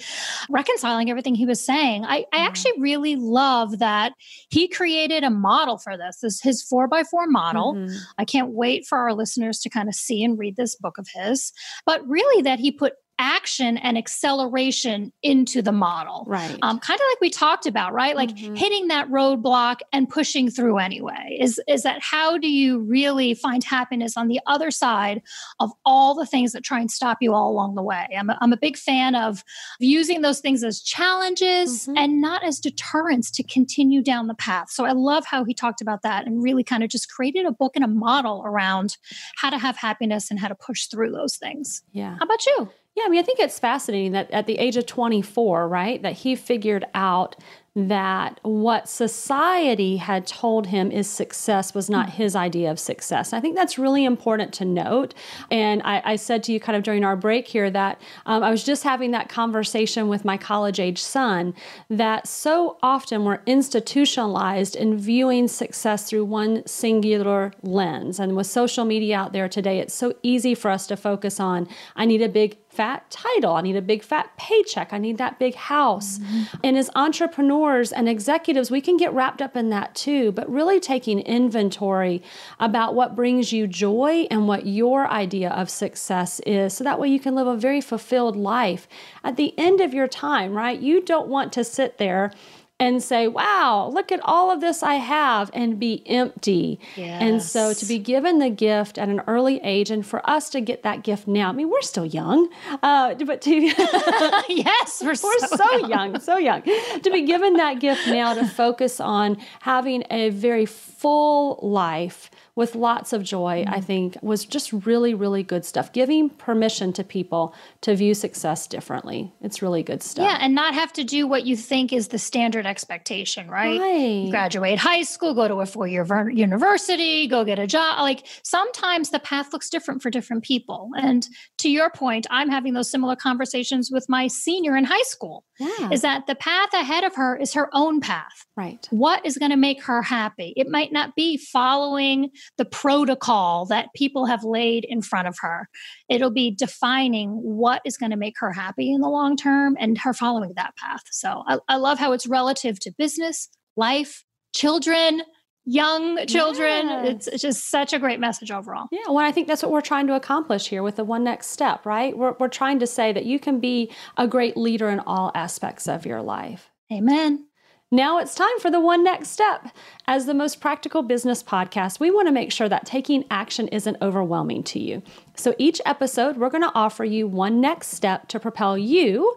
reconciling 0.50 1.10
everything 1.10 1.36
he 1.36 1.46
was 1.46 1.66
saying. 1.66 2.06
I, 2.06 2.26
I 2.32 2.46
actually 2.46 2.80
really 2.80 3.16
love 3.16 3.80
that 3.80 4.14
he 4.50 4.68
created 4.68 5.24
a 5.24 5.30
model 5.30 5.78
for 5.78 5.98
this. 5.98 6.20
This 6.22 6.42
his 6.42 6.62
four 6.62 6.88
by 6.88 7.04
four 7.04 7.28
model. 7.28 7.74
Mm-hmm. 7.74 7.96
I 8.18 8.26
can't 8.26 8.50
wait 8.50 8.86
for 8.86 8.98
our 8.98 9.14
listeners 9.14 9.60
to 9.60 9.70
kind 9.70 9.90
of 9.90 9.96
see 9.96 10.24
and 10.24 10.38
read 10.38 10.56
this 10.56 10.76
book 10.76 10.98
of 10.98 11.08
his, 11.14 11.52
but 11.86 12.08
really 12.08 12.42
that 12.44 12.60
he 12.60 12.72
put 12.72 12.94
action 13.20 13.78
and 13.78 13.98
acceleration 13.98 15.12
into 15.24 15.62
the 15.62 15.72
model. 15.72 16.24
Right. 16.28 16.58
Um, 16.62 16.80
kind 16.80 17.00
of 17.00 17.06
like 17.12 17.22
we 17.22 17.30
talked 17.30 17.66
about, 17.66 17.94
right? 17.94 18.16
Like 18.16 18.30
mm-hmm. 18.30 18.56
hitting 18.56 18.88
that 18.88 19.10
roadblock 19.10 19.78
and 19.92 20.08
pushing 20.08 20.50
through 20.50 20.78
anyway. 20.78 21.38
Is 21.40 21.60
is 21.68 21.84
that 21.84 22.02
how 22.02 22.38
do 22.38 22.50
you 22.50 22.80
really 22.80 23.34
find 23.34 23.64
happiness 23.64 24.18
on 24.18 24.28
the 24.28 24.40
other 24.46 24.72
side 24.72 25.22
of 25.60 25.72
all 25.86 26.14
the 26.14 26.26
things 26.26 26.52
that 26.54 26.64
try 26.64 26.80
and 26.80 26.92
stop 26.92 27.18
you 27.22 27.34
all 27.34 27.50
along 27.50 27.76
the 27.76 27.84
way? 27.84 28.08
I'm 28.18 28.30
a, 28.30 28.38
I'm 28.42 28.54
a 28.54 28.58
big 28.58 28.78
fan 28.78 29.16
of 29.16 29.44
using 29.80 30.22
those 30.22 30.40
things 30.40 30.64
as 30.64 30.82
challenges 30.82 31.84
mm-hmm. 31.84 31.98
and 31.98 32.22
not 32.22 32.44
as 32.44 32.60
deterrents 32.60 33.32
to 33.32 33.44
continue 33.44 34.02
down 34.02 34.28
the 34.28 34.36
path. 34.36 34.70
So 34.70 34.86
I 34.86 34.92
love 34.92 35.26
how 35.26 35.44
he 35.44 35.54
talked 35.54 35.82
about 35.82 36.04
that 36.04 36.28
and 36.28 36.44
really 36.44 36.64
kind 36.64 36.84
of 36.84 36.90
just 36.90 37.10
created 37.10 37.46
a 37.46 37.52
book 37.52 37.76
and 37.76 37.84
a 37.84 37.88
model 37.88 38.44
around 38.46 38.98
how 39.38 39.50
to 39.50 39.58
have 39.58 39.78
happiness 39.78 40.30
and 40.30 40.40
how 40.40 40.48
to 40.48 40.56
push 40.56 40.86
through 40.86 41.12
those 41.12 41.38
things. 41.38 41.82
Yeah. 41.92 42.16
How 42.18 42.26
about 42.26 42.46
you? 42.46 42.70
Yeah, 42.98 43.04
I 43.06 43.10
mean, 43.10 43.20
I 43.20 43.24
think 43.24 43.40
it's 43.40 43.60
fascinating 43.60 44.14
that 44.14 44.32
at 44.32 44.48
the 44.48 44.58
age 44.58 44.76
of 44.76 44.88
24, 44.88 45.68
right, 45.68 46.02
that 46.02 46.14
he 46.14 46.36
figured 46.36 46.84
out 46.96 47.36
that 47.78 48.40
what 48.42 48.90
society 48.90 49.98
had 49.98 50.26
told 50.26 50.66
him 50.66 50.92
is 50.92 51.08
success 51.08 51.76
was 51.76 51.92
not 51.92 52.10
his 52.10 52.36
idea 52.36 52.72
of 52.72 52.80
success. 52.80 53.34
I 53.34 53.40
think 53.40 53.56
that's 53.56 53.78
really 53.78 54.04
important 54.04 54.52
to 54.56 54.66
note. 54.66 55.14
And 55.52 55.84
I, 55.84 56.02
I 56.04 56.16
said 56.16 56.42
to 56.46 56.52
you 56.52 56.60
kind 56.60 56.76
of 56.76 56.82
during 56.82 57.04
our 57.04 57.16
break 57.16 57.48
here 57.48 57.70
that 57.70 58.02
um, 58.26 58.42
I 58.42 58.50
was 58.50 58.64
just 58.64 58.82
having 58.82 59.12
that 59.12 59.30
conversation 59.30 60.08
with 60.08 60.26
my 60.26 60.38
college 60.38 60.80
age 60.80 61.00
son 61.00 61.54
that 61.88 62.26
so 62.26 62.80
often 62.82 63.26
we're 63.26 63.44
institutionalized 63.46 64.76
in 64.76 64.98
viewing 64.98 65.48
success 65.48 66.10
through 66.10 66.26
one 66.26 66.66
singular 66.66 67.54
lens. 67.62 68.20
And 68.20 68.36
with 68.36 68.48
social 68.48 68.86
media 68.86 69.18
out 69.18 69.34
there 69.34 69.48
today, 69.48 69.78
it's 69.78 69.94
so 69.94 70.16
easy 70.24 70.56
for 70.56 70.72
us 70.72 70.88
to 70.88 70.98
focus 70.98 71.40
on 71.40 71.68
I 71.96 72.06
need 72.06 72.24
a 72.24 72.30
big 72.30 72.58
fat 72.78 73.10
title. 73.10 73.56
I 73.56 73.62
need 73.62 73.76
a 73.76 73.82
big 73.82 74.04
fat 74.04 74.38
paycheck. 74.38 74.94
I 74.94 75.00
need 75.00 75.18
that 75.18 75.40
big 75.40 75.56
house. 75.56 76.20
Mm-hmm. 76.20 76.58
And 76.64 76.78
as 76.78 76.92
entrepreneurs 76.94 77.92
and 77.92 78.08
executives, 78.08 78.70
we 78.70 78.82
can 78.82 78.98
get 78.98 79.12
wrapped 79.14 79.42
up 79.42 79.56
in 79.56 79.72
that 79.72 79.96
too, 79.96 80.32
but 80.32 80.48
really 80.48 80.80
taking 80.80 81.20
inventory 81.22 82.22
about 82.60 82.94
what 82.94 83.16
brings 83.16 83.52
you 83.52 83.66
joy 83.66 84.28
and 84.30 84.48
what 84.48 84.68
your 84.68 85.08
idea 85.08 85.50
of 85.50 85.72
success 85.72 86.40
is. 86.42 86.72
So 86.76 86.84
that 86.84 87.00
way 87.00 87.08
you 87.10 87.20
can 87.20 87.34
live 87.34 87.48
a 87.48 87.58
very 87.58 87.82
fulfilled 87.82 88.36
life. 88.36 88.88
At 89.24 89.38
the 89.38 89.58
end 89.58 89.82
of 89.82 89.92
your 89.92 90.08
time, 90.08 90.54
right? 90.54 90.80
You 90.80 91.02
don't 91.02 91.30
want 91.30 91.52
to 91.54 91.64
sit 91.64 91.98
there 91.98 92.32
and 92.80 93.02
say, 93.02 93.28
wow, 93.28 93.90
look 93.92 94.12
at 94.12 94.20
all 94.24 94.52
of 94.52 94.62
this 94.62 94.84
I 94.84 94.96
have 94.96 95.50
and 95.54 95.80
be 95.80 96.04
empty. 96.06 96.80
Yes. 96.96 97.22
And 97.22 97.42
so 97.42 97.74
to 97.74 97.86
be 97.86 97.98
given 97.98 98.38
the 98.38 98.52
gift 98.52 99.00
at 99.00 99.10
an 99.10 99.22
early 99.26 99.60
age 99.64 99.90
and 99.90 100.06
for 100.06 100.28
us 100.30 100.50
to 100.52 100.62
get 100.62 100.84
that 100.84 101.04
gift 101.04 101.28
now, 101.28 101.50
I 101.50 101.54
mean, 101.54 101.70
we're 101.70 101.82
still 101.82 102.06
young, 102.06 102.50
uh, 102.84 103.16
but 103.16 103.42
to, 103.42 103.56
yes, 104.50 105.02
we're, 105.02 105.08
we're 105.24 105.48
so, 105.48 105.56
so 105.56 105.78
young. 105.78 105.90
young, 105.90 106.20
so 106.20 106.38
young. 106.38 106.62
To 106.62 107.10
be 107.12 107.24
given 107.24 107.54
that 107.54 107.80
gift 107.80 108.08
now 108.08 108.36
to 108.36 108.46
focus 108.46 109.00
on 109.00 109.38
having 109.62 110.04
a 110.12 110.30
very 110.30 110.66
full 110.66 111.60
life 111.62 112.30
with 112.58 112.74
lots 112.74 113.14
of 113.14 113.24
joy, 113.24 113.64
mm-hmm. 113.64 113.74
I 113.74 113.82
think 113.82 114.18
was 114.24 114.44
just 114.44 114.74
really, 114.74 115.14
really 115.14 115.44
good 115.44 115.64
stuff. 115.64 115.94
Giving 115.94 116.30
permission 116.30 116.92
to 116.94 117.04
people 117.04 117.54
to 117.82 117.96
view 117.96 118.16
success 118.16 118.66
differently. 118.66 119.32
It's 119.42 119.62
really 119.62 119.84
good 119.84 120.02
stuff. 120.02 120.28
Yeah, 120.28 120.40
and 120.42 120.56
not 120.56 120.74
have 120.74 120.92
to 120.94 121.04
do 121.04 121.28
what 121.28 121.46
you 121.46 121.56
think 121.56 121.94
is 121.94 122.08
the 122.08 122.18
standard 122.18 122.66
expectation, 122.68 123.50
right? 123.50 123.80
right. 123.80 124.28
Graduate 124.30 124.78
high 124.78 125.04
school, 125.04 125.34
go 125.34 125.48
to 125.48 125.62
a 125.62 125.66
four 125.66 125.88
year 125.88 126.06
university, 126.30 127.28
go 127.28 127.44
get 127.44 127.60
a 127.60 127.68
job. 127.68 128.00
Like 128.00 128.26
sometimes 128.44 129.10
the 129.10 129.20
path 129.20 129.54
looks 129.54 129.70
different 129.70 130.02
for 130.02 130.10
different 130.10 130.44
people. 130.44 130.90
And 130.98 131.28
to 131.60 131.70
your 131.70 131.90
point, 131.90 132.28
I'm 132.30 132.50
having 132.50 132.74
those 132.74 132.90
similar 132.90 133.16
conversations 133.16 133.90
with 133.92 134.08
my 134.10 134.28
senior 134.28 134.76
in 134.76 134.84
high 134.84 135.04
school. 135.04 135.44
Yeah. 135.60 135.90
Is 135.92 136.02
that 136.02 136.28
the 136.28 136.36
path 136.36 136.74
ahead 136.74 137.04
of 137.04 137.16
her 137.16 137.36
is 137.36 137.54
her 137.54 137.70
own 137.74 138.00
path. 138.00 138.46
Right. 138.56 138.88
What 138.92 139.26
is 139.26 139.38
going 139.38 139.52
to 139.52 139.58
make 139.58 139.84
her 139.84 140.02
happy? 140.02 140.54
It 140.56 140.68
might 140.68 140.92
not 140.92 141.16
be 141.16 141.38
following 141.38 142.30
the 142.58 142.66
protocol 142.66 143.66
that 143.68 143.94
people 143.96 144.26
have 144.26 144.44
laid 144.44 144.86
in 144.86 145.02
front 145.02 145.28
of 145.28 145.38
her. 145.42 145.68
It'll 146.10 146.32
be 146.32 146.52
defining 146.52 147.32
what 147.32 147.82
is 147.86 147.98
going 147.98 148.12
to 148.12 148.18
make 148.18 148.36
her 148.40 148.52
happy 148.52 148.92
in 148.92 149.02
the 149.02 149.10
long 149.10 149.36
term 149.36 149.78
and 149.80 149.98
her 150.00 150.14
following 150.14 150.54
that 150.56 150.76
path. 150.76 151.04
So 151.12 151.44
I, 151.48 151.60
I 151.68 151.76
love 151.78 151.98
how 152.00 152.12
it's 152.12 152.28
relative 152.28 152.57
to 152.62 152.92
business, 152.98 153.50
life, 153.76 154.24
children, 154.54 155.22
young 155.68 156.26
children. 156.28 156.88
Yes. 156.88 157.08
It's, 157.08 157.28
it's, 157.28 157.42
just 157.42 157.70
such 157.70 157.92
a 157.92 158.00
great 158.00 158.20
message 158.20 158.52
overall. 158.52 158.88
Yeah, 158.92 159.02
well, 159.08 159.18
I 159.18 159.32
think 159.32 159.48
that's 159.48 159.62
what 159.62 159.72
we're 159.72 159.82
trying 159.82 160.08
to 160.08 160.16
accomplish 160.16 160.70
here 160.70 160.82
with 160.82 160.96
the 160.96 161.04
one 161.04 161.24
next 161.24 161.48
step, 161.48 161.86
right? 161.86 162.18
We're, 162.18 162.36
we're 162.40 162.48
trying 162.48 162.80
to 162.80 162.88
say 162.88 163.12
that 163.12 163.26
you 163.26 163.38
can 163.38 163.60
be 163.60 163.92
a 164.16 164.28
great 164.28 164.56
leader 164.56 164.90
in 164.90 165.00
all 165.02 165.32
aspects 165.36 165.88
of 165.88 166.06
your 166.06 166.22
life. 166.22 166.72
Amen. 166.92 167.48
Now 167.92 168.18
it's 168.18 168.36
time 168.36 168.60
for 168.60 168.70
the 168.70 168.82
one 168.82 169.04
next 169.04 169.30
step. 169.30 169.70
As 170.08 170.26
the 170.26 170.34
most 170.34 170.60
practical 170.60 171.04
business 171.04 171.44
podcast, 171.44 172.00
we 172.00 172.12
want 172.12 172.28
to 172.28 172.34
make 172.34 172.52
sure 172.52 172.68
that 172.68 172.86
taking 172.86 173.24
action 173.32 173.68
isn't 173.70 173.98
overwhelming 174.02 174.64
to 174.64 174.80
you. 174.80 175.02
So 175.36 175.54
each 175.58 175.82
episode, 175.86 176.38
we're 176.38 176.50
going 176.50 176.64
to 176.64 176.76
offer 176.76 177.06
you 177.06 177.28
one 177.28 177.62
next 177.62 177.90
step 177.90 178.28
to 178.30 178.40
propel 178.40 178.78
you 178.78 179.36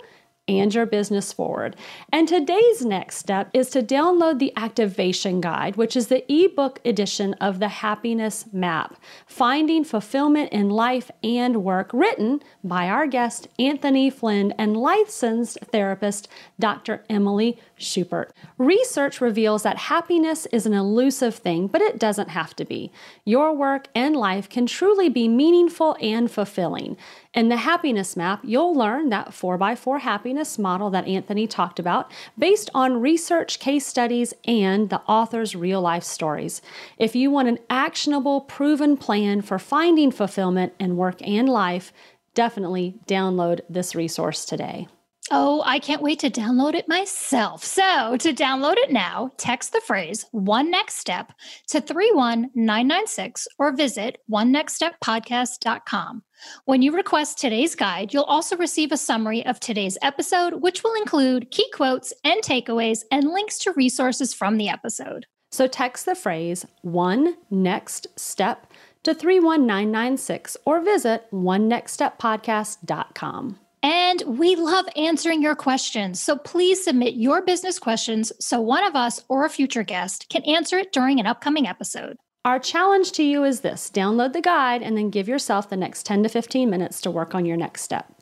and 0.58 0.74
your 0.74 0.86
business 0.86 1.32
forward. 1.32 1.76
And 2.12 2.26
today's 2.26 2.84
next 2.84 3.16
step 3.16 3.50
is 3.52 3.70
to 3.70 3.82
download 3.82 4.38
the 4.38 4.52
activation 4.56 5.40
guide, 5.40 5.76
which 5.76 5.96
is 5.96 6.08
the 6.08 6.24
ebook 6.32 6.80
edition 6.84 7.34
of 7.34 7.58
the 7.58 7.68
happiness 7.68 8.46
map, 8.52 8.96
finding 9.26 9.84
fulfillment 9.84 10.52
in 10.52 10.70
life 10.70 11.10
and 11.22 11.62
work, 11.62 11.90
written 11.92 12.40
by 12.64 12.88
our 12.88 13.06
guest 13.06 13.48
Anthony 13.58 14.10
Flynn 14.10 14.52
and 14.58 14.76
licensed 14.76 15.58
therapist 15.70 16.28
Dr. 16.58 17.04
Emily 17.08 17.58
Schubert. 17.76 18.32
Research 18.58 19.20
reveals 19.20 19.62
that 19.62 19.76
happiness 19.76 20.46
is 20.46 20.66
an 20.66 20.74
elusive 20.74 21.34
thing, 21.34 21.66
but 21.66 21.80
it 21.80 21.98
doesn't 21.98 22.30
have 22.30 22.54
to 22.56 22.64
be. 22.64 22.90
Your 23.24 23.54
work 23.54 23.88
and 23.94 24.16
life 24.16 24.48
can 24.48 24.66
truly 24.66 25.08
be 25.08 25.28
meaningful 25.28 25.96
and 26.00 26.30
fulfilling. 26.30 26.96
In 27.32 27.48
the 27.48 27.58
happiness 27.58 28.16
map, 28.16 28.40
you'll 28.42 28.74
learn 28.74 29.08
that 29.10 29.28
4x4 29.28 30.00
happiness 30.00 30.39
model 30.58 30.90
that 30.90 31.06
Anthony 31.06 31.46
talked 31.46 31.78
about 31.78 32.10
based 32.38 32.70
on 32.74 33.00
research, 33.00 33.58
case 33.58 33.86
studies, 33.86 34.34
and 34.46 34.90
the 34.90 35.02
author's 35.02 35.54
real 35.54 35.80
life 35.80 36.04
stories. 36.04 36.62
If 36.98 37.14
you 37.14 37.30
want 37.30 37.48
an 37.48 37.58
actionable, 37.68 38.40
proven 38.42 38.96
plan 38.96 39.42
for 39.42 39.58
finding 39.58 40.10
fulfillment 40.10 40.72
in 40.78 40.96
work 40.96 41.20
and 41.26 41.48
life, 41.48 41.92
definitely 42.34 42.96
download 43.06 43.60
this 43.68 43.94
resource 43.94 44.44
today. 44.44 44.88
Oh, 45.32 45.62
I 45.64 45.78
can't 45.78 46.02
wait 46.02 46.18
to 46.20 46.30
download 46.30 46.74
it 46.74 46.88
myself. 46.88 47.62
So, 47.62 48.16
to 48.16 48.32
download 48.32 48.78
it 48.78 48.90
now, 48.90 49.30
text 49.36 49.72
the 49.72 49.80
phrase 49.80 50.26
one 50.32 50.70
next 50.70 50.96
step 50.96 51.32
to 51.68 51.80
31996 51.80 53.46
or 53.58 53.72
visit 53.72 54.18
onenextsteppodcast.com. 54.30 56.22
When 56.64 56.82
you 56.82 56.92
request 56.92 57.38
today's 57.38 57.74
guide, 57.74 58.12
you'll 58.12 58.24
also 58.24 58.56
receive 58.56 58.92
a 58.92 58.96
summary 58.96 59.44
of 59.46 59.60
today's 59.60 59.98
episode, 60.02 60.54
which 60.54 60.82
will 60.82 60.94
include 60.94 61.50
key 61.50 61.70
quotes 61.72 62.12
and 62.24 62.42
takeaways 62.42 63.04
and 63.10 63.30
links 63.30 63.58
to 63.60 63.72
resources 63.72 64.34
from 64.34 64.56
the 64.56 64.68
episode. 64.68 65.26
So, 65.52 65.66
text 65.66 66.06
the 66.06 66.14
phrase 66.14 66.64
one 66.82 67.36
next 67.50 68.06
step 68.16 68.72
to 69.02 69.14
31996 69.14 70.56
or 70.64 70.80
visit 70.80 71.26
one 71.30 71.68
next 71.68 71.92
step 71.92 72.20
onenextsteppodcast.com. 72.20 73.58
And 73.82 74.22
we 74.26 74.56
love 74.56 74.86
answering 74.94 75.42
your 75.42 75.54
questions. 75.54 76.20
So 76.20 76.36
please 76.36 76.84
submit 76.84 77.14
your 77.14 77.40
business 77.42 77.78
questions 77.78 78.30
so 78.38 78.60
one 78.60 78.84
of 78.84 78.94
us 78.94 79.24
or 79.28 79.46
a 79.46 79.48
future 79.48 79.82
guest 79.82 80.26
can 80.28 80.42
answer 80.42 80.78
it 80.78 80.92
during 80.92 81.18
an 81.18 81.26
upcoming 81.26 81.66
episode. 81.66 82.18
Our 82.42 82.58
challenge 82.58 83.12
to 83.12 83.22
you 83.22 83.44
is 83.44 83.60
this 83.60 83.90
download 83.90 84.32
the 84.32 84.40
guide 84.40 84.82
and 84.82 84.96
then 84.96 85.10
give 85.10 85.28
yourself 85.28 85.68
the 85.68 85.76
next 85.76 86.06
10 86.06 86.22
to 86.22 86.28
15 86.30 86.70
minutes 86.70 87.02
to 87.02 87.10
work 87.10 87.34
on 87.34 87.44
your 87.44 87.58
next 87.58 87.82
step. 87.82 88.14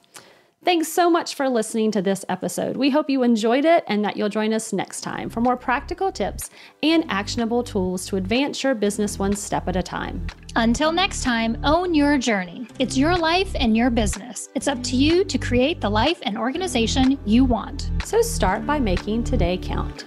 Thanks 0.64 0.89
so 0.89 1.09
much 1.09 1.37
for 1.37 1.49
listening 1.49 1.93
to 1.93 2.03
this 2.03 2.25
episode. 2.29 2.77
We 2.77 2.91
hope 2.91 3.09
you 3.09 3.23
enjoyed 3.23 3.64
it 3.64 3.85
and 3.87 4.05
that 4.05 4.16
you'll 4.16 4.29
join 4.29 4.53
us 4.53 4.73
next 4.73 5.03
time 5.03 5.31
for 5.31 5.41
more 5.41 5.57
practical 5.57 6.11
tips 6.11 6.51
and 6.83 7.05
actionable 7.09 7.62
tools 7.62 8.07
to 8.07 8.16
advance 8.16 8.64
your 8.64 8.75
business 8.75 9.21
one 9.21 9.37
step 9.37 9.69
at 9.69 9.77
a 9.77 9.85
time. 9.85 10.27
Until 10.57 10.91
next 10.91 11.23
time, 11.23 11.57
own 11.62 11.95
your 11.95 12.19
journey. 12.19 12.66
It's 12.81 12.99
your 12.99 13.16
life 13.16 13.55
and 13.55 13.77
your 13.77 13.89
business. 13.89 14.49
It's 14.57 14.66
up 14.66 14.83
to 14.83 14.97
you 14.97 15.23
to 15.27 15.39
create 15.39 15.81
the 15.81 15.91
life 15.91 16.19
and 16.23 16.37
organization 16.37 17.21
you 17.25 17.45
want. 17.45 17.89
So 18.05 18.21
start 18.21 18.66
by 18.66 18.81
making 18.81 19.23
today 19.23 19.59
count. 19.62 20.07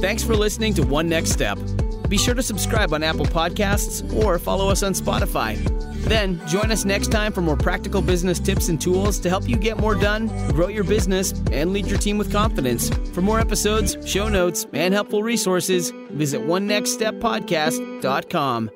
Thanks 0.00 0.24
for 0.24 0.34
listening 0.34 0.72
to 0.74 0.82
One 0.82 1.10
Next 1.10 1.30
Step. 1.30 1.58
Be 2.14 2.18
sure 2.18 2.34
to 2.34 2.42
subscribe 2.44 2.94
on 2.94 3.02
Apple 3.02 3.26
Podcasts 3.26 4.04
or 4.22 4.38
follow 4.38 4.68
us 4.68 4.84
on 4.84 4.92
Spotify. 4.92 5.56
Then 6.04 6.40
join 6.46 6.70
us 6.70 6.84
next 6.84 7.10
time 7.10 7.32
for 7.32 7.40
more 7.40 7.56
practical 7.56 8.00
business 8.00 8.38
tips 8.38 8.68
and 8.68 8.80
tools 8.80 9.18
to 9.18 9.28
help 9.28 9.48
you 9.48 9.56
get 9.56 9.78
more 9.78 9.96
done, 9.96 10.28
grow 10.52 10.68
your 10.68 10.84
business, 10.84 11.32
and 11.50 11.72
lead 11.72 11.88
your 11.88 11.98
team 11.98 12.16
with 12.16 12.30
confidence. 12.30 12.88
For 13.12 13.20
more 13.20 13.40
episodes, 13.40 13.96
show 14.08 14.28
notes, 14.28 14.64
and 14.72 14.94
helpful 14.94 15.24
resources, 15.24 15.90
visit 16.12 16.40
onenextsteppodcast.com. 16.42 18.70